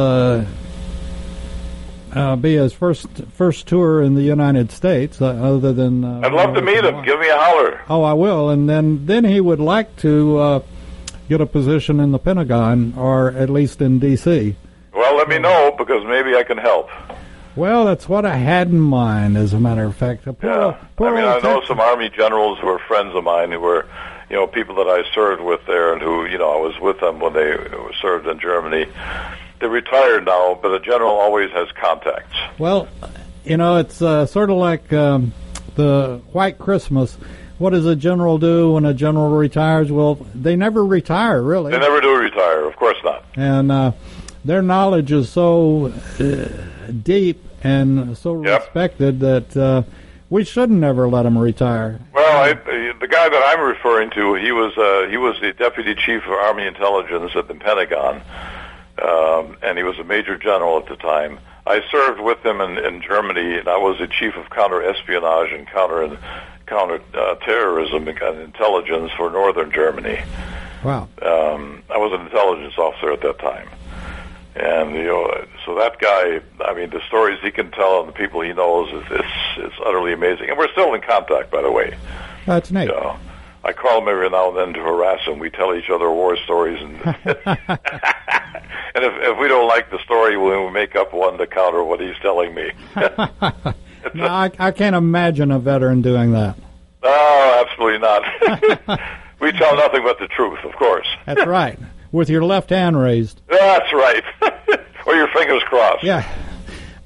Uh, 2.15 2.37
be 2.37 2.57
his 2.57 2.73
first 2.75 3.09
first 3.33 3.67
tour 3.67 4.03
in 4.03 4.15
the 4.15 4.23
United 4.23 4.71
States, 4.71 5.21
uh, 5.23 5.29
other 5.29 5.73
than. 5.73 6.05
Uh, 6.05 6.21
I'd 6.25 6.33
love 6.33 6.55
to 6.55 6.61
meet 6.63 6.85
him. 6.85 7.03
Give 7.05 7.19
me 7.19 7.29
a 7.29 7.37
holler. 7.39 7.81
Oh, 7.89 8.03
I 8.03 8.13
will, 8.13 8.51
and 8.51 8.69
then 8.69 9.07
then 9.07 9.25
he 9.25 9.41
would 9.41 9.61
like 9.61 9.97
to 9.99 10.39
uh, 10.39 10.61
get 11.31 11.41
a 11.41 11.47
position 11.47 12.01
in 12.01 12.13
the 12.13 12.19
Pentagon, 12.19 12.93
or 12.99 13.29
at 13.31 13.49
least 13.49 13.81
in 13.81 13.99
D.C. 13.99 14.55
Well, 14.93 15.17
let 15.17 15.29
me 15.29 15.39
know 15.39 15.75
because 15.79 16.05
maybe 16.07 16.37
I 16.37 16.43
can 16.43 16.59
help. 16.59 16.91
Well, 17.57 17.85
that's 17.87 18.09
what 18.09 18.25
I 18.27 18.37
had 18.37 18.69
in 18.69 18.81
mind, 18.81 19.37
as 19.39 19.53
a 19.55 19.61
matter 19.61 19.85
of 19.85 19.97
fact. 19.97 20.25
Poor, 20.25 20.37
Yeah. 20.43 20.77
poor 20.97 21.09
I 21.09 21.15
mean, 21.15 21.25
I 21.25 21.39
know 21.39 21.63
some 21.67 21.81
Army 21.81 22.11
generals 22.11 22.59
who 22.59 22.69
are 22.69 22.79
friends 22.79 23.15
of 23.15 23.25
mine 23.25 23.53
who 23.53 23.61
were, 23.61 23.87
you 24.31 24.37
know, 24.37 24.47
people 24.47 24.75
that 24.77 24.87
I 24.89 25.03
served 25.15 25.43
with 25.43 25.61
there 25.67 25.93
and 25.93 26.01
who, 26.03 26.25
you 26.27 26.39
know, 26.39 26.51
I 26.51 26.61
was 26.61 26.79
with 26.81 27.01
them 27.01 27.21
when 27.21 27.33
they 27.35 27.55
served 28.01 28.27
in 28.27 28.39
Germany. 28.39 28.87
They're 29.63 29.71
retired 29.71 30.25
now, 30.27 30.59
but 30.61 30.73
a 30.75 30.81
general 30.81 31.13
always 31.13 31.49
has 31.53 31.69
contacts. 31.81 32.37
Well, 32.59 32.89
you 33.45 33.57
know, 33.57 33.77
it's 33.77 34.03
uh, 34.03 34.27
sort 34.27 34.51
of 34.51 34.57
like 34.57 34.93
um, 34.93 35.33
the 35.77 36.21
White 36.33 36.59
Christmas. 36.59 37.15
What 37.59 37.71
does 37.71 37.87
a 37.87 37.95
general 37.95 38.39
do 38.39 38.73
when 38.73 38.85
a 38.85 38.93
general 38.93 39.31
retires? 39.37 39.93
Well, 39.93 40.17
they 40.35 40.57
never 40.57 40.85
retire, 40.85 41.41
really. 41.41 41.71
They 41.71 41.79
never 41.79 42.01
do 42.01 42.17
retire, 42.19 42.65
of 42.65 42.75
course 42.75 42.97
not. 43.05 43.25
and 43.37 43.71
uh, 43.71 43.93
their 44.45 44.63
knowledge 44.63 45.13
is 45.13 45.29
so 45.29 45.93
uh, 46.19 46.49
deep 47.05 47.41
and 47.63 48.19
so 48.19 48.43
Yep. 48.43 48.63
respected 48.63 49.21
that 49.21 49.57
uh, 49.57 49.83
we 50.29 50.43
should 50.43 50.73
never 50.73 51.07
let 51.09 51.23
them 51.23 51.39
retire. 51.39 52.01
Well, 52.13 52.43
I, 52.43 52.55
the 52.55 53.07
guy 53.09 53.29
that 53.29 53.43
I'm 53.47 53.61
referring 53.65 54.11
to, 54.11 54.35
he 54.35 54.51
was 54.51 54.77
uh, 54.77 55.09
he 55.09 55.17
was 55.19 55.37
the 55.41 55.53
deputy 55.53 55.95
chief 55.95 56.25
of 56.27 56.33
Army 56.33 56.67
intelligence 56.67 57.31
at 57.37 57.47
the 57.47 57.55
Pentagon, 57.55 58.23
um, 59.01 59.57
and 59.63 59.79
he 59.79 59.85
was 59.85 59.99
a 59.99 60.05
major 60.05 60.37
general 60.37 60.79
at 60.79 60.87
the 60.87 60.97
time. 60.97 61.39
I 61.67 61.81
served 61.91 62.21
with 62.21 62.45
him 62.45 62.61
in, 62.61 62.79
in 62.79 63.03
Germany, 63.03 63.59
and 63.59 63.69
I 63.69 63.77
was 63.77 63.99
the 63.99 64.09
chief 64.09 64.37
of 64.37 64.51
counter 64.51 64.83
espionage 64.83 65.53
and 65.53 65.67
counter 65.69 66.19
counter 66.67 67.01
uh, 67.15 67.35
terrorism 67.37 68.09
and 68.09 68.41
intelligence 68.41 69.13
for 69.17 69.31
northern 69.31 69.71
Germany. 69.71 70.21
Wow. 70.83 71.09
Um, 71.21 71.83
I 71.91 71.99
was 71.99 72.13
an 72.13 72.23
intelligence 72.23 72.75
officer 72.79 73.13
at 73.13 73.21
that 73.21 73.39
time. 73.39 73.69
And 74.55 74.95
you 74.95 75.05
know, 75.05 75.47
so 75.65 75.77
that 75.77 75.99
guy, 75.99 76.41
I 76.61 76.75
mean, 76.75 76.91
the 76.91 77.01
stories 77.07 77.39
he 77.43 77.51
can 77.51 77.71
tell 77.71 78.01
and 78.01 78.09
the 78.09 78.13
people 78.13 78.41
he 78.41 78.53
knows 78.53 78.93
is 78.93 79.05
it's 79.11 79.59
it's 79.59 79.75
utterly 79.85 80.13
amazing. 80.13 80.51
And 80.51 80.59
we're 80.59 80.71
still 80.73 80.93
in 80.95 81.01
contact, 81.01 81.51
by 81.51 81.63
the 81.63 81.71
way. 81.71 81.97
That's 82.45 82.71
neat. 82.71 82.89
So 82.89 83.17
I 83.65 83.73
call 83.73 84.03
him 84.03 84.09
every 84.09 84.29
now 84.29 84.49
and 84.49 84.59
then 84.59 84.73
to 84.75 84.81
harass 84.81 85.21
him. 85.27 85.39
We 85.39 85.51
tell 85.51 85.75
each 85.75 85.89
other 85.91 86.11
war 86.11 86.37
stories, 86.45 86.81
and 86.83 86.97
and 87.05 89.05
if 89.05 89.13
if 89.23 89.39
we 89.39 89.49
don't 89.49 89.69
like 89.69 89.91
the 89.91 89.99
story, 90.05 90.37
we 90.37 90.71
make 90.71 90.97
up 90.97 91.13
one 91.13 91.39
to 91.39 91.47
counter 91.47 91.83
what 91.85 92.01
he's 92.01 92.17
telling 92.23 92.55
me. 92.55 92.71
No, 94.15 94.27
I, 94.27 94.51
I 94.59 94.73
can't 94.73 94.97
imagine 94.97 95.53
a 95.53 95.61
veteran 95.61 96.03
doing 96.03 96.33
that. 96.33 96.57
oh, 97.05 97.65
absolutely 97.65 98.01
not. 98.01 98.25
we 99.41 99.53
tell 99.53 99.77
nothing 99.77 100.03
but 100.03 100.19
the 100.19 100.27
truth, 100.27 100.59
of 100.65 100.73
course. 100.73 101.07
That's 101.25 101.47
right. 101.47 101.79
With 102.11 102.29
your 102.29 102.43
left 102.43 102.71
hand 102.71 103.01
raised. 103.01 103.41
That's 103.49 103.93
right. 103.93 104.25
or 105.07 105.15
your 105.15 105.29
fingers 105.29 105.63
crossed. 105.67 106.03
Yeah. 106.03 106.29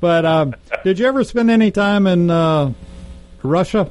But 0.01 0.25
um, 0.25 0.55
did 0.85 0.99
you 0.99 1.05
ever 1.07 1.23
spend 1.23 1.51
any 1.51 1.71
time 1.71 2.07
in 2.07 2.31
uh, 2.31 2.73
Russia? 3.43 3.91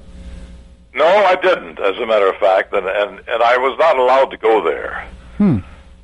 No, 0.96 1.06
I 1.06 1.36
didn't, 1.36 1.78
as 1.80 1.98
a 1.98 2.06
matter 2.06 2.28
of 2.30 2.38
fact, 2.38 2.74
and 2.74 2.88
and, 2.88 3.20
and 3.28 3.44
I 3.44 3.58
was 3.58 3.78
not 3.78 3.98
allowed 3.98 4.32
to 4.32 4.38
go 4.38 4.64
there. 4.64 5.06
Hmm. 5.38 5.58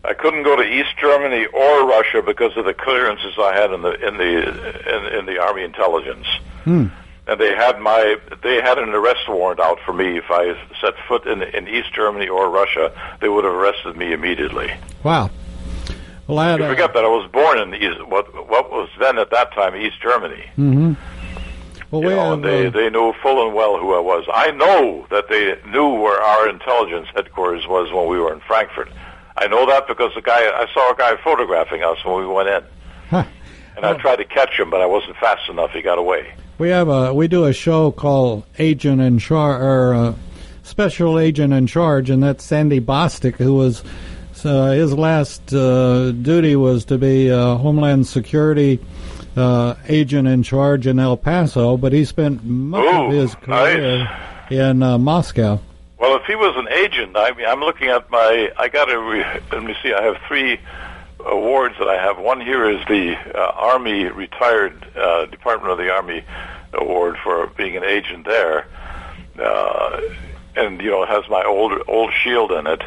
I 0.04 0.14
couldn't 0.14 0.44
go 0.44 0.56
to 0.56 0.64
East 0.64 0.98
Germany 1.00 1.46
or 1.46 1.88
Russia 1.88 2.22
because 2.22 2.58
of 2.58 2.66
the 2.66 2.74
clearances 2.74 3.34
I 3.40 3.54
had 3.56 3.72
in 3.72 3.82
the 3.84 3.94
in 4.08 4.18
the 4.18 4.96
in, 4.96 5.20
in 5.20 5.26
the 5.28 5.40
Army 5.42 5.64
intelligence. 5.64 6.28
Hmm. 6.66 6.88
And 7.28 7.40
they 7.40 7.56
had 7.56 7.80
my 7.80 8.18
they 8.44 8.56
had 8.62 8.78
an 8.80 8.90
arrest 8.90 9.30
warrant 9.30 9.60
out 9.62 9.80
for 9.86 9.94
me 9.94 10.18
if 10.18 10.26
I 10.30 10.56
set 10.82 10.96
foot 11.08 11.26
in 11.26 11.42
in 11.42 11.68
East 11.68 11.94
Germany 11.94 12.28
or 12.28 12.50
Russia. 12.50 12.92
They 13.22 13.30
would 13.30 13.46
have 13.46 13.54
arrested 13.54 13.96
me 13.96 14.12
immediately. 14.12 14.74
Wow. 15.04 15.30
Well, 16.28 16.40
I 16.40 16.52
had 16.52 16.60
You 16.60 16.68
forget 16.68 16.94
that 16.94 17.06
I 17.06 17.08
was 17.08 17.30
born 17.32 17.60
in 17.60 17.76
East, 17.76 18.06
what 18.08 18.26
what 18.50 18.72
was 18.72 18.90
then 19.00 19.18
at 19.20 19.30
that 19.32 19.54
time 19.54 19.76
East 19.76 20.02
Germany. 20.02 20.44
Mhm. 20.58 20.98
Well, 21.92 22.02
You 22.04 22.10
know, 22.10 22.34
and 22.34 22.44
they, 22.44 22.68
uh, 22.68 22.70
they 22.70 22.90
knew 22.90 23.14
full 23.22 23.46
and 23.46 23.54
well 23.54 23.78
who 23.78 23.94
I 23.94 24.00
was. 24.00 24.26
I 24.34 24.52
know 24.52 25.06
that 25.12 25.28
they 25.28 25.58
knew 25.70 25.90
where 25.90 26.22
our 26.22 26.50
intelligence 26.50 27.08
headquarters 27.14 27.68
was 27.68 27.92
when 27.92 28.08
we 28.08 28.18
were 28.18 28.34
in 28.34 28.40
Frankfurt. 28.42 28.90
I 29.38 29.48
know 29.48 29.66
that 29.66 29.88
because 29.88 30.14
the 30.16 30.22
guy 30.22 30.40
I 30.40 30.66
saw 30.74 30.92
a 30.92 30.96
guy 30.96 31.16
photographing 31.24 31.84
us 31.84 31.98
when 32.06 32.20
we 32.20 32.28
went 32.28 32.50
in. 32.50 32.64
And 33.78 33.86
I 33.86 33.94
tried 33.94 34.18
to 34.18 34.26
catch 34.26 34.60
him, 34.60 34.70
but 34.70 34.82
I 34.82 34.86
wasn't 34.86 35.16
fast 35.18 35.50
enough. 35.50 35.72
He 35.72 35.82
got 35.82 35.98
away. 35.98 36.34
We 36.58 36.70
have 36.70 36.90
a 36.90 37.14
we 37.14 37.28
do 37.28 37.46
a 37.46 37.54
show 37.54 37.92
called 37.92 38.44
Agent 38.60 39.02
in 39.02 39.18
Charge 39.18 39.62
or 39.62 39.94
uh, 39.94 40.14
Special 40.64 41.18
Agent 41.18 41.54
in 41.54 41.68
Charge, 41.68 42.10
and 42.10 42.22
that's 42.22 42.44
Sandy 42.44 42.80
Bostic, 42.80 43.36
who 43.36 43.56
was 43.56 43.84
uh, 44.44 44.72
his 44.72 44.94
last 44.94 45.54
uh, 45.54 46.12
duty 46.12 46.56
was 46.56 46.86
to 46.86 46.98
be 46.98 47.30
a 47.30 47.56
Homeland 47.56 48.08
Security 48.08 48.80
uh, 49.36 49.76
agent 49.88 50.28
in 50.28 50.44
charge 50.44 50.88
in 50.88 51.00
El 51.00 51.18
Paso, 51.18 51.78
but 51.78 51.94
he 51.94 52.06
spent 52.06 52.44
much 52.44 52.84
Ooh, 52.84 53.06
of 53.06 53.12
his 53.12 53.36
career 53.36 54.10
in 54.50 54.84
uh, 54.84 54.98
Moscow. 54.98 55.60
Well, 55.98 56.16
if 56.18 56.26
he 56.26 56.36
was 56.36 56.56
an 56.58 56.68
agent, 56.70 57.16
I 57.16 57.32
mean, 57.32 57.46
I'm 57.46 57.60
looking 57.60 57.88
at 57.90 58.10
my. 58.10 58.52
I 58.58 58.68
got 58.70 58.86
to. 58.86 59.00
Re, 59.00 59.24
let 59.52 59.64
me 59.64 59.76
see. 59.84 59.94
I 59.94 60.02
have 60.02 60.18
three 60.28 60.60
awards 61.26 61.76
that 61.80 61.88
I 61.88 62.02
have. 62.02 62.18
One 62.18 62.42
here 62.42 62.70
is 62.70 62.86
the 62.88 63.16
uh, 63.36 63.52
Army 63.56 64.06
retired 64.06 64.86
uh, 64.96 65.28
Department 65.28 65.72
of 65.72 65.78
the 65.78 65.92
Army 65.92 66.24
award 66.74 67.18
for 67.24 67.48
being 67.48 67.78
an 67.78 67.84
agent 67.84 68.26
there, 68.26 68.68
uh, 69.40 70.02
and 70.56 70.82
you 70.82 70.90
know 70.90 71.04
it 71.04 71.10
has 71.10 71.30
my 71.30 71.44
old 71.44 71.74
old 71.88 72.12
shield 72.14 72.52
in 72.52 72.68
it. 72.68 72.82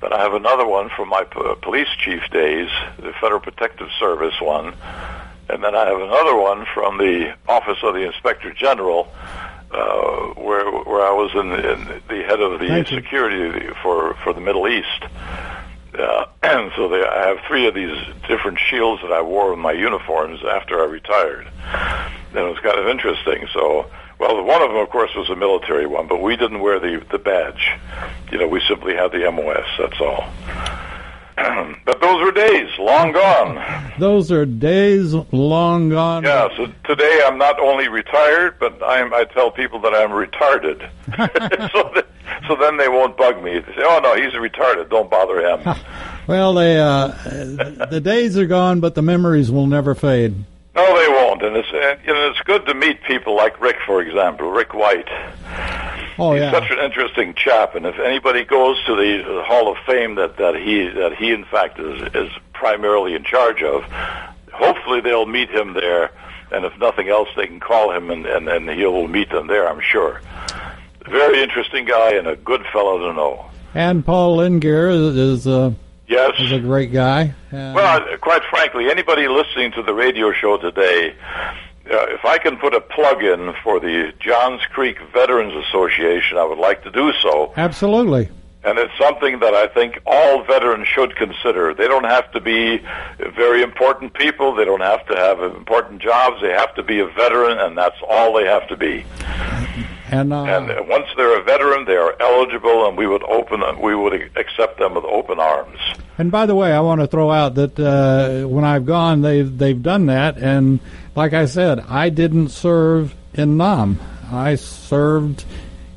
Then 0.00 0.12
I 0.12 0.20
have 0.20 0.34
another 0.34 0.66
one 0.66 0.90
from 0.90 1.08
my 1.08 1.24
p- 1.24 1.40
police 1.62 1.88
chief 1.98 2.22
days, 2.30 2.70
the 2.98 3.12
Federal 3.20 3.40
Protective 3.40 3.88
Service 3.98 4.40
one, 4.40 4.74
and 5.48 5.62
then 5.62 5.74
I 5.74 5.86
have 5.86 6.00
another 6.00 6.36
one 6.36 6.66
from 6.74 6.98
the 6.98 7.34
Office 7.48 7.78
of 7.82 7.94
the 7.94 8.00
Inspector 8.06 8.52
General, 8.54 9.08
uh, 9.70 10.34
where 10.40 10.70
where 10.70 11.02
I 11.06 11.12
was 11.12 11.30
in, 11.34 11.52
in 11.52 12.02
the 12.08 12.24
head 12.26 12.40
of 12.40 12.58
the 12.60 12.68
Thank 12.68 12.90
you. 12.90 12.98
security 12.98 13.68
for 13.82 14.14
for 14.24 14.32
the 14.32 14.40
Middle 14.40 14.68
East. 14.68 15.04
Uh, 15.98 16.26
and 16.42 16.70
so 16.76 16.88
they, 16.88 17.02
I 17.04 17.28
have 17.28 17.38
three 17.46 17.66
of 17.66 17.74
these 17.74 17.96
different 18.28 18.58
shields 18.58 19.02
that 19.02 19.12
I 19.12 19.22
wore 19.22 19.52
in 19.52 19.58
my 19.58 19.72
uniforms 19.72 20.40
after 20.44 20.80
I 20.80 20.84
retired. 20.84 21.48
And 22.30 22.38
it 22.38 22.42
was 22.42 22.58
kind 22.60 22.78
of 22.78 22.86
interesting. 22.88 23.48
So, 23.52 23.90
well, 24.18 24.42
one 24.44 24.62
of 24.62 24.68
them, 24.68 24.78
of 24.78 24.90
course, 24.90 25.10
was 25.16 25.30
a 25.30 25.36
military 25.36 25.86
one, 25.86 26.06
but 26.08 26.20
we 26.22 26.36
didn't 26.36 26.60
wear 26.60 26.78
the 26.78 27.04
the 27.10 27.18
badge. 27.18 27.72
You 28.30 28.38
know, 28.38 28.46
we 28.46 28.60
simply 28.68 28.94
had 28.94 29.12
the 29.12 29.30
MOS. 29.30 29.66
That's 29.78 30.00
all. 30.00 30.24
but 31.84 32.00
those 32.00 32.20
were 32.22 32.32
days 32.32 32.68
long 32.78 33.12
gone. 33.12 33.92
Those 33.98 34.32
are 34.32 34.46
days 34.46 35.14
long 35.32 35.90
gone. 35.90 36.24
Yeah. 36.24 36.48
So 36.56 36.72
today 36.84 37.22
I'm 37.24 37.38
not 37.38 37.60
only 37.60 37.88
retired, 37.88 38.58
but 38.58 38.82
I'm. 38.82 39.12
I 39.14 39.24
tell 39.24 39.50
people 39.50 39.80
that 39.80 39.94
I'm 39.94 40.10
retarded. 40.10 40.88
so, 41.72 41.90
that, 41.94 42.06
so 42.46 42.56
then 42.56 42.76
they 42.76 42.88
won't 42.88 43.16
bug 43.16 43.42
me. 43.42 43.58
They 43.58 43.74
say, 43.74 43.82
"Oh 43.82 44.00
no, 44.02 44.14
he's 44.14 44.32
retarded. 44.32 44.90
Don't 44.90 45.10
bother 45.10 45.40
him." 45.40 45.76
Well, 46.28 46.52
they 46.52 46.78
uh, 46.78 47.06
the 47.88 48.02
days 48.04 48.36
are 48.36 48.44
gone, 48.44 48.80
but 48.80 48.94
the 48.94 49.00
memories 49.00 49.50
will 49.50 49.66
never 49.66 49.94
fade. 49.94 50.34
No, 50.78 50.96
they 50.96 51.08
won't. 51.08 51.42
And 51.42 51.56
it's 51.56 51.68
and, 51.74 51.98
you 52.06 52.14
know 52.14 52.30
it's 52.30 52.40
good 52.42 52.64
to 52.66 52.74
meet 52.74 53.02
people 53.02 53.34
like 53.34 53.60
Rick, 53.60 53.78
for 53.84 54.00
example, 54.00 54.48
Rick 54.48 54.74
White. 54.74 55.08
Oh 56.20 56.34
He's 56.34 56.42
yeah. 56.42 56.52
such 56.52 56.70
an 56.70 56.78
interesting 56.78 57.34
chap, 57.34 57.74
and 57.74 57.84
if 57.84 57.98
anybody 57.98 58.44
goes 58.44 58.76
to 58.86 58.94
the 58.94 59.42
Hall 59.44 59.72
of 59.72 59.76
Fame 59.86 60.14
that 60.14 60.36
that 60.36 60.54
he 60.54 60.86
that 60.86 61.16
he 61.16 61.32
in 61.32 61.44
fact 61.46 61.80
is 61.80 62.02
is 62.14 62.30
primarily 62.52 63.14
in 63.14 63.24
charge 63.24 63.60
of, 63.60 63.82
hopefully 64.52 65.00
they'll 65.00 65.26
meet 65.26 65.50
him 65.50 65.74
there, 65.74 66.12
and 66.52 66.64
if 66.64 66.78
nothing 66.78 67.08
else, 67.08 67.28
they 67.34 67.48
can 67.48 67.58
call 67.58 67.90
him 67.90 68.08
and 68.12 68.24
and, 68.24 68.48
and 68.48 68.70
he'll 68.70 69.08
meet 69.08 69.30
them 69.30 69.48
there. 69.48 69.68
I'm 69.68 69.80
sure. 69.80 70.20
Very 71.08 71.42
interesting 71.42 71.86
guy 71.86 72.14
and 72.14 72.28
a 72.28 72.36
good 72.36 72.64
fellow 72.72 72.98
to 72.98 73.12
know. 73.14 73.46
And 73.74 74.06
Paul 74.06 74.36
Lingear 74.38 74.92
is 74.92 75.16
is, 75.16 75.46
uh, 75.48 75.72
Yes. 76.08 76.32
is 76.40 76.52
a 76.52 76.58
great 76.60 76.92
guy. 76.92 77.34
Uh, 77.52 77.72
Well, 77.74 78.00
quite 78.20 78.42
frankly, 78.50 78.90
anybody 78.90 79.28
listening 79.28 79.72
to 79.72 79.82
the 79.82 79.92
radio 79.94 80.32
show 80.32 80.56
today, 80.56 81.14
uh, 81.90 82.06
if 82.08 82.24
I 82.24 82.38
can 82.38 82.56
put 82.56 82.74
a 82.74 82.80
plug 82.80 83.22
in 83.22 83.52
for 83.62 83.78
the 83.80 84.12
Johns 84.18 84.62
Creek 84.72 84.96
Veterans 85.12 85.52
Association, 85.66 86.38
I 86.38 86.44
would 86.44 86.58
like 86.58 86.82
to 86.84 86.90
do 86.90 87.12
so. 87.22 87.52
absolutely. 87.56 88.28
And 88.64 88.76
it's 88.76 88.92
something 88.98 89.38
that 89.38 89.54
I 89.54 89.68
think 89.68 90.00
all 90.04 90.42
veterans 90.42 90.88
should 90.88 91.14
consider. 91.14 91.74
They 91.74 91.86
don't 91.86 92.04
have 92.04 92.30
to 92.32 92.40
be 92.40 92.82
very 93.36 93.62
important 93.62 94.14
people. 94.14 94.52
They 94.54 94.64
don't 94.64 94.80
have 94.82 95.06
to 95.06 95.16
have 95.16 95.40
important 95.40 96.02
jobs. 96.02 96.42
They 96.42 96.50
have 96.50 96.74
to 96.74 96.82
be 96.82 96.98
a 96.98 97.06
veteran, 97.06 97.58
and 97.60 97.78
that's 97.78 97.96
all 98.08 98.32
they 98.34 98.44
have 98.46 98.66
to 98.68 98.76
be. 98.76 99.04
And, 100.10 100.32
uh, 100.32 100.44
And 100.44 100.88
once 100.88 101.06
they're 101.16 101.38
a 101.38 101.42
veteran, 101.42 101.84
they 101.84 101.96
are 101.96 102.14
eligible, 102.20 102.88
and 102.88 102.96
we 102.96 103.06
would 103.06 103.22
open, 103.24 103.62
we 103.80 103.94
would 103.94 104.14
accept 104.36 104.78
them 104.78 104.94
with 104.94 105.04
open 105.04 105.38
arms. 105.38 105.78
And 106.16 106.30
by 106.30 106.46
the 106.46 106.54
way, 106.54 106.72
I 106.72 106.80
want 106.80 107.00
to 107.00 107.06
throw 107.06 107.30
out 107.30 107.54
that 107.56 107.78
uh, 107.78 108.48
when 108.48 108.64
I've 108.64 108.86
gone, 108.86 109.22
they've 109.22 109.56
they've 109.56 109.80
done 109.80 110.06
that, 110.06 110.38
and 110.38 110.80
like 111.14 111.32
I 111.32 111.46
said, 111.46 111.80
I 111.88 112.08
didn't 112.08 112.48
serve 112.48 113.14
in 113.34 113.56
Nam. 113.56 114.00
I 114.32 114.56
served 114.56 115.44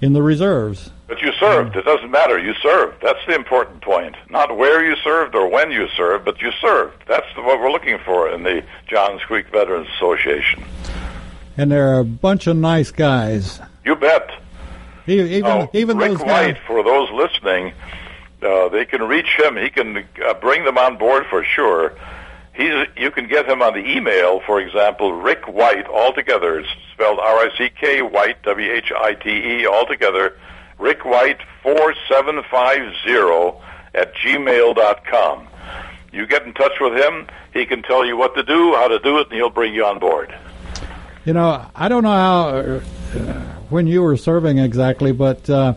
in 0.02 0.14
the 0.14 0.22
reserves. 0.22 0.90
But 1.08 1.22
you 1.22 1.32
served. 1.34 1.76
It 1.76 1.84
doesn't 1.84 2.10
matter. 2.10 2.40
You 2.40 2.54
served. 2.62 3.02
That's 3.02 3.20
the 3.28 3.36
important 3.36 3.82
point. 3.82 4.16
Not 4.30 4.56
where 4.56 4.86
you 4.86 4.96
served 5.04 5.36
or 5.36 5.50
when 5.50 5.70
you 5.70 5.88
served, 5.98 6.24
but 6.24 6.42
you 6.42 6.52
served. 6.62 7.04
That's 7.08 7.26
what 7.36 7.60
we're 7.60 7.72
looking 7.72 7.98
for 8.06 8.30
in 8.30 8.44
the 8.44 8.64
Johns 8.88 9.22
Creek 9.24 9.48
Veterans 9.52 9.88
Association. 9.98 10.64
And 11.58 11.70
they're 11.70 12.00
a 12.00 12.06
bunch 12.06 12.48
of 12.48 12.56
nice 12.56 12.92
guys. 12.92 13.60
You 13.86 13.96
bet. 13.96 14.30
E- 15.08 15.14
Even 15.38 15.46
Oh, 15.52 15.70
even 15.74 15.98
Rick 15.98 16.10
those 16.12 16.20
White, 16.20 16.28
guys. 16.54 16.58
for 16.68 16.84
those 16.84 17.10
listening, 17.12 17.74
uh, 18.44 18.70
they 18.70 18.86
can 18.86 19.02
reach 19.08 19.36
him. 19.40 19.58
He 19.58 19.70
can 19.70 20.06
uh, 20.26 20.34
bring 20.36 20.64
them 20.64 20.78
on 20.78 20.98
board 20.98 21.26
for 21.30 21.44
sure. 21.44 21.94
He's, 22.54 22.74
you 22.98 23.12
can 23.12 23.28
get 23.28 23.48
him 23.48 23.62
on 23.62 23.74
the 23.74 23.80
email, 23.90 24.42
for 24.46 24.60
example, 24.60 25.14
Rick 25.14 25.48
White, 25.48 25.88
altogether. 25.88 26.60
It's 26.60 26.70
spelled 26.94 27.18
R-I-C-K, 27.20 28.02
White, 28.02 28.44
W-H-I-T-E, 28.44 29.66
altogether. 29.66 30.38
Rick 30.78 31.06
White, 31.06 31.40
4750 31.64 33.60
at 33.94 34.14
gmail 34.16 34.76
dot 34.76 35.06
com. 35.06 35.48
You 36.14 36.26
get 36.28 36.44
in 36.46 36.54
touch 36.54 36.74
with 36.80 36.94
him, 36.94 37.28
he 37.54 37.66
can 37.66 37.82
tell 37.84 38.06
you 38.06 38.18
what 38.18 38.36
to 38.36 38.44
do, 38.44 38.74
how 38.76 38.88
to 38.90 39.00
do 39.00 39.20
it, 39.20 39.28
and 39.28 39.36
he'll 39.36 39.50
bring 39.50 39.74
you 39.74 39.86
on 39.86 40.00
board. 40.00 40.34
You 41.26 41.34
know, 41.34 41.66
I 41.76 41.88
don't 41.88 42.04
know 42.04 42.10
how 42.12 42.48
uh, 42.50 42.82
when 43.72 43.88
you 43.88 44.02
were 44.02 44.18
serving 44.18 44.60
exactly, 44.60 45.12
but 45.12 45.50
uh, 45.50 45.74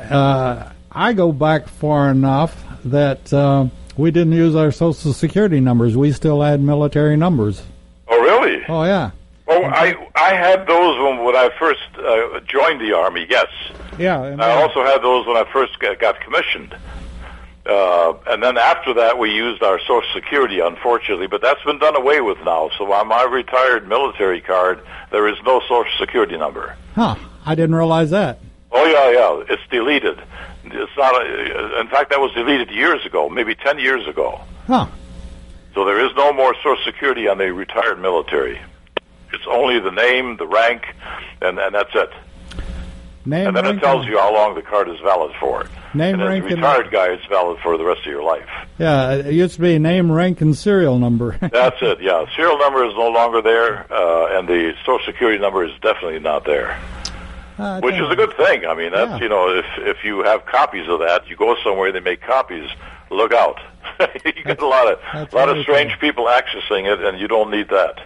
uh, 0.00 0.72
I 0.90 1.12
go 1.12 1.32
back 1.32 1.68
far 1.68 2.10
enough 2.10 2.64
that 2.84 3.32
uh, 3.32 3.66
we 3.96 4.10
didn't 4.10 4.32
use 4.32 4.54
our 4.54 4.72
social 4.72 5.12
security 5.12 5.60
numbers. 5.60 5.96
We 5.96 6.12
still 6.12 6.42
had 6.42 6.60
military 6.60 7.16
numbers. 7.16 7.62
Oh, 8.08 8.20
really? 8.20 8.64
Oh 8.68 8.84
yeah, 8.84 9.10
Oh, 9.50 9.64
I 9.64 9.96
I 10.14 10.34
had 10.34 10.66
those 10.66 10.98
when, 10.98 11.24
when 11.24 11.34
I 11.34 11.48
first 11.58 11.80
uh, 11.96 12.40
joined 12.40 12.82
the 12.82 12.92
army. 12.92 13.26
Yes, 13.28 13.46
yeah. 13.98 14.22
and, 14.22 14.42
I 14.42 14.60
also 14.60 14.84
had 14.84 15.02
those 15.02 15.26
when 15.26 15.38
I 15.38 15.44
first 15.50 15.78
got 15.80 16.20
commissioned. 16.20 16.76
Uh, 17.68 18.14
and 18.28 18.42
then 18.42 18.56
after 18.56 18.94
that, 18.94 19.18
we 19.18 19.30
used 19.34 19.62
our 19.62 19.78
Social 19.80 20.02
Security, 20.14 20.60
unfortunately, 20.60 21.26
but 21.26 21.42
that's 21.42 21.62
been 21.64 21.78
done 21.78 21.96
away 21.96 22.20
with 22.22 22.38
now. 22.44 22.70
So 22.78 22.90
on 22.92 23.08
my 23.08 23.24
retired 23.24 23.86
military 23.86 24.40
card, 24.40 24.80
there 25.10 25.28
is 25.28 25.36
no 25.44 25.60
Social 25.60 25.92
Security 25.98 26.36
number. 26.38 26.76
huh? 26.94 27.16
I 27.44 27.54
didn't 27.54 27.74
realize 27.74 28.10
that. 28.10 28.40
Oh 28.72 28.84
yeah, 28.84 29.10
yeah, 29.10 29.54
it's 29.54 29.62
deleted. 29.70 30.18
It's 30.64 30.92
not. 30.96 31.14
A, 31.14 31.80
in 31.80 31.88
fact, 31.88 32.10
that 32.10 32.20
was 32.20 32.32
deleted 32.32 32.70
years 32.70 33.04
ago, 33.06 33.28
maybe 33.28 33.54
ten 33.54 33.78
years 33.78 34.06
ago. 34.06 34.40
Huh? 34.66 34.86
So 35.74 35.84
there 35.84 36.04
is 36.04 36.10
no 36.16 36.32
more 36.32 36.54
Social 36.56 36.76
Security 36.84 37.28
on 37.28 37.38
the 37.38 37.52
retired 37.52 37.98
military. 38.00 38.60
It's 39.32 39.44
only 39.46 39.78
the 39.78 39.90
name, 39.90 40.36
the 40.38 40.46
rank, 40.46 40.82
and, 41.42 41.58
and 41.58 41.74
that's 41.74 41.94
it. 41.94 42.10
Name, 43.28 43.48
And 43.48 43.56
then 43.56 43.66
it 43.66 43.80
tells 43.80 44.06
you 44.06 44.18
how 44.18 44.32
long 44.32 44.54
the 44.54 44.62
card 44.62 44.88
is 44.88 44.98
valid 45.00 45.32
for. 45.38 45.66
Name, 45.92 46.14
and 46.14 46.22
as 46.22 46.26
a 46.26 46.30
rank, 46.30 46.44
and- 46.44 46.54
retired 46.62 46.90
guy, 46.90 47.08
it's 47.08 47.26
valid 47.26 47.58
for 47.62 47.76
the 47.76 47.84
rest 47.84 48.00
of 48.00 48.06
your 48.06 48.22
life. 48.22 48.48
Yeah, 48.78 49.12
it 49.16 49.34
used 49.34 49.56
to 49.56 49.60
be 49.60 49.78
name, 49.78 50.10
rank, 50.10 50.40
and 50.40 50.56
serial 50.56 50.98
number. 50.98 51.36
That's 51.52 51.76
it. 51.82 52.00
Yeah, 52.00 52.24
serial 52.34 52.56
number 52.58 52.86
is 52.86 52.94
no 52.94 53.08
longer 53.10 53.42
there, 53.42 53.86
uh, 53.92 54.38
and 54.38 54.48
the 54.48 54.72
Social 54.86 55.04
Security 55.04 55.38
number 55.38 55.62
is 55.62 55.72
definitely 55.82 56.20
not 56.20 56.46
there, 56.46 56.80
Uh, 57.58 57.80
which 57.82 57.96
is 57.96 58.08
a 58.10 58.16
good 58.16 58.34
thing. 58.38 58.64
I 58.64 58.74
mean, 58.74 58.92
that's 58.92 59.10
Yeah. 59.10 59.18
you 59.20 59.28
know, 59.28 59.50
if 59.50 59.66
if 59.78 60.04
you 60.04 60.22
have 60.22 60.46
copies 60.46 60.88
of 60.88 61.00
that, 61.00 61.28
you 61.28 61.36
go 61.36 61.54
somewhere 61.62 61.92
they 61.92 62.00
make 62.00 62.22
copies. 62.22 62.70
Look 63.10 63.34
out! 63.34 63.58
you 64.24 64.32
get 64.44 64.60
a 64.62 64.66
lot 64.66 64.86
of 64.90 64.98
a 65.32 65.36
lot 65.36 65.50
of 65.50 65.60
strange 65.64 65.98
people 65.98 66.26
accessing 66.26 66.90
it, 66.90 67.02
and 67.04 67.18
you 67.18 67.28
don't 67.28 67.50
need 67.50 67.68
that. 67.68 67.98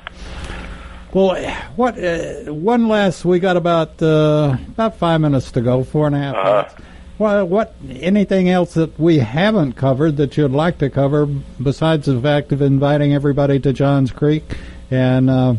Well, 1.12 1.34
what? 1.76 2.02
Uh, 2.02 2.52
one 2.54 2.88
last. 2.88 3.24
We 3.24 3.38
got 3.38 3.56
about 3.56 4.02
uh, 4.02 4.56
about 4.68 4.96
five 4.96 5.20
minutes 5.20 5.52
to 5.52 5.60
go. 5.60 5.84
Four 5.84 6.06
and 6.06 6.16
a 6.16 6.18
half 6.18 6.34
Uh-huh. 6.36 6.50
minutes. 6.56 6.74
Well, 7.18 7.46
what? 7.46 7.74
Anything 8.00 8.48
else 8.48 8.74
that 8.74 8.98
we 8.98 9.18
haven't 9.18 9.74
covered 9.74 10.16
that 10.16 10.36
you'd 10.36 10.50
like 10.52 10.78
to 10.78 10.88
cover 10.90 11.26
besides 11.26 12.06
the 12.06 12.20
fact 12.20 12.50
of 12.52 12.62
inviting 12.62 13.12
everybody 13.14 13.60
to 13.60 13.72
Johns 13.72 14.10
Creek 14.10 14.56
and 14.90 15.28
uh, 15.30 15.54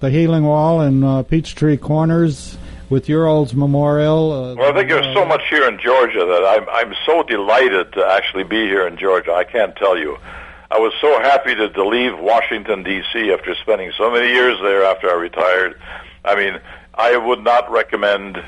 the 0.00 0.10
Healing 0.10 0.44
Wall 0.44 0.80
and 0.80 1.04
uh, 1.04 1.22
Peachtree 1.22 1.76
Corners 1.76 2.56
with 2.88 3.08
your 3.08 3.26
old's 3.26 3.54
memorial? 3.54 4.32
Uh, 4.32 4.54
Well, 4.54 4.70
I 4.72 4.74
think 4.74 4.88
there's 4.88 5.14
so 5.14 5.24
much 5.26 5.42
here 5.50 5.68
in 5.68 5.78
Georgia 5.78 6.24
that 6.24 6.44
I'm 6.58 6.68
I'm 6.70 6.94
so 7.04 7.22
delighted 7.22 7.92
to 7.92 8.04
actually 8.06 8.44
be 8.44 8.66
here 8.66 8.86
in 8.86 8.96
Georgia. 8.96 9.32
I 9.34 9.44
can't 9.44 9.76
tell 9.76 9.98
you. 9.98 10.16
I 10.68 10.78
was 10.80 10.92
so 11.00 11.20
happy 11.20 11.54
to, 11.54 11.68
to 11.68 11.86
leave 11.86 12.18
Washington 12.18 12.82
D.C. 12.82 13.32
after 13.32 13.54
spending 13.54 13.92
so 13.96 14.10
many 14.10 14.28
years 14.28 14.58
there 14.60 14.84
after 14.84 15.08
I 15.08 15.14
retired. 15.14 15.80
I 16.24 16.34
mean, 16.34 16.58
I 16.92 17.16
would 17.16 17.44
not 17.44 17.70
recommend 17.70 18.42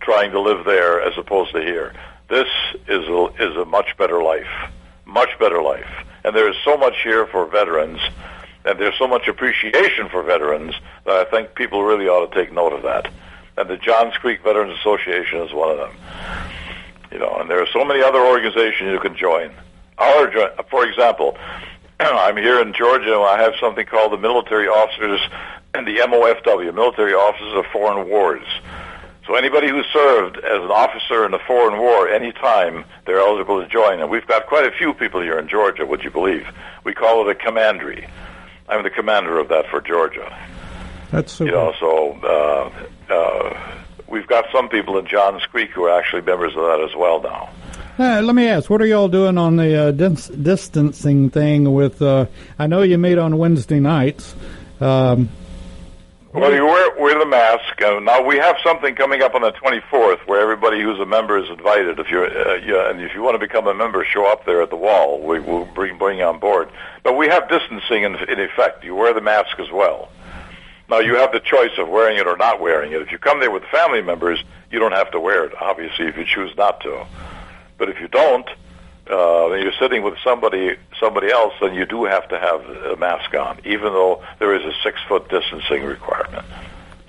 trying 0.00 0.32
to 0.32 0.40
live 0.40 0.64
there 0.64 1.00
as 1.00 1.16
opposed 1.16 1.52
to 1.52 1.60
here. 1.60 1.94
This 2.28 2.48
is 2.88 3.06
a, 3.06 3.26
is 3.38 3.56
a 3.56 3.64
much 3.64 3.96
better 3.96 4.20
life, 4.20 4.50
much 5.04 5.30
better 5.38 5.62
life, 5.62 5.90
and 6.24 6.34
there 6.34 6.50
is 6.50 6.56
so 6.64 6.76
much 6.76 6.94
here 7.04 7.26
for 7.26 7.46
veterans, 7.46 8.00
and 8.64 8.78
there's 8.80 8.98
so 8.98 9.06
much 9.06 9.28
appreciation 9.28 10.08
for 10.08 10.24
veterans 10.24 10.74
that 11.04 11.14
I 11.26 11.30
think 11.30 11.54
people 11.54 11.84
really 11.84 12.08
ought 12.08 12.30
to 12.30 12.34
take 12.34 12.52
note 12.52 12.72
of 12.72 12.82
that. 12.82 13.08
And 13.56 13.70
the 13.70 13.76
Johns 13.76 14.14
Creek 14.14 14.42
Veterans 14.42 14.76
Association 14.80 15.40
is 15.42 15.52
one 15.52 15.70
of 15.70 15.76
them. 15.76 15.96
You 17.12 17.20
know, 17.20 17.36
and 17.38 17.48
there 17.48 17.62
are 17.62 17.68
so 17.72 17.84
many 17.84 18.02
other 18.02 18.18
organizations 18.18 18.90
you 18.90 18.98
can 18.98 19.16
join. 19.16 19.54
Our, 19.98 20.30
for 20.70 20.86
example, 20.86 21.36
I'm 22.00 22.36
here 22.36 22.60
in 22.60 22.72
Georgia. 22.72 23.14
and 23.14 23.24
I 23.24 23.42
have 23.42 23.54
something 23.60 23.86
called 23.86 24.12
the 24.12 24.18
Military 24.18 24.68
Officers 24.68 25.20
and 25.74 25.86
the 25.86 25.96
MOFW, 25.98 26.74
Military 26.74 27.14
Officers 27.14 27.54
of 27.54 27.66
Foreign 27.72 28.08
Wars. 28.08 28.46
So 29.26 29.36
anybody 29.36 29.68
who 29.68 29.82
served 29.84 30.36
as 30.36 30.62
an 30.62 30.70
officer 30.70 31.24
in 31.24 31.32
a 31.32 31.38
foreign 31.38 31.78
war 31.78 32.08
any 32.08 32.32
time, 32.32 32.84
they're 33.06 33.20
eligible 33.20 33.62
to 33.62 33.68
join. 33.68 34.00
And 34.00 34.10
we've 34.10 34.26
got 34.26 34.46
quite 34.46 34.66
a 34.66 34.70
few 34.76 34.92
people 34.92 35.22
here 35.22 35.38
in 35.38 35.48
Georgia, 35.48 35.86
would 35.86 36.04
you 36.04 36.10
believe? 36.10 36.46
We 36.84 36.92
call 36.92 37.26
it 37.26 37.30
a 37.30 37.34
commandery. 37.34 38.06
I'm 38.68 38.82
the 38.82 38.90
commander 38.90 39.38
of 39.38 39.48
that 39.48 39.66
for 39.70 39.80
Georgia. 39.80 40.36
That's 41.10 41.32
super. 41.32 41.50
You 41.50 41.56
know, 41.56 41.72
so 41.80 42.12
uh, 42.22 43.12
uh, 43.12 43.76
we've 44.06 44.26
got 44.26 44.44
some 44.52 44.68
people 44.68 44.98
in 44.98 45.06
Johns 45.06 45.44
Creek 45.46 45.70
who 45.70 45.84
are 45.84 45.98
actually 45.98 46.22
members 46.22 46.54
of 46.54 46.62
that 46.62 46.86
as 46.86 46.94
well 46.94 47.22
now. 47.22 47.48
Uh, 47.96 48.20
let 48.22 48.34
me 48.34 48.48
ask, 48.48 48.68
what 48.68 48.82
are 48.82 48.86
y'all 48.86 49.08
doing 49.08 49.38
on 49.38 49.54
the 49.54 49.88
uh, 49.88 49.90
dis- 49.92 50.26
distancing 50.28 51.30
thing 51.30 51.72
with, 51.72 52.02
uh, 52.02 52.26
I 52.58 52.66
know 52.66 52.82
you 52.82 52.98
meet 52.98 53.18
on 53.18 53.38
Wednesday 53.38 53.78
nights. 53.78 54.34
Um, 54.80 55.28
Well, 56.32 56.52
you 56.52 56.64
wear, 56.66 56.98
wear 56.98 57.16
the 57.16 57.26
mask. 57.26 57.80
Uh, 57.80 58.00
now 58.00 58.20
we 58.26 58.36
have 58.38 58.56
something 58.64 58.96
coming 58.96 59.22
up 59.22 59.36
on 59.36 59.42
the 59.42 59.52
24th 59.52 60.26
where 60.26 60.40
everybody 60.40 60.82
who's 60.82 60.98
a 60.98 61.06
member 61.06 61.38
is 61.38 61.48
invited. 61.48 62.00
If 62.00 62.08
you're, 62.10 62.26
uh, 62.26 62.54
yeah, 62.66 62.90
and 62.90 63.00
if 63.00 63.14
you 63.14 63.22
want 63.22 63.36
to 63.36 63.38
become 63.38 63.68
a 63.68 63.74
member, 63.74 64.04
show 64.04 64.26
up 64.26 64.44
there 64.44 64.60
at 64.60 64.70
the 64.70 64.76
wall. 64.76 65.20
We 65.20 65.38
will 65.38 65.64
bring 65.64 65.96
bring 65.96 66.18
you 66.18 66.24
on 66.24 66.40
board. 66.40 66.70
But 67.04 67.16
we 67.16 67.28
have 67.28 67.48
distancing 67.48 68.02
in, 68.02 68.16
in 68.28 68.40
effect. 68.40 68.82
You 68.82 68.96
wear 68.96 69.14
the 69.14 69.20
mask 69.20 69.60
as 69.60 69.70
well. 69.70 70.08
Now 70.90 70.98
you 70.98 71.14
have 71.14 71.30
the 71.30 71.38
choice 71.38 71.78
of 71.78 71.88
wearing 71.88 72.18
it 72.18 72.26
or 72.26 72.36
not 72.36 72.60
wearing 72.60 72.90
it. 72.92 73.00
If 73.00 73.12
you 73.12 73.18
come 73.18 73.38
there 73.38 73.52
with 73.52 73.62
family 73.70 74.02
members, 74.02 74.42
you 74.72 74.80
don't 74.80 74.92
have 74.92 75.12
to 75.12 75.20
wear 75.20 75.44
it. 75.44 75.52
Obviously, 75.60 76.06
if 76.06 76.16
you 76.16 76.24
choose 76.26 76.50
not 76.56 76.80
to. 76.80 77.06
But 77.78 77.88
if 77.88 78.00
you 78.00 78.08
don't, 78.08 78.48
uh, 79.10 79.52
and 79.52 79.62
you're 79.62 79.72
sitting 79.78 80.02
with 80.02 80.14
somebody 80.24 80.76
somebody 80.98 81.30
else, 81.30 81.52
then 81.60 81.74
you 81.74 81.84
do 81.84 82.04
have 82.04 82.26
to 82.28 82.38
have 82.38 82.64
a 82.64 82.96
mask 82.96 83.34
on, 83.34 83.60
even 83.64 83.92
though 83.92 84.22
there 84.38 84.54
is 84.54 84.64
a 84.64 84.72
six 84.82 85.00
foot 85.08 85.28
distancing 85.28 85.84
requirement. 85.84 86.46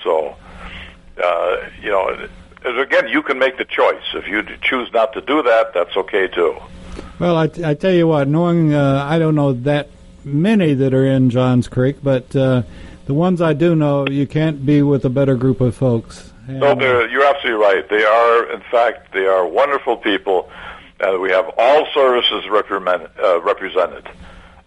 So, 0.03 0.35
uh, 1.23 1.57
you 1.81 1.89
know, 1.89 2.27
again, 2.65 3.07
you 3.07 3.21
can 3.21 3.39
make 3.39 3.57
the 3.57 3.65
choice. 3.65 4.03
If 4.13 4.27
you 4.27 4.43
choose 4.61 4.91
not 4.91 5.13
to 5.13 5.21
do 5.21 5.41
that, 5.43 5.73
that's 5.73 5.95
okay 5.95 6.27
too. 6.27 6.57
well, 7.19 7.37
I, 7.37 7.49
I 7.63 7.73
tell 7.75 7.93
you 7.93 8.07
what, 8.07 8.27
knowing 8.27 8.73
uh, 8.73 9.05
I 9.09 9.17
don't 9.19 9.35
know 9.35 9.53
that 9.53 9.89
many 10.25 10.73
that 10.73 10.93
are 10.93 11.05
in 11.05 11.29
Johns 11.29 11.67
Creek, 11.67 11.97
but 12.03 12.35
uh, 12.35 12.63
the 13.05 13.13
ones 13.13 13.41
I 13.41 13.53
do 13.53 13.75
know, 13.75 14.07
you 14.07 14.27
can't 14.27 14.65
be 14.65 14.81
with 14.81 15.05
a 15.05 15.09
better 15.09 15.35
group 15.35 15.61
of 15.61 15.75
folks. 15.75 16.33
No, 16.47 16.79
you're 16.79 17.25
absolutely 17.25 17.63
right. 17.63 17.89
They 17.89 18.03
are, 18.03 18.51
in 18.51 18.61
fact, 18.71 19.13
they 19.13 19.25
are 19.25 19.47
wonderful 19.47 19.97
people. 19.97 20.49
Uh, 20.99 21.17
we 21.19 21.31
have 21.31 21.49
all 21.57 21.87
services 21.93 22.47
represent, 22.49 23.09
uh, 23.21 23.41
represented, 23.41 24.07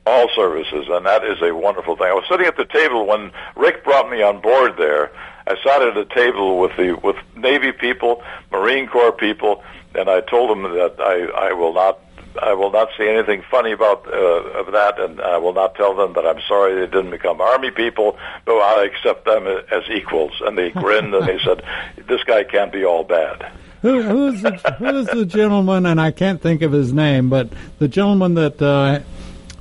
all 0.06 0.28
services, 0.34 0.86
and 0.88 1.06
that 1.06 1.24
is 1.24 1.40
a 1.42 1.54
wonderful 1.54 1.96
thing. 1.96 2.06
I 2.06 2.14
was 2.14 2.24
sitting 2.28 2.46
at 2.46 2.56
the 2.56 2.64
table 2.64 3.06
when 3.06 3.30
Rick 3.56 3.84
brought 3.84 4.10
me 4.10 4.22
on 4.22 4.40
board 4.40 4.76
there. 4.76 5.10
I 5.46 5.56
sat 5.64 5.80
at 5.80 5.96
a 5.96 6.04
table 6.04 6.58
with 6.58 6.76
the 6.76 6.92
with 7.02 7.16
Navy 7.36 7.72
people, 7.72 8.22
Marine 8.52 8.86
Corps 8.88 9.12
people, 9.12 9.62
and 9.94 10.10
I 10.10 10.20
told 10.20 10.50
them 10.50 10.62
that 10.74 10.96
I, 11.00 11.48
I 11.48 11.52
will 11.52 11.72
not 11.72 11.98
I 12.42 12.54
will 12.54 12.70
not 12.70 12.88
say 12.96 13.08
anything 13.14 13.42
funny 13.50 13.72
about 13.72 14.06
uh, 14.06 14.60
of 14.60 14.72
that, 14.72 14.98
and 15.00 15.20
I 15.20 15.38
will 15.38 15.52
not 15.52 15.74
tell 15.74 15.94
them 15.94 16.12
that 16.14 16.26
I'm 16.26 16.40
sorry 16.48 16.74
they 16.74 16.86
didn't 16.86 17.10
become 17.10 17.40
Army 17.40 17.70
people, 17.70 18.18
but 18.44 18.56
I 18.56 18.84
accept 18.84 19.24
them 19.24 19.46
as 19.46 19.84
equals. 19.90 20.32
And 20.40 20.56
they 20.56 20.70
grinned 20.70 21.14
and 21.14 21.26
they 21.26 21.38
said, 21.44 21.62
"This 22.06 22.22
guy 22.24 22.44
can't 22.44 22.72
be 22.72 22.84
all 22.84 23.04
bad." 23.04 23.50
Who, 23.82 24.02
who's 24.02 24.42
the, 24.42 24.50
who's 24.78 25.06
the 25.06 25.24
gentleman? 25.24 25.86
And 25.86 26.00
I 26.00 26.10
can't 26.10 26.42
think 26.42 26.62
of 26.62 26.72
his 26.72 26.92
name, 26.92 27.28
but 27.28 27.48
the 27.78 27.86
gentleman 27.86 28.34
that 28.34 28.60
uh, 28.60 29.00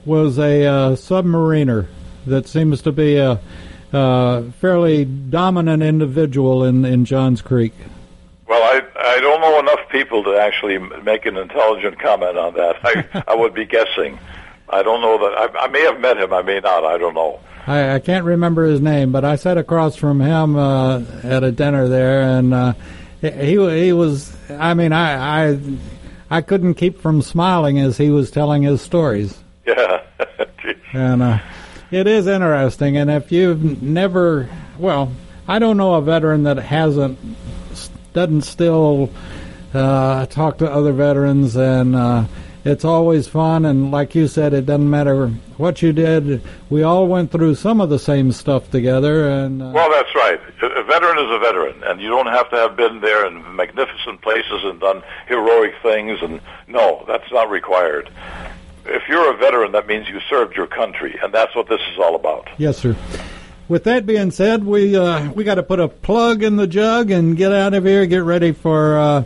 was 0.06 0.40
a 0.40 0.66
uh, 0.66 0.92
submariner 0.92 1.88
that 2.26 2.48
seems 2.48 2.82
to 2.82 2.92
be 2.92 3.18
a 3.18 3.40
uh, 3.94 4.42
fairly 4.60 5.06
dominant 5.06 5.84
individual 5.84 6.64
in 6.64 6.84
in 6.86 7.06
Johns 7.06 7.42
Creek. 7.42 7.74
Well, 8.48 8.62
I 8.64 8.82
I 9.00 9.20
don't 9.20 9.42
know 9.42 9.60
enough 9.60 9.90
people 9.90 10.24
to 10.24 10.38
actually 10.38 10.78
make 10.78 11.26
an 11.26 11.38
intelligent 11.38 12.00
comment 12.00 12.38
on 12.38 12.54
that. 12.56 12.78
I 12.84 13.24
I 13.28 13.36
would 13.36 13.54
be 13.54 13.66
guessing. 13.66 14.20
I 14.70 14.84
don't 14.84 15.02
know 15.02 15.18
that 15.18 15.56
I, 15.56 15.66
I 15.66 15.68
may 15.68 15.82
have 15.82 16.00
met 16.00 16.18
him. 16.18 16.34
I 16.34 16.42
may 16.42 16.60
not. 16.60 16.84
I 16.84 16.98
don't 16.98 17.14
know. 17.14 17.40
I, 17.66 17.96
I 17.96 18.00
can't 18.00 18.26
remember 18.26 18.66
his 18.66 18.82
name, 18.82 19.12
but 19.12 19.24
I 19.26 19.36
sat 19.36 19.58
across 19.58 19.96
from 19.96 20.20
him 20.22 20.56
uh, 20.56 21.02
at 21.24 21.44
a 21.44 21.52
dinner 21.52 21.88
there, 21.88 22.22
and 22.22 22.54
uh, 22.54 22.74
he 23.22 23.56
he 23.86 23.94
was. 23.94 24.36
I 24.50 24.74
mean, 24.74 24.94
I 24.94 25.52
I 25.52 25.60
I 26.30 26.42
couldn't 26.42 26.76
keep 26.76 27.00
from 27.00 27.22
smiling 27.22 27.80
as 27.80 27.98
he 27.98 28.10
was 28.10 28.32
telling 28.32 28.64
his 28.64 28.82
stories. 28.82 29.38
Yeah. 29.68 30.02
And 30.94 31.22
uh, 31.22 31.40
it 31.92 32.08
is 32.08 32.28
interesting. 32.28 32.98
And 32.98 33.10
if 33.12 33.32
you've 33.32 33.82
never, 33.82 34.50
well, 34.78 35.12
I 35.48 35.60
don't 35.60 35.78
know 35.78 35.96
a 35.96 36.02
veteran 36.02 36.44
that 36.44 36.58
hasn't, 36.58 37.20
doesn't 38.14 38.42
still 38.42 39.10
uh, 39.74 40.26
talk 40.28 40.58
to 40.60 40.72
other 40.72 40.94
veterans. 40.94 41.56
And 41.56 41.96
uh, 41.96 42.26
it's 42.66 42.84
always 42.84 43.28
fun. 43.28 43.66
And 43.66 43.92
like 43.92 44.16
you 44.16 44.28
said, 44.28 44.54
it 44.54 44.66
doesn't 44.66 44.90
matter 44.90 45.30
what 45.58 45.82
you 45.82 45.94
did. 45.94 46.42
We 46.70 46.84
all 46.84 47.08
went 47.08 47.32
through 47.32 47.56
some 47.56 47.80
of 47.80 47.90
the 47.90 48.00
same 48.00 48.32
stuff 48.32 48.70
together. 48.70 49.30
And 49.30 49.62
uh, 49.62 49.72
Well, 49.74 49.90
that's 49.90 50.14
right. 50.16 50.40
A 50.62 50.84
veteran 50.84 51.18
is 51.18 51.32
a 51.32 51.40
veteran, 51.40 51.84
and 51.84 52.02
you 52.02 52.10
don't 52.10 52.28
have 52.28 52.50
to 52.50 52.56
have 52.58 52.76
been 52.76 53.00
there 53.00 53.26
in 53.26 53.56
magnificent 53.56 54.22
places 54.22 54.64
and 54.64 54.80
done 54.80 55.02
heroic 55.28 55.76
things. 55.82 56.20
And 56.22 56.42
no, 56.68 57.06
that's 57.08 57.32
not 57.32 57.50
required. 57.50 58.10
If 58.86 59.04
you're 59.10 59.34
a 59.34 59.38
veteran, 59.38 59.74
that 59.74 59.88
means 59.88 60.08
you 60.08 60.20
served 60.30 60.56
your 60.56 60.68
country, 60.68 61.18
and 61.22 61.34
that's 61.34 61.54
what 61.56 61.68
this 61.68 61.82
is 61.92 62.00
all 62.00 62.16
about. 62.16 62.48
Yes, 62.58 62.78
sir. 62.78 62.96
With 63.70 63.84
that 63.84 64.06
being 64.06 64.32
said, 64.32 64.64
we 64.64 64.96
uh, 64.96 65.30
we 65.34 65.44
got 65.44 65.56
to 65.56 65.64
put 65.64 65.82
a 65.82 65.90
plug 65.90 66.42
in 66.42 66.56
the 66.56 66.68
jug 66.68 67.12
and 67.12 67.36
get 67.36 67.52
out 67.52 67.74
of 67.74 67.84
here. 67.84 68.06
Get 68.06 68.24
ready 68.24 68.54
for 68.54 68.98
uh, 68.98 69.24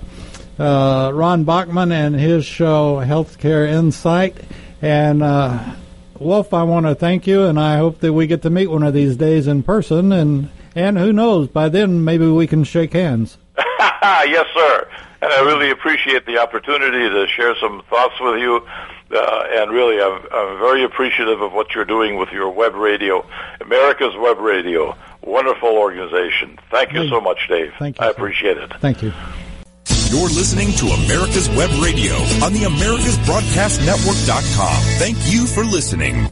uh, 0.58 1.12
Ron 1.14 1.44
Bachman 1.44 1.92
and 1.92 2.16
his 2.16 2.44
show, 2.44 2.96
Healthcare 3.06 3.70
Insight. 3.70 4.36
And 4.82 5.22
uh, 5.22 5.76
Wolf, 6.18 6.56
I 6.56 6.64
want 6.64 6.88
to 6.88 6.96
thank 6.96 7.28
you, 7.28 7.44
and 7.44 7.60
I 7.60 7.78
hope 7.78 8.00
that 8.00 8.14
we 8.14 8.26
get 8.26 8.42
to 8.42 8.50
meet 8.50 8.68
one 8.68 8.82
of 8.82 8.96
these 8.96 9.16
days 9.16 9.46
in 9.46 9.62
person. 9.62 10.12
And 10.12 10.50
and 10.74 10.98
who 10.98 11.14
knows, 11.14 11.48
by 11.48 11.70
then 11.70 12.04
maybe 12.04 12.28
we 12.28 12.48
can 12.48 12.64
shake 12.64 12.94
hands. 12.94 13.38
yes, 13.58 14.48
sir. 14.56 14.90
And 15.22 15.32
I 15.32 15.42
really 15.42 15.70
appreciate 15.70 16.26
the 16.26 16.40
opportunity 16.40 17.08
to 17.10 17.28
share 17.28 17.56
some 17.58 17.84
thoughts 17.92 18.20
with 18.20 18.40
you. 18.40 18.66
Uh, 19.14 19.44
and 19.52 19.72
really, 19.72 20.02
I'm, 20.02 20.22
I'm 20.32 20.58
very 20.60 20.84
appreciative 20.84 21.42
of 21.42 21.54
what 21.54 21.74
you're 21.76 21.86
doing 21.86 22.18
with 22.18 22.32
your 22.32 22.50
web 22.50 22.74
radio, 22.76 23.24
America's 23.60 24.16
Web 24.18 24.40
Radio. 24.40 24.96
Wonderful 25.24 25.70
organization. 25.70 26.58
Thank 26.72 26.94
you 26.94 27.02
Thank- 27.02 27.12
so 27.12 27.22
much, 27.22 27.48
Dave. 27.48 27.74
thank 27.78 28.00
you, 28.00 28.06
I 28.06 28.10
appreciate 28.10 28.58
it. 28.58 28.72
Thank 28.80 29.04
you. 29.04 29.14
You're 30.10 30.30
listening 30.30 30.72
to 30.74 30.88
America's 30.88 31.48
Web 31.50 31.70
Radio 31.82 32.16
on 32.44 32.54
the 32.54 32.64
AmericasBroadcastNetwork.com. 32.68 34.84
Thank 35.00 35.18
you 35.32 35.46
for 35.46 35.64
listening. 35.64 36.28